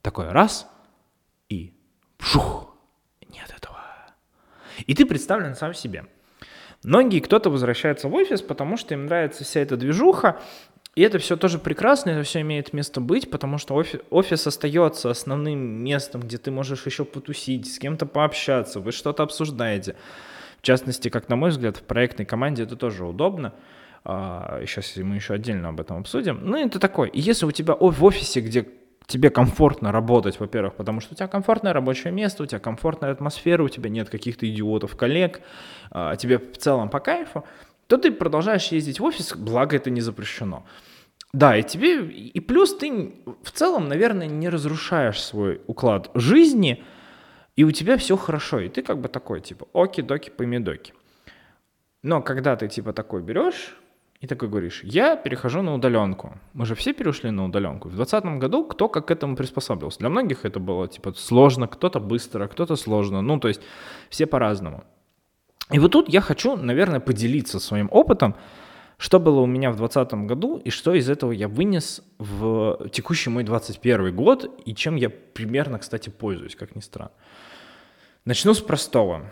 Такой 0.00 0.28
раз 0.28 0.68
и 1.48 1.72
вжух, 2.20 2.72
нет 3.28 3.50
этого. 3.50 3.80
И 4.86 4.94
ты 4.94 5.06
представлен 5.06 5.56
сам 5.56 5.74
себе. 5.74 6.04
Многие, 6.84 7.18
кто-то 7.18 7.50
возвращается 7.50 8.06
в 8.06 8.14
офис, 8.14 8.42
потому 8.42 8.76
что 8.76 8.94
им 8.94 9.06
нравится 9.06 9.42
вся 9.42 9.58
эта 9.58 9.76
движуха, 9.76 10.40
и 10.98 11.00
это 11.00 11.20
все 11.20 11.36
тоже 11.36 11.60
прекрасно, 11.60 12.10
это 12.10 12.24
все 12.24 12.40
имеет 12.40 12.72
место 12.72 13.00
быть, 13.00 13.30
потому 13.30 13.58
что 13.58 13.76
офис, 13.76 14.00
офис 14.10 14.48
остается 14.48 15.08
основным 15.08 15.60
местом, 15.60 16.22
где 16.22 16.38
ты 16.38 16.50
можешь 16.50 16.86
еще 16.86 17.04
потусить, 17.04 17.72
с 17.72 17.78
кем-то 17.78 18.04
пообщаться, 18.04 18.80
вы 18.80 18.90
что-то 18.90 19.22
обсуждаете. 19.22 19.94
В 20.58 20.62
частности, 20.62 21.08
как 21.08 21.28
на 21.28 21.36
мой 21.36 21.50
взгляд, 21.50 21.76
в 21.76 21.84
проектной 21.84 22.26
команде 22.26 22.64
это 22.64 22.74
тоже 22.74 23.04
удобно. 23.04 23.54
Сейчас 24.02 24.96
мы 24.96 25.14
еще 25.14 25.34
отдельно 25.34 25.68
об 25.68 25.80
этом 25.80 25.98
обсудим. 25.98 26.40
Ну, 26.42 26.56
это 26.56 26.80
такое. 26.80 27.08
И 27.10 27.20
если 27.20 27.46
у 27.46 27.52
тебя 27.52 27.76
в 27.78 28.04
офисе, 28.04 28.40
где 28.40 28.66
тебе 29.06 29.30
комфортно 29.30 29.92
работать, 29.92 30.40
во-первых, 30.40 30.74
потому 30.74 31.00
что 31.00 31.14
у 31.14 31.16
тебя 31.16 31.28
комфортное 31.28 31.72
рабочее 31.72 32.12
место, 32.12 32.42
у 32.42 32.46
тебя 32.46 32.58
комфортная 32.58 33.12
атмосфера, 33.12 33.62
у 33.62 33.68
тебя 33.68 33.88
нет 33.88 34.10
каких-то 34.10 34.50
идиотов, 34.50 34.96
коллег, 34.96 35.42
а, 35.92 36.16
тебе 36.16 36.38
в 36.38 36.58
целом 36.58 36.90
по 36.90 36.98
кайфу, 36.98 37.44
то 37.86 37.98
ты 37.98 38.10
продолжаешь 38.10 38.66
ездить 38.66 38.98
в 38.98 39.04
офис, 39.04 39.34
благо 39.36 39.76
это 39.76 39.90
не 39.90 40.00
запрещено. 40.00 40.64
Да, 41.32 41.56
и 41.56 41.62
тебе, 41.62 42.06
и 42.06 42.40
плюс 42.40 42.74
ты 42.76 43.14
в 43.42 43.50
целом, 43.50 43.88
наверное, 43.88 44.26
не 44.26 44.48
разрушаешь 44.48 45.22
свой 45.22 45.60
уклад 45.66 46.10
жизни, 46.14 46.82
и 47.54 47.64
у 47.64 47.70
тебя 47.70 47.98
все 47.98 48.16
хорошо, 48.16 48.60
и 48.60 48.68
ты 48.68 48.82
как 48.82 48.98
бы 48.98 49.08
такой, 49.08 49.40
типа, 49.40 49.68
оки-доки, 49.72 50.30
помидоки. 50.30 50.94
Но 52.02 52.22
когда 52.22 52.56
ты 52.56 52.68
типа 52.68 52.92
такой 52.92 53.22
берешь, 53.22 53.76
и 54.20 54.26
такой 54.26 54.48
говоришь, 54.48 54.80
я 54.82 55.16
перехожу 55.16 55.62
на 55.62 55.74
удаленку. 55.74 56.38
Мы 56.52 56.66
же 56.66 56.74
все 56.74 56.92
перешли 56.92 57.30
на 57.30 57.44
удаленку. 57.44 57.88
В 57.88 57.94
2020 57.94 58.40
году 58.40 58.64
кто 58.64 58.88
как 58.88 59.06
к 59.06 59.10
этому 59.12 59.36
приспосабливался. 59.36 60.00
Для 60.00 60.08
многих 60.08 60.44
это 60.44 60.58
было 60.58 60.88
типа 60.88 61.12
сложно, 61.14 61.68
кто-то 61.68 62.00
быстро, 62.00 62.48
кто-то 62.48 62.74
сложно. 62.74 63.22
Ну, 63.22 63.38
то 63.38 63.46
есть 63.46 63.60
все 64.10 64.26
по-разному. 64.26 64.82
И 65.70 65.78
вот 65.78 65.92
тут 65.92 66.08
я 66.08 66.20
хочу, 66.20 66.56
наверное, 66.56 66.98
поделиться 66.98 67.60
своим 67.60 67.88
опытом, 67.92 68.34
что 68.98 69.20
было 69.20 69.40
у 69.40 69.46
меня 69.46 69.70
в 69.70 69.76
2020 69.76 70.26
году 70.26 70.58
и 70.58 70.70
что 70.70 70.92
из 70.92 71.08
этого 71.08 71.32
я 71.32 71.48
вынес 71.48 72.02
в 72.18 72.88
текущий 72.90 73.30
мой 73.30 73.44
2021 73.44 74.14
год 74.14 74.60
и 74.64 74.74
чем 74.74 74.96
я 74.96 75.08
примерно, 75.08 75.78
кстати, 75.78 76.10
пользуюсь, 76.10 76.56
как 76.56 76.74
ни 76.74 76.80
странно. 76.80 77.12
Начну 78.24 78.54
с 78.54 78.60
простого. 78.60 79.24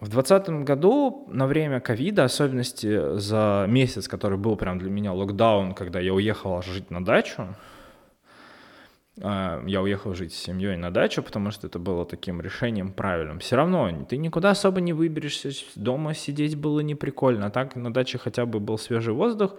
В 0.00 0.08
2020 0.08 0.64
году 0.64 1.28
на 1.30 1.46
время 1.46 1.78
ковида, 1.78 2.24
особенности 2.24 3.16
за 3.18 3.66
месяц, 3.68 4.08
который 4.08 4.36
был 4.36 4.56
прям 4.56 4.80
для 4.80 4.90
меня 4.90 5.12
локдаун, 5.12 5.74
когда 5.74 6.00
я 6.00 6.12
уехал 6.12 6.60
жить 6.60 6.90
на 6.90 7.04
дачу, 7.04 7.54
я 9.16 9.82
уехал 9.82 10.14
жить 10.14 10.32
с 10.32 10.36
семьей 10.36 10.76
на 10.76 10.90
дачу, 10.90 11.22
потому 11.22 11.50
что 11.50 11.66
это 11.66 11.78
было 11.78 12.06
таким 12.06 12.40
решением 12.40 12.92
правильным. 12.92 13.40
Все 13.40 13.56
равно 13.56 13.90
ты 14.08 14.16
никуда 14.16 14.50
особо 14.50 14.80
не 14.80 14.92
выберешься, 14.92 15.50
дома 15.74 16.14
сидеть 16.14 16.56
было 16.56 16.80
не 16.80 16.94
прикольно. 16.94 17.46
А 17.46 17.50
так 17.50 17.76
на 17.76 17.92
даче 17.92 18.18
хотя 18.18 18.46
бы 18.46 18.58
был 18.58 18.78
свежий 18.78 19.12
воздух, 19.12 19.54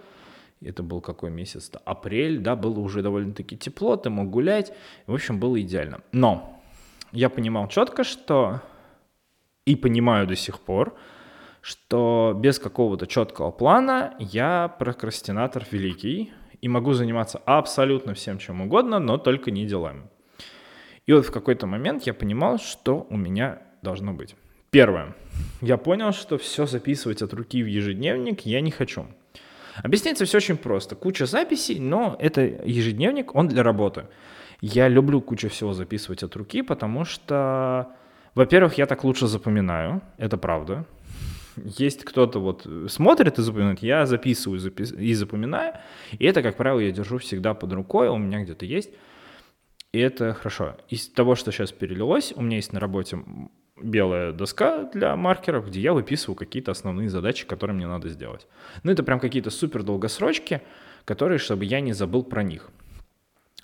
это 0.60 0.82
был 0.82 1.00
какой 1.00 1.30
месяц-то? 1.30 1.80
Апрель, 1.84 2.38
да, 2.38 2.56
было 2.56 2.80
уже 2.80 3.02
довольно-таки 3.02 3.56
тепло, 3.56 3.96
ты 3.96 4.10
мог 4.10 4.30
гулять. 4.30 4.72
В 5.06 5.14
общем, 5.14 5.38
было 5.38 5.60
идеально. 5.60 6.00
Но 6.10 6.60
я 7.12 7.28
понимал 7.28 7.68
четко, 7.68 8.02
что 8.02 8.60
и 9.66 9.76
понимаю 9.76 10.26
до 10.26 10.36
сих 10.36 10.58
пор, 10.60 10.96
что 11.60 12.34
без 12.36 12.58
какого-то 12.58 13.06
четкого 13.06 13.50
плана 13.50 14.14
я 14.18 14.74
прокрастинатор 14.78 15.64
великий 15.70 16.32
и 16.64 16.68
могу 16.68 16.94
заниматься 16.94 17.42
абсолютно 17.44 18.14
всем 18.14 18.38
чем 18.38 18.62
угодно, 18.62 18.98
но 18.98 19.18
только 19.18 19.50
не 19.50 19.66
делами. 19.66 20.04
И 21.04 21.12
вот 21.12 21.26
в 21.26 21.30
какой-то 21.30 21.66
момент 21.66 22.04
я 22.06 22.14
понимал, 22.14 22.58
что 22.58 23.06
у 23.10 23.18
меня 23.18 23.58
должно 23.82 24.14
быть. 24.14 24.34
Первое. 24.70 25.14
Я 25.60 25.76
понял, 25.76 26.12
что 26.12 26.38
все 26.38 26.64
записывать 26.64 27.20
от 27.20 27.34
руки 27.34 27.62
в 27.62 27.66
ежедневник 27.66 28.46
я 28.46 28.62
не 28.62 28.70
хочу. 28.70 29.06
Объясняется 29.82 30.24
все 30.24 30.38
очень 30.38 30.56
просто. 30.56 30.96
Куча 30.96 31.26
записей, 31.26 31.78
но 31.78 32.16
это 32.18 32.40
ежедневник, 32.40 33.34
он 33.34 33.46
для 33.48 33.62
работы. 33.62 34.06
Я 34.62 34.88
люблю 34.88 35.20
кучу 35.20 35.50
всего 35.50 35.74
записывать 35.74 36.22
от 36.22 36.34
руки, 36.34 36.62
потому 36.62 37.04
что 37.04 37.88
во-первых, 38.34 38.78
я 38.78 38.86
так 38.86 39.04
лучше 39.04 39.26
запоминаю, 39.26 40.00
это 40.16 40.38
правда. 40.38 40.86
Есть 41.56 42.04
кто-то 42.04 42.40
вот 42.40 42.66
смотрит 42.88 43.38
и 43.38 43.42
запоминает, 43.42 43.80
я 43.80 44.06
записываю 44.06 44.58
запис... 44.58 44.92
и 44.92 45.14
запоминаю, 45.14 45.74
и 46.18 46.24
это, 46.24 46.42
как 46.42 46.56
правило, 46.56 46.80
я 46.80 46.90
держу 46.90 47.18
всегда 47.18 47.54
под 47.54 47.72
рукой, 47.72 48.08
у 48.08 48.16
меня 48.16 48.42
где-то 48.42 48.64
есть, 48.64 48.90
и 49.92 49.98
это 49.98 50.34
хорошо. 50.34 50.76
Из 50.88 51.08
того, 51.08 51.36
что 51.36 51.52
сейчас 51.52 51.70
перелилось, 51.70 52.32
у 52.34 52.42
меня 52.42 52.56
есть 52.56 52.72
на 52.72 52.80
работе 52.80 53.18
белая 53.80 54.32
доска 54.32 54.90
для 54.92 55.14
маркеров, 55.16 55.68
где 55.68 55.80
я 55.80 55.92
выписываю 55.92 56.36
какие-то 56.36 56.72
основные 56.72 57.08
задачи, 57.08 57.46
которые 57.46 57.76
мне 57.76 57.86
надо 57.86 58.08
сделать. 58.08 58.46
Ну, 58.82 58.92
это 58.92 59.02
прям 59.02 59.20
какие-то 59.20 59.50
супер 59.50 59.82
долгосрочки, 59.82 60.62
которые, 61.04 61.38
чтобы 61.38 61.64
я 61.64 61.80
не 61.80 61.92
забыл 61.92 62.24
про 62.24 62.42
них. 62.42 62.70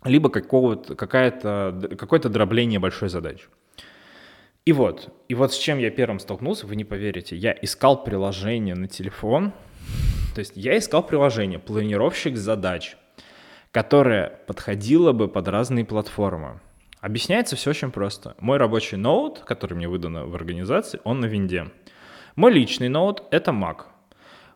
Либо 0.05 0.30
какого-то, 0.30 0.95
какое-то 0.95 2.28
дробление 2.28 2.78
большой 2.78 3.09
задачи. 3.09 3.47
И 4.66 4.72
вот, 4.72 5.08
и 5.28 5.34
вот 5.34 5.52
с 5.52 5.58
чем 5.58 5.78
я 5.78 5.90
первым 5.90 6.18
столкнулся, 6.18 6.66
вы 6.66 6.76
не 6.76 6.84
поверите, 6.84 7.34
я 7.34 7.56
искал 7.62 8.04
приложение 8.04 8.74
на 8.74 8.88
телефон, 8.88 9.52
то 10.34 10.40
есть 10.40 10.52
я 10.54 10.76
искал 10.76 11.02
приложение, 11.02 11.58
планировщик 11.58 12.36
задач, 12.36 12.96
которое 13.72 14.38
подходило 14.46 15.12
бы 15.12 15.28
под 15.28 15.48
разные 15.48 15.84
платформы. 15.84 16.61
Объясняется 17.00 17.56
все 17.56 17.70
очень 17.70 17.90
просто. 17.90 18.36
Мой 18.38 18.58
рабочий 18.58 18.96
ноут, 18.96 19.40
который 19.40 19.74
мне 19.74 19.88
выдан 19.88 20.28
в 20.28 20.34
организации, 20.34 21.00
он 21.04 21.20
на 21.20 21.26
винде. 21.26 21.70
Мой 22.36 22.52
личный 22.52 22.88
ноут— 22.88 23.22
это 23.30 23.52
Mac. 23.52 23.84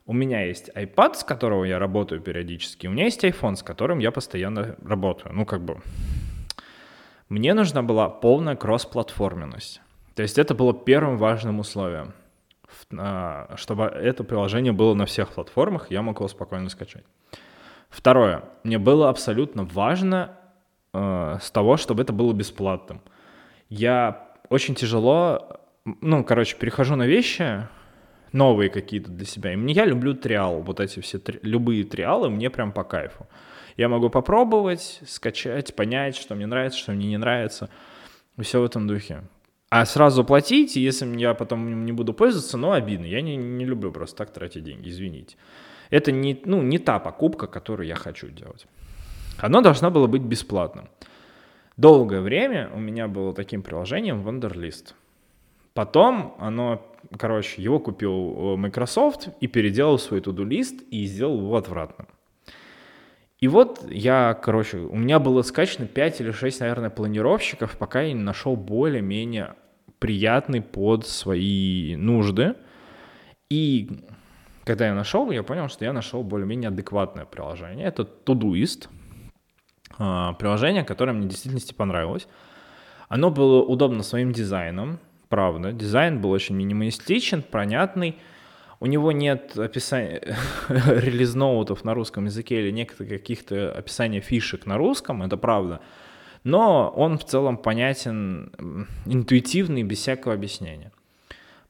У 0.05 0.13
меня 0.13 0.45
есть 0.45 0.69
iPad, 0.75 1.15
с 1.15 1.25
которого 1.25 1.65
я 1.65 1.79
работаю 1.79 2.21
периодически, 2.21 2.87
у 2.87 2.91
меня 2.91 3.05
есть 3.05 3.25
iPhone, 3.25 3.57
с 3.57 3.63
которым 3.63 4.01
я 4.01 4.11
постоянно 4.11 4.77
работаю. 4.85 5.35
Ну, 5.35 5.47
как 5.47 5.65
бы... 5.65 5.81
Мне 7.31 7.55
нужна 7.55 7.83
была 7.83 8.11
полная 8.11 8.55
кроссплатформенность. 8.55 9.81
То 10.15 10.23
есть 10.23 10.39
это 10.39 10.55
было 10.55 10.73
первым 10.73 11.19
важным 11.19 11.59
условием, 11.59 12.15
а, 12.97 13.55
чтобы 13.57 13.85
это 13.85 14.25
приложение 14.25 14.73
было 14.73 14.95
на 14.95 15.07
всех 15.07 15.31
платформах, 15.31 15.91
я 15.91 16.03
мог 16.03 16.19
его 16.19 16.29
спокойно 16.29 16.69
скачать. 16.69 17.05
Второе. 17.91 18.45
Мне 18.65 18.79
было 18.79 19.09
абсолютно 19.09 19.65
важно 19.65 20.37
э, 20.93 21.39
с 21.41 21.51
того, 21.53 21.77
чтобы 21.77 22.03
это 22.03 22.13
было 22.13 22.33
бесплатным. 22.33 23.01
Я 23.69 24.33
очень 24.49 24.75
тяжело, 24.75 25.61
ну, 25.85 26.25
короче, 26.25 26.57
перехожу 26.57 26.97
на 26.97 27.07
вещи, 27.07 27.69
новые 28.33 28.69
какие-то 28.69 29.13
для 29.13 29.25
себя. 29.25 29.53
И 29.53 29.57
мне, 29.57 29.75
я 29.75 29.85
люблю 29.85 30.15
триал, 30.15 30.61
вот 30.61 30.81
эти 30.81 30.99
все, 31.01 31.19
три, 31.19 31.39
любые 31.43 31.85
триалы 31.85 32.31
мне 32.31 32.51
прям 32.51 32.73
по 32.73 32.83
кайфу. 32.83 33.29
Я 33.77 33.89
могу 33.89 34.11
попробовать, 34.11 35.01
скачать, 35.07 35.75
понять, 35.77 36.17
что 36.17 36.35
мне 36.35 36.47
нравится, 36.47 36.79
что 36.79 36.93
мне 36.93 37.07
не 37.07 37.17
нравится. 37.17 37.71
И 38.37 38.43
все 38.43 38.61
в 38.61 38.65
этом 38.65 38.89
духе. 38.89 39.23
А 39.77 39.87
сразу 39.87 40.23
платить, 40.23 40.77
если 40.77 41.05
я 41.19 41.35
потом 41.35 41.85
не 41.85 41.91
буду 41.91 42.15
пользоваться, 42.15 42.57
ну, 42.57 42.71
обидно. 42.71 43.07
Я 43.07 43.23
не, 43.23 43.35
не 43.37 43.65
люблю 43.65 43.91
просто 43.91 44.19
так 44.19 44.33
тратить 44.33 44.63
деньги, 44.63 44.89
извините. 44.89 45.37
Это 45.91 46.13
не, 46.13 46.41
ну, 46.45 46.63
не 46.63 46.79
та 46.79 47.01
покупка, 47.01 47.49
которую 47.49 47.89
я 47.89 47.97
хочу 47.97 48.29
делать. 48.29 48.69
Оно 49.37 49.63
должно 49.63 49.91
было 49.91 50.07
быть 50.07 50.23
бесплатным. 50.23 50.89
Долгое 51.77 52.21
время 52.21 52.71
у 52.73 52.79
меня 52.79 53.09
было 53.09 53.35
таким 53.35 53.65
приложением 53.65 54.25
Wunderlist. 54.25 54.95
Потом 55.73 56.37
оно, 56.39 56.81
короче, 57.19 57.61
его 57.61 57.81
купил 57.81 58.13
э, 58.13 58.57
Microsoft 58.57 59.31
и 59.41 59.49
переделал 59.49 59.99
свой 59.99 60.21
to-do-лист 60.21 60.85
и 60.93 61.05
сделал 61.07 61.39
его 61.41 61.57
отвратным. 61.57 62.07
И 63.41 63.49
вот 63.49 63.85
я, 63.91 64.35
короче, 64.41 64.79
у 64.79 64.97
меня 64.97 65.19
было 65.19 65.43
скачано 65.43 65.89
5 65.89 66.21
или 66.21 66.31
6, 66.31 66.61
наверное, 66.61 66.91
планировщиков, 66.91 67.77
пока 67.77 68.03
я 68.03 68.13
не 68.13 68.23
нашел 68.23 68.55
более-менее 68.55 69.57
приятный 70.05 70.61
под 70.61 71.07
свои 71.07 71.97
нужды. 71.97 72.57
И 73.49 73.89
когда 74.65 74.89
я 74.89 74.95
нашел, 74.95 75.31
я 75.31 75.43
понял, 75.43 75.71
что 75.71 75.87
я 75.87 75.95
нашел 75.95 76.23
более-менее 76.23 76.69
адекватное 76.69 77.25
приложение. 77.25 77.87
Это 77.87 78.03
Todoist, 78.03 78.89
а, 79.97 80.35
приложение, 80.35 80.85
которое 80.85 81.13
мне 81.13 81.27
действительно 81.27 81.75
понравилось. 81.75 82.29
Оно 83.09 83.31
было 83.31 83.63
удобно 83.63 84.03
своим 84.03 84.33
дизайном, 84.33 84.99
правда. 85.31 85.73
Дизайн 85.73 86.21
был 86.21 86.33
очень 86.33 86.55
минималистичен, 86.55 87.41
понятный. 87.41 88.19
У 88.81 88.87
него 88.87 89.11
нет 89.11 89.59
описания 89.59 90.37
релиз-ноутов 90.69 91.83
на 91.83 91.95
русском 91.95 92.27
языке 92.27 92.61
или 92.61 92.71
некоторых 92.71 93.09
каких-то 93.09 93.73
описаний 93.73 94.21
фишек 94.21 94.67
на 94.67 94.77
русском, 94.77 95.23
это 95.23 95.39
правда. 95.39 95.81
Но 96.45 96.91
он 96.95 97.19
в 97.19 97.25
целом 97.25 97.57
понятен, 97.57 98.87
интуитивный, 99.07 99.83
без 99.83 99.99
всякого 99.99 100.35
объяснения. 100.35 100.93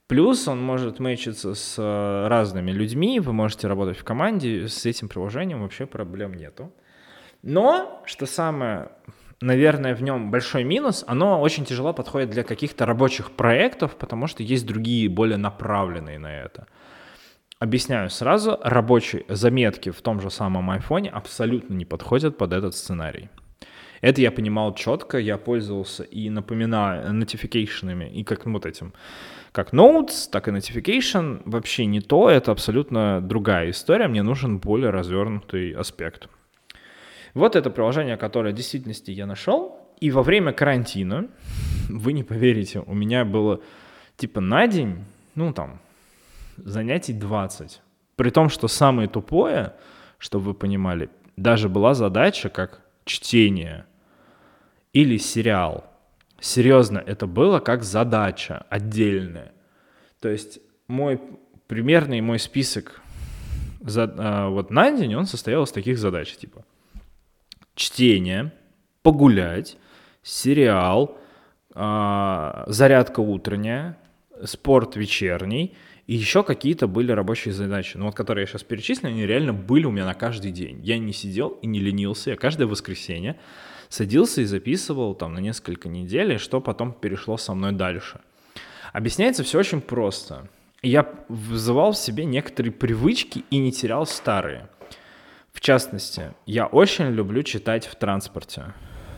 Плюс 0.07 0.47
он 0.47 0.61
может 0.61 0.99
мэчиться 0.99 1.55
с 1.55 1.75
э, 1.79 2.27
разными 2.27 2.71
людьми, 2.71 3.19
вы 3.19 3.33
можете 3.33 3.67
работать 3.67 3.97
в 3.97 4.03
команде, 4.03 4.67
с 4.67 4.85
этим 4.85 5.07
приложением 5.07 5.63
вообще 5.63 5.87
проблем 5.87 6.35
нету. 6.35 6.71
Но, 7.41 8.03
что 8.05 8.27
самое, 8.27 8.91
наверное, 9.41 9.95
в 9.95 10.03
нем 10.03 10.29
большой 10.29 10.63
минус, 10.63 11.03
оно 11.07 11.41
очень 11.41 11.65
тяжело 11.65 11.91
подходит 11.91 12.29
для 12.29 12.43
каких-то 12.43 12.85
рабочих 12.85 13.31
проектов, 13.31 13.95
потому 13.95 14.27
что 14.27 14.43
есть 14.43 14.67
другие, 14.67 15.09
более 15.09 15.37
направленные 15.37 16.19
на 16.19 16.39
это. 16.39 16.67
Объясняю 17.57 18.11
сразу, 18.11 18.59
рабочие 18.61 19.25
заметки 19.27 19.89
в 19.89 20.01
том 20.01 20.21
же 20.21 20.29
самом 20.29 20.69
айфоне 20.69 21.09
абсолютно 21.09 21.73
не 21.73 21.85
подходят 21.85 22.37
под 22.37 22.53
этот 22.53 22.75
сценарий. 22.75 23.29
Это 24.01 24.21
я 24.21 24.31
понимал 24.31 24.75
четко, 24.75 25.17
я 25.17 25.37
пользовался 25.37 26.03
и 26.03 26.29
напоминаю 26.29 27.11
notification 27.11 28.09
и 28.09 28.23
как 28.23 28.45
вот 28.45 28.65
этим, 28.65 28.93
как 29.51 29.73
notes, 29.73 30.29
так 30.31 30.47
и 30.47 30.51
notification. 30.51 31.41
Вообще 31.45 31.85
не 31.85 32.01
то, 32.01 32.29
это 32.29 32.51
абсолютно 32.51 33.21
другая 33.21 33.69
история, 33.69 34.07
мне 34.07 34.23
нужен 34.23 34.59
более 34.59 34.89
развернутый 34.89 35.71
аспект. 35.71 36.29
Вот 37.33 37.55
это 37.55 37.69
приложение, 37.69 38.17
которое 38.17 38.53
в 38.53 38.55
действительности 38.55 39.11
я 39.11 39.25
нашел, 39.25 39.77
и 39.99 40.11
во 40.11 40.23
время 40.23 40.53
карантина, 40.53 41.27
вы 41.89 42.13
не 42.13 42.23
поверите, 42.23 42.81
у 42.85 42.93
меня 42.93 43.25
было 43.25 43.61
типа 44.17 44.41
на 44.41 44.67
день, 44.67 45.03
ну 45.35 45.53
там, 45.53 45.79
занятий 46.57 47.13
20. 47.13 47.81
При 48.15 48.29
том, 48.29 48.49
что 48.49 48.67
самое 48.67 49.09
тупое, 49.09 49.73
чтобы 50.17 50.45
вы 50.45 50.53
понимали, 50.53 51.09
даже 51.35 51.67
была 51.67 51.93
задача 51.93 52.49
как 52.49 52.84
чтение 53.05 53.85
или 54.93 55.17
сериал. 55.17 55.85
Серьезно, 56.39 56.99
это 56.99 57.27
было 57.27 57.59
как 57.59 57.83
задача 57.83 58.65
отдельная. 58.69 59.53
То 60.19 60.29
есть 60.29 60.59
мой 60.87 61.19
примерный 61.67 62.21
мой 62.21 62.39
список 62.39 63.01
за, 63.81 64.13
а, 64.17 64.49
вот 64.49 64.71
на 64.71 64.91
день, 64.91 65.15
он 65.15 65.25
состоял 65.25 65.63
из 65.63 65.71
таких 65.71 65.97
задач, 65.97 66.35
типа 66.35 66.65
чтение, 67.75 68.51
погулять, 69.03 69.77
сериал, 70.23 71.17
а, 71.73 72.63
зарядка 72.67 73.19
утренняя, 73.19 73.97
спорт 74.43 74.95
вечерний, 74.95 75.75
и 76.07 76.15
еще 76.15 76.43
какие-то 76.43 76.87
были 76.87 77.11
рабочие 77.11 77.53
задачи. 77.53 77.97
Ну 77.97 78.05
вот, 78.05 78.15
которые 78.15 78.43
я 78.43 78.47
сейчас 78.47 78.63
перечислил, 78.63 79.09
они 79.09 79.25
реально 79.25 79.53
были 79.53 79.85
у 79.85 79.91
меня 79.91 80.05
на 80.05 80.13
каждый 80.13 80.51
день. 80.51 80.79
Я 80.83 80.99
не 80.99 81.13
сидел 81.13 81.57
и 81.61 81.67
не 81.67 81.79
ленился, 81.79 82.31
я 82.31 82.35
каждое 82.35 82.67
воскресенье 82.67 83.39
садился 83.89 84.41
и 84.41 84.45
записывал 84.45 85.15
там 85.15 85.33
на 85.33 85.39
несколько 85.39 85.89
недель, 85.89 86.37
что 86.39 86.61
потом 86.61 86.93
перешло 86.93 87.37
со 87.37 87.53
мной 87.53 87.71
дальше. 87.71 88.19
Объясняется 88.93 89.43
все 89.43 89.59
очень 89.59 89.81
просто. 89.81 90.47
Я 90.81 91.09
вызывал 91.27 91.93
в 91.93 91.97
себе 91.97 92.25
некоторые 92.25 92.71
привычки 92.71 93.43
и 93.49 93.57
не 93.57 93.71
терял 93.71 94.05
старые. 94.05 94.69
В 95.51 95.61
частности, 95.61 96.33
я 96.45 96.67
очень 96.67 97.09
люблю 97.11 97.41
читать 97.43 97.87
в 97.87 97.95
транспорте. 97.95 98.73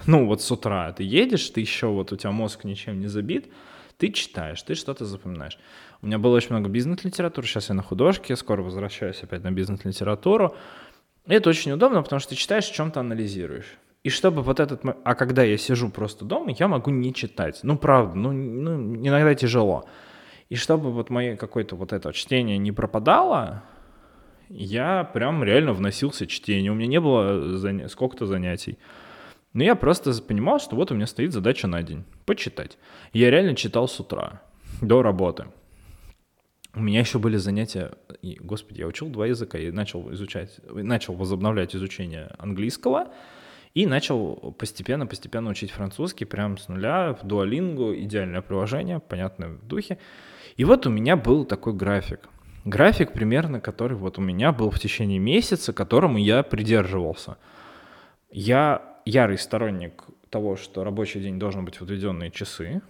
Ну 0.06 0.26
вот 0.26 0.42
с 0.42 0.50
утра 0.52 0.94
ты 0.94 1.04
едешь, 1.04 1.50
ты 1.50 1.62
еще 1.62 1.88
вот 1.88 2.14
у 2.14 2.16
тебя 2.16 2.32
мозг 2.32 2.64
ничем 2.64 3.00
не 3.00 3.08
забит, 3.08 3.52
ты 3.98 4.10
читаешь, 4.10 4.62
ты 4.62 4.76
что-то 4.76 5.06
запоминаешь. 5.06 5.58
У 6.02 6.06
меня 6.06 6.20
было 6.20 6.36
очень 6.36 6.52
много 6.52 6.70
бизнес-литературы, 6.70 7.48
сейчас 7.48 7.70
я 7.70 7.76
на 7.76 7.84
художке, 7.84 8.36
скоро 8.36 8.62
возвращаюсь 8.62 9.24
опять 9.24 9.44
на 9.44 9.52
бизнес-литературу. 9.52 10.56
И 11.26 11.34
это 11.34 11.50
очень 11.50 11.72
удобно, 11.72 12.02
потому 12.02 12.20
что 12.20 12.30
ты 12.30 12.36
читаешь, 12.36 12.66
чем-то 12.66 13.00
анализируешь. 13.00 13.78
И 14.04 14.10
чтобы 14.10 14.42
вот 14.42 14.60
этот... 14.60 14.84
А 15.04 15.16
когда 15.16 15.44
я 15.44 15.58
сижу 15.58 15.90
просто 15.90 16.24
дома, 16.24 16.52
я 16.58 16.68
могу 16.68 16.92
не 16.92 17.14
читать. 17.14 17.60
Ну, 17.64 17.78
правда, 17.78 18.16
ну, 18.16 18.32
ну 18.32 18.96
иногда 18.96 19.36
тяжело. 19.36 19.86
И 20.50 20.56
чтобы 20.56 20.92
вот 20.92 21.10
мое 21.10 21.36
какое-то 21.36 21.76
вот 21.76 21.92
это 21.92 22.14
чтение 22.14 22.58
не 22.58 22.72
пропадало, 22.72 23.64
я 24.48 25.04
прям 25.04 25.44
реально 25.44 25.74
вносился 25.74 26.26
чтение. 26.26 26.72
У 26.72 26.76
меня 26.76 26.88
не 26.88 27.02
было 27.02 27.58
заня... 27.58 27.90
сколько-то 27.90 28.26
занятий. 28.26 28.78
Но 29.54 29.64
я 29.64 29.76
просто 29.76 30.14
понимал, 30.22 30.60
что 30.60 30.76
вот 30.76 30.92
у 30.92 30.96
меня 30.96 31.08
стоит 31.08 31.34
задача 31.34 31.68
на 31.68 31.82
день— 31.84 32.04
почитать. 32.26 32.78
Я 33.14 33.32
реально 33.32 33.56
читал 33.56 33.88
с 33.88 34.00
утра, 34.00 34.42
до 34.82 35.02
работы. 35.02 35.48
У 36.74 36.80
меня 36.80 37.00
еще 37.00 37.18
были 37.18 37.38
занятия, 37.38 37.94
и, 38.22 38.38
господи, 38.40 38.82
я 38.82 38.88
учил 38.88 39.10
два 39.10 39.26
языка, 39.26 39.58
я 39.58 39.72
начал 39.72 40.14
изучать, 40.14 40.60
начал 40.70 41.16
возобновлять 41.16 41.76
изучение 41.76 42.30
английского, 42.38 43.08
и 43.74 43.86
начал 43.86 44.56
постепенно-постепенно 44.58 45.52
учить 45.52 45.72
французский 45.72 46.26
прям 46.26 46.58
с 46.58 46.68
нуля, 46.68 47.14
в 47.14 47.26
дуалингу, 47.26 47.94
идеальное 47.96 48.42
приложение, 48.42 49.00
понятное 49.00 49.50
в 49.50 49.68
духе. 49.68 50.00
И 50.56 50.66
вот 50.66 50.88
у 50.88 50.90
меня 50.90 51.16
был 51.16 51.46
такой 51.46 51.74
график. 51.74 52.28
График 52.66 53.14
примерно, 53.14 53.62
который 53.62 53.96
вот 53.96 54.18
у 54.18 54.22
меня 54.22 54.52
был 54.52 54.72
в 54.72 54.80
течение 54.80 55.20
месяца, 55.20 55.74
которому 55.74 56.18
я 56.18 56.42
придерживался. 56.42 57.38
Я 58.32 58.97
ярый 59.08 59.38
сторонник 59.38 60.04
того, 60.30 60.56
что 60.56 60.84
рабочий 60.84 61.20
день 61.20 61.40
должен 61.40 61.66
быть 61.66 61.78
в 61.78 61.84
отведенные 61.84 62.32
часы, 62.32 62.82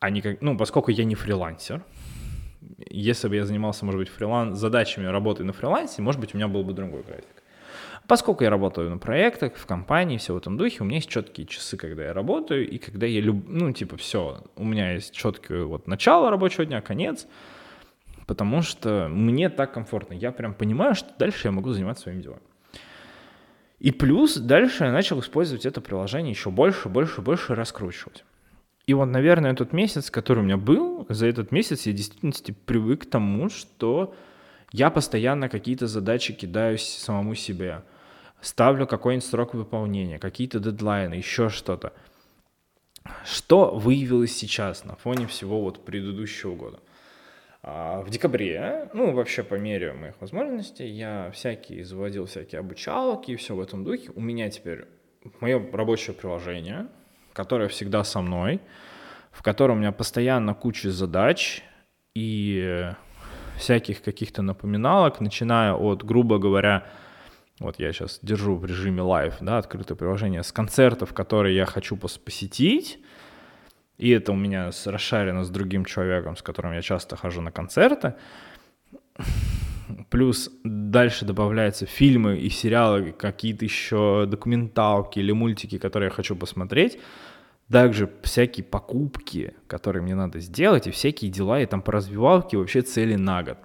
а 0.00 0.10
не 0.10 0.20
как, 0.20 0.40
ну, 0.40 0.56
поскольку 0.56 0.90
я 0.90 1.04
не 1.04 1.14
фрилансер, 1.14 1.82
если 2.90 3.28
бы 3.28 3.36
я 3.36 3.44
занимался, 3.44 3.84
может 3.84 3.98
быть, 3.98 4.08
фриланс, 4.08 4.58
задачами 4.58 5.06
работы 5.06 5.44
на 5.44 5.52
фрилансе, 5.52 6.02
может 6.02 6.20
быть, 6.20 6.34
у 6.34 6.36
меня 6.36 6.48
был 6.48 6.64
бы 6.64 6.72
другой 6.72 7.02
график. 7.02 7.42
Поскольку 8.06 8.44
я 8.44 8.50
работаю 8.50 8.90
на 8.90 8.98
проектах, 8.98 9.56
в 9.56 9.66
компании, 9.66 10.18
все 10.18 10.34
в 10.34 10.36
этом 10.36 10.56
духе, 10.56 10.78
у 10.80 10.84
меня 10.84 10.96
есть 10.96 11.08
четкие 11.08 11.46
часы, 11.46 11.76
когда 11.76 12.04
я 12.04 12.12
работаю, 12.12 12.68
и 12.68 12.78
когда 12.78 13.06
я 13.06 13.20
люблю, 13.20 13.44
ну, 13.48 13.72
типа, 13.72 13.96
все, 13.96 14.44
у 14.56 14.64
меня 14.64 14.92
есть 14.92 15.14
четкое 15.14 15.64
вот 15.64 15.86
начало 15.86 16.30
рабочего 16.30 16.66
дня, 16.66 16.82
конец, 16.82 17.26
потому 18.26 18.62
что 18.62 19.08
мне 19.10 19.48
так 19.48 19.72
комфортно. 19.72 20.14
Я 20.14 20.32
прям 20.32 20.54
понимаю, 20.54 20.94
что 20.94 21.08
дальше 21.18 21.48
я 21.48 21.52
могу 21.52 21.72
заниматься 21.72 22.04
своими 22.04 22.22
делами. 22.22 22.42
И 23.78 23.90
плюс 23.90 24.36
дальше 24.36 24.84
я 24.84 24.92
начал 24.92 25.20
использовать 25.20 25.66
это 25.66 25.80
приложение 25.80 26.32
еще 26.32 26.50
больше, 26.50 26.88
больше, 26.88 27.20
больше 27.20 27.54
раскручивать. 27.54 28.24
И 28.86 28.94
вот, 28.94 29.06
наверное, 29.06 29.52
этот 29.52 29.72
месяц, 29.72 30.10
который 30.10 30.40
у 30.40 30.42
меня 30.42 30.56
был, 30.56 31.06
за 31.08 31.26
этот 31.26 31.52
месяц 31.52 31.86
я 31.86 31.92
действительно 31.92 32.32
привык 32.66 33.02
к 33.02 33.10
тому, 33.10 33.48
что 33.48 34.14
я 34.72 34.90
постоянно 34.90 35.48
какие-то 35.48 35.86
задачи 35.86 36.34
кидаю 36.34 36.78
самому 36.78 37.34
себе, 37.34 37.82
ставлю 38.40 38.86
какой-нибудь 38.86 39.24
срок 39.26 39.54
выполнения, 39.54 40.18
какие-то 40.18 40.58
дедлайны, 40.60 41.14
еще 41.14 41.48
что-то. 41.48 41.92
Что 43.24 43.70
выявилось 43.74 44.36
сейчас 44.36 44.84
на 44.84 44.96
фоне 44.96 45.26
всего 45.26 45.62
вот 45.62 45.84
предыдущего 45.84 46.54
года? 46.54 46.80
А, 47.66 48.02
в 48.02 48.10
декабре, 48.10 48.90
ну, 48.92 49.12
вообще 49.12 49.42
по 49.42 49.54
мере 49.54 49.94
моих 49.94 50.20
возможностей, 50.20 50.86
я 50.86 51.30
всякие 51.32 51.82
заводил 51.82 52.26
всякие 52.26 52.58
обучалки 52.58 53.30
и 53.30 53.36
все 53.36 53.54
в 53.54 53.60
этом 53.60 53.84
духе. 53.84 54.10
У 54.14 54.20
меня 54.20 54.50
теперь 54.50 54.84
мое 55.40 55.64
рабочее 55.72 56.14
приложение, 56.14 56.88
которое 57.32 57.68
всегда 57.68 58.04
со 58.04 58.20
мной, 58.20 58.60
в 59.32 59.42
котором 59.42 59.76
у 59.76 59.80
меня 59.80 59.92
постоянно 59.92 60.52
куча 60.52 60.90
задач 60.90 61.62
и 62.14 62.90
всяких 63.56 64.02
каких-то 64.02 64.42
напоминалок, 64.42 65.20
начиная 65.20 65.72
от, 65.72 66.04
грубо 66.04 66.38
говоря, 66.38 66.86
вот 67.60 67.78
я 67.78 67.94
сейчас 67.94 68.18
держу 68.20 68.56
в 68.56 68.66
режиме 68.66 69.00
live, 69.00 69.36
да, 69.40 69.56
открытое 69.56 69.94
приложение, 69.94 70.42
с 70.42 70.52
концертов, 70.52 71.14
которые 71.14 71.56
я 71.56 71.64
хочу 71.64 71.96
посетить, 71.96 72.98
и 73.98 74.10
это 74.10 74.32
у 74.32 74.36
меня 74.36 74.70
расшарено 74.86 75.44
с 75.44 75.50
другим 75.50 75.84
человеком, 75.84 76.36
с 76.36 76.42
которым 76.42 76.72
я 76.72 76.82
часто 76.82 77.16
хожу 77.16 77.40
на 77.40 77.52
концерты. 77.52 78.14
Плюс 80.10 80.50
дальше 80.64 81.24
добавляются 81.24 81.86
фильмы 81.86 82.38
и 82.38 82.48
сериалы, 82.48 83.12
какие-то 83.12 83.64
еще 83.64 84.26
документалки 84.26 85.18
или 85.18 85.32
мультики, 85.32 85.78
которые 85.78 86.08
я 86.08 86.14
хочу 86.14 86.34
посмотреть. 86.34 86.98
Также 87.70 88.10
всякие 88.22 88.64
покупки, 88.64 89.54
которые 89.66 90.02
мне 90.02 90.14
надо 90.14 90.40
сделать, 90.40 90.86
и 90.86 90.90
всякие 90.90 91.30
дела, 91.30 91.60
и 91.60 91.66
там 91.66 91.80
по 91.80 91.92
развивалке 91.92 92.56
вообще 92.56 92.82
цели 92.82 93.14
на 93.14 93.42
год. 93.42 93.58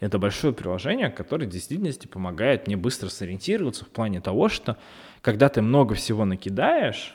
Это 0.00 0.18
большое 0.18 0.52
приложение, 0.52 1.08
которое 1.08 1.46
в 1.46 1.50
действительности 1.50 2.06
помогает 2.06 2.66
мне 2.66 2.76
быстро 2.76 3.08
сориентироваться 3.08 3.84
в 3.84 3.88
плане 3.88 4.20
того, 4.20 4.48
что 4.48 4.76
когда 5.22 5.48
ты 5.48 5.62
много 5.62 5.94
всего 5.94 6.24
накидаешь, 6.24 7.14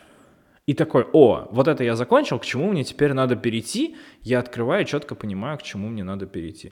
и 0.72 0.74
такой, 0.74 1.06
о, 1.12 1.50
вот 1.52 1.68
это 1.68 1.84
я 1.84 1.98
закончил, 1.98 2.40
к 2.40 2.46
чему 2.46 2.72
мне 2.72 2.86
теперь 2.86 3.12
надо 3.12 3.36
перейти? 3.36 3.98
Я 4.22 4.40
открываю 4.40 4.86
четко 4.86 5.16
понимаю, 5.16 5.58
к 5.58 5.64
чему 5.64 5.90
мне 5.90 6.06
надо 6.06 6.28
перейти. 6.28 6.72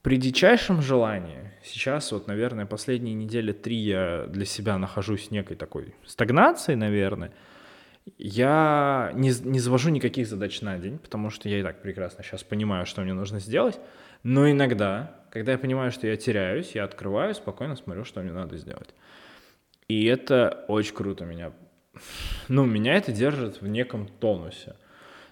При 0.00 0.16
дичайшем 0.16 0.80
желании, 0.80 1.52
сейчас 1.62 2.12
вот, 2.12 2.28
наверное, 2.28 2.64
последние 2.64 3.14
недели 3.14 3.52
три 3.52 3.76
я 3.76 4.24
для 4.28 4.46
себя 4.46 4.78
нахожусь 4.78 5.28
в 5.28 5.32
некой 5.32 5.54
такой 5.54 5.94
стагнации, 6.06 6.76
наверное, 6.76 7.32
я 8.16 9.12
не, 9.14 9.32
не 9.42 9.60
завожу 9.60 9.90
никаких 9.90 10.26
задач 10.26 10.62
на 10.62 10.78
день, 10.78 10.98
потому 10.98 11.28
что 11.28 11.50
я 11.50 11.60
и 11.60 11.62
так 11.62 11.82
прекрасно 11.82 12.24
сейчас 12.24 12.42
понимаю, 12.42 12.86
что 12.86 13.02
мне 13.02 13.12
нужно 13.12 13.38
сделать. 13.38 13.78
Но 14.22 14.50
иногда, 14.50 15.26
когда 15.30 15.52
я 15.52 15.58
понимаю, 15.58 15.90
что 15.90 16.06
я 16.06 16.16
теряюсь, 16.16 16.74
я 16.74 16.84
открываю, 16.84 17.34
спокойно 17.34 17.76
смотрю, 17.76 18.04
что 18.04 18.22
мне 18.22 18.32
надо 18.32 18.56
сделать. 18.56 18.94
И 19.88 20.06
это 20.06 20.64
очень 20.68 20.94
круто 20.94 21.26
меня 21.26 21.52
ну, 22.48 22.64
меня 22.64 22.94
это 22.94 23.12
держит 23.12 23.60
в 23.60 23.66
неком 23.66 24.08
тонусе. 24.08 24.76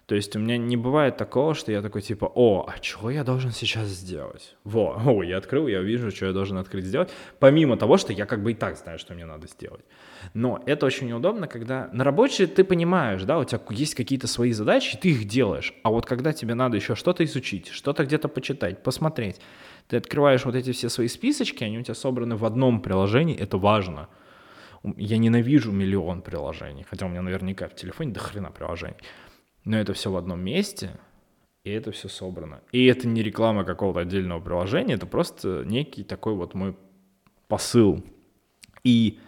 То 0.06 0.16
есть 0.16 0.34
у 0.36 0.38
меня 0.38 0.58
не 0.58 0.76
бывает 0.76 1.16
такого, 1.16 1.54
что 1.54 1.72
я 1.72 1.80
такой 1.80 2.02
типа, 2.02 2.30
о, 2.34 2.66
а 2.68 2.78
чего 2.80 3.10
я 3.10 3.24
должен 3.24 3.52
сейчас 3.52 3.88
сделать? 3.88 4.56
Во, 4.64 5.00
о, 5.06 5.22
я 5.22 5.38
открыл, 5.38 5.68
я 5.68 5.80
вижу, 5.80 6.10
что 6.10 6.26
я 6.26 6.32
должен 6.32 6.58
открыть 6.58 6.84
сделать, 6.84 7.10
помимо 7.38 7.76
того, 7.76 7.96
что 7.96 8.12
я 8.12 8.26
как 8.26 8.42
бы 8.42 8.50
и 8.50 8.54
так 8.54 8.76
знаю, 8.76 8.98
что 8.98 9.14
мне 9.14 9.24
надо 9.24 9.46
сделать. 9.46 9.84
Но 10.34 10.62
это 10.66 10.86
очень 10.86 11.06
неудобно, 11.06 11.46
когда 11.46 11.88
на 11.92 12.04
рабочей 12.04 12.46
ты 12.46 12.64
понимаешь, 12.64 13.22
да, 13.22 13.38
у 13.38 13.44
тебя 13.44 13.60
есть 13.70 13.94
какие-то 13.94 14.26
свои 14.26 14.52
задачи, 14.52 14.98
ты 14.98 15.10
их 15.10 15.24
делаешь, 15.26 15.72
а 15.82 15.90
вот 15.90 16.04
когда 16.04 16.32
тебе 16.32 16.54
надо 16.54 16.76
еще 16.76 16.94
что-то 16.94 17.24
изучить, 17.24 17.68
что-то 17.68 18.04
где-то 18.04 18.28
почитать, 18.28 18.82
посмотреть, 18.82 19.40
ты 19.88 19.96
открываешь 19.96 20.44
вот 20.44 20.56
эти 20.56 20.72
все 20.72 20.88
свои 20.88 21.08
списочки, 21.08 21.64
они 21.64 21.78
у 21.78 21.82
тебя 21.82 21.94
собраны 21.94 22.36
в 22.36 22.44
одном 22.44 22.80
приложении, 22.80 23.38
это 23.38 23.56
важно. 23.56 24.08
Я 24.96 25.18
ненавижу 25.18 25.72
миллион 25.72 26.22
приложений, 26.22 26.86
хотя 26.88 27.06
у 27.06 27.08
меня 27.08 27.22
наверняка 27.22 27.68
в 27.68 27.74
телефоне 27.74 28.12
до 28.12 28.20
хрена 28.20 28.50
приложений 28.50 28.96
но 29.64 29.78
это 29.78 29.92
все 29.92 30.10
в 30.10 30.16
одном 30.16 30.40
месте, 30.40 30.90
и 31.64 31.70
это 31.70 31.92
все 31.92 32.08
собрано. 32.08 32.60
И 32.72 32.86
это 32.86 33.06
не 33.06 33.22
реклама 33.22 33.64
какого-то 33.64 34.00
отдельного 34.00 34.40
приложения, 34.40 34.94
это 34.94 35.06
просто 35.06 35.62
некий 35.64 36.02
такой 36.02 36.34
вот 36.34 36.54
мой 36.54 36.76
посыл. 37.48 38.02
И 38.82 39.20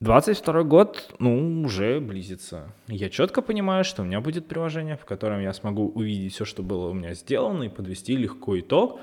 22 0.00 0.62
год, 0.64 1.14
ну, 1.18 1.62
уже 1.62 2.00
близится. 2.00 2.74
Я 2.88 3.08
четко 3.08 3.40
понимаю, 3.40 3.84
что 3.84 4.02
у 4.02 4.04
меня 4.04 4.20
будет 4.20 4.48
приложение, 4.48 4.96
в 4.96 5.04
котором 5.04 5.40
я 5.40 5.52
смогу 5.52 5.88
увидеть 5.88 6.34
все, 6.34 6.44
что 6.44 6.62
было 6.62 6.88
у 6.88 6.92
меня 6.92 7.14
сделано, 7.14 7.64
и 7.64 7.68
подвести 7.68 8.16
легко 8.16 8.58
итог, 8.58 9.00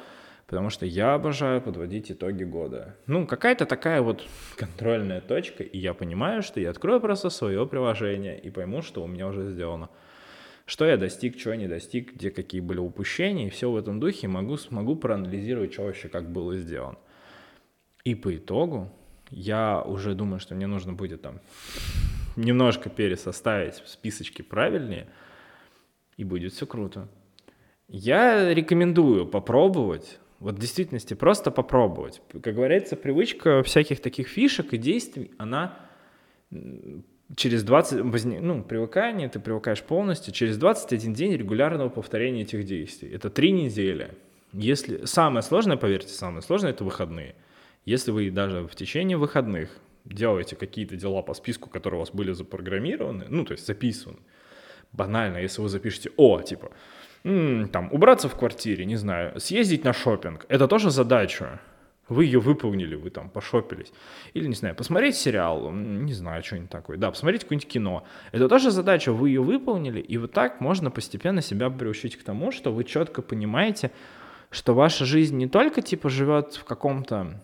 потому 0.50 0.72
что 0.72 0.88
я 0.88 1.14
обожаю 1.14 1.62
подводить 1.62 2.12
итоги 2.12 2.44
года. 2.44 2.96
Ну, 3.06 3.28
какая-то 3.28 3.68
такая 3.68 4.02
вот 4.02 4.26
контрольная 4.56 5.22
точка, 5.22 5.64
и 5.64 5.78
я 5.78 5.94
понимаю, 5.94 6.42
что 6.42 6.60
я 6.60 6.72
открою 6.72 7.00
просто 7.00 7.30
свое 7.30 7.68
приложение 7.68 8.40
и 8.40 8.50
пойму, 8.50 8.82
что 8.82 9.04
у 9.04 9.08
меня 9.08 9.28
уже 9.28 9.52
сделано 9.52 9.90
что 10.66 10.86
я 10.86 10.98
достиг, 10.98 11.36
чего 11.36 11.56
не 11.56 11.68
достиг, 11.68 12.14
где 12.14 12.30
какие 12.30 12.62
были 12.62 12.78
упущения, 12.78 13.48
и 13.48 13.50
все 13.50 13.72
в 13.72 13.76
этом 13.76 14.00
духе 14.00 14.28
могу, 14.28 14.56
смогу 14.56 14.96
проанализировать, 14.96 15.74
что 15.74 15.82
вообще 15.82 16.10
как 16.10 16.32
было 16.32 16.56
сделано. 16.58 17.00
И 18.04 18.14
по 18.14 18.36
итогу 18.36 18.92
я 19.32 19.82
уже 19.82 20.14
думаю, 20.14 20.40
что 20.40 20.54
мне 20.54 20.68
нужно 20.68 20.94
будет 20.94 21.24
там 21.24 21.40
немножко 22.36 22.92
пересоставить 22.92 23.82
списочки 23.88 24.44
правильнее, 24.44 25.08
и 26.18 26.24
будет 26.24 26.54
все 26.54 26.68
круто. 26.68 27.08
Я 27.88 28.54
рекомендую 28.54 29.26
попробовать, 29.26 30.20
вот 30.40 30.56
в 30.56 30.60
действительности 30.60 31.14
просто 31.14 31.52
попробовать. 31.52 32.22
Как 32.42 32.56
говорится, 32.56 32.96
привычка 32.96 33.62
всяких 33.64 34.02
таких 34.02 34.28
фишек 34.28 34.74
и 34.74 34.78
действий, 34.78 35.32
она 35.38 35.78
через 37.36 37.64
20, 37.64 38.04
ну, 38.42 38.64
привыкание, 38.64 39.30
ты 39.30 39.40
привыкаешь 39.40 39.84
полностью, 39.84 40.34
через 40.34 40.58
21 40.58 41.14
день 41.14 41.34
регулярного 41.36 41.90
повторения 41.90 42.42
этих 42.42 42.66
действий. 42.66 43.10
Это 43.10 43.30
три 43.30 43.52
недели. 43.52 44.12
Если, 44.54 45.06
самое 45.06 45.44
сложное, 45.44 45.78
поверьте, 45.78 46.14
самое 46.14 46.42
сложное– 46.42 46.72
это 46.72 46.84
выходные. 46.84 47.36
Если 47.86 48.12
вы 48.12 48.32
даже 48.32 48.68
в 48.68 48.76
течение 48.76 49.18
выходных 49.18 49.70
делаете 50.06 50.56
какие-то 50.56 50.96
дела 50.96 51.22
по 51.22 51.34
списку, 51.34 51.70
которые 51.70 52.00
у 52.00 52.02
вас 52.02 52.12
были 52.12 52.32
запрограммированы, 52.32 53.26
ну, 53.30 53.46
то 53.46 53.52
есть 53.52 53.68
записаны, 53.68 54.18
банально, 54.92 55.38
если 55.38 55.62
вы 55.62 55.70
запишете 55.70 56.12
«О», 56.18 56.42
типа, 56.42 56.72
там, 57.24 57.90
убраться 57.92 58.30
в 58.30 58.36
квартире, 58.36 58.86
не 58.86 58.96
знаю, 58.96 59.40
съездить 59.40 59.84
на 59.84 59.94
шопинг, 59.94 60.46
это 60.50 60.68
тоже 60.68 60.90
задача. 60.90 61.60
Вы 62.08 62.26
ее 62.26 62.40
выполнили, 62.40 62.96
вы 62.96 63.12
там 63.12 63.30
пошопились. 63.30 63.94
Или, 64.34 64.48
не 64.48 64.56
знаю, 64.56 64.76
посмотреть 64.76 65.16
сериал, 65.16 65.72
не 65.72 66.14
знаю, 66.14 66.44
что-нибудь 66.44 66.72
такое. 66.72 66.98
Да, 66.98 67.12
посмотреть 67.12 67.44
какое-нибудь 67.44 67.72
кино. 67.72 68.04
Это 68.32 68.50
тоже 68.50 68.72
задача, 68.72 69.14
вы 69.14 69.30
ее 69.30 69.42
выполнили, 69.42 70.00
и 70.00 70.18
вот 70.18 70.32
так 70.32 70.60
можно 70.60 70.90
постепенно 70.90 71.42
себя 71.42 71.70
приучить 71.70 72.18
к 72.18 72.24
тому, 72.24 72.52
что 72.52 72.72
вы 72.72 72.84
четко 72.84 73.22
понимаете, 73.22 73.92
что 74.50 74.74
ваша 74.74 75.06
жизнь 75.06 75.38
не 75.38 75.48
только, 75.48 75.84
типа, 75.84 76.10
живет 76.10 76.56
в 76.56 76.64
каком-то, 76.64 77.40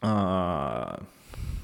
а, 0.00 1.00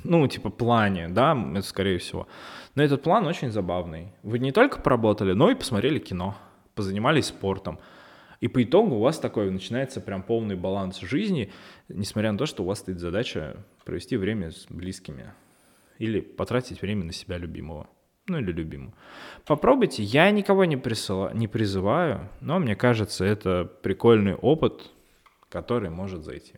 ну, 0.05 0.29
типа, 0.29 0.51
плане, 0.51 1.09
да, 1.09 1.37
это 1.53 1.67
скорее 1.67 1.99
всего, 1.99 2.29
но 2.77 2.85
этот 2.85 3.03
план 3.03 3.27
очень 3.27 3.51
забавный. 3.51 4.13
Вы 4.23 4.39
не 4.39 4.53
только 4.53 4.81
поработали, 4.81 5.33
но 5.33 5.51
и 5.51 5.57
посмотрели 5.57 5.99
кино, 5.99 6.37
позанимались 6.75 7.27
спортом, 7.27 7.79
и 8.41 8.49
по 8.49 8.63
итогу 8.63 8.97
у 8.97 9.01
вас 9.01 9.19
такой 9.19 9.51
начинается 9.51 10.01
прям 10.01 10.23
полный 10.23 10.57
баланс 10.57 11.01
жизни, 11.01 11.51
несмотря 11.89 12.33
на 12.33 12.39
то, 12.39 12.47
что 12.47 12.63
у 12.63 12.67
вас 12.67 12.81
стоит 12.81 13.01
задача 13.01 13.57
провести 13.85 14.17
время 14.17 14.51
с 14.51 14.67
близкими 14.69 15.33
или 15.99 16.21
потратить 16.21 16.83
время 16.83 17.05
на 17.05 17.13
себя 17.13 17.39
любимого. 17.39 17.89
Ну 18.27 18.39
или 18.39 18.53
любимую. 18.53 18.95
Попробуйте. 19.47 20.03
Я 20.03 20.31
никого 20.31 20.65
не, 20.65 20.77
присыла, 20.77 21.33
не 21.35 21.47
призываю, 21.47 22.29
но 22.41 22.59
мне 22.59 22.75
кажется, 22.75 23.25
это 23.25 23.65
прикольный 23.83 24.35
опыт, 24.35 24.91
который 25.51 25.91
может 25.91 26.25
зайти. 26.25 26.55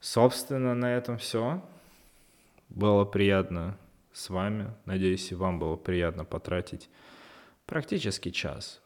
Собственно, 0.00 0.74
на 0.74 0.94
этом 0.96 1.18
все. 1.18 1.62
Было 2.70 3.04
приятно 3.04 3.76
с 4.12 4.30
вами. 4.30 4.72
Надеюсь, 4.86 5.30
и 5.30 5.34
вам 5.34 5.58
было 5.58 5.76
приятно 5.76 6.24
потратить 6.24 6.88
практически 7.70 8.30
час 8.30 8.82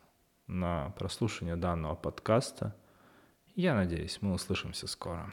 на 0.47 0.91
прослушивание 0.99 1.57
данного 1.57 1.95
подкаста. 1.95 2.77
Я 3.55 3.75
надеюсь, 3.75 4.19
мы 4.21 4.35
услышимся 4.35 4.87
скоро. 4.87 5.33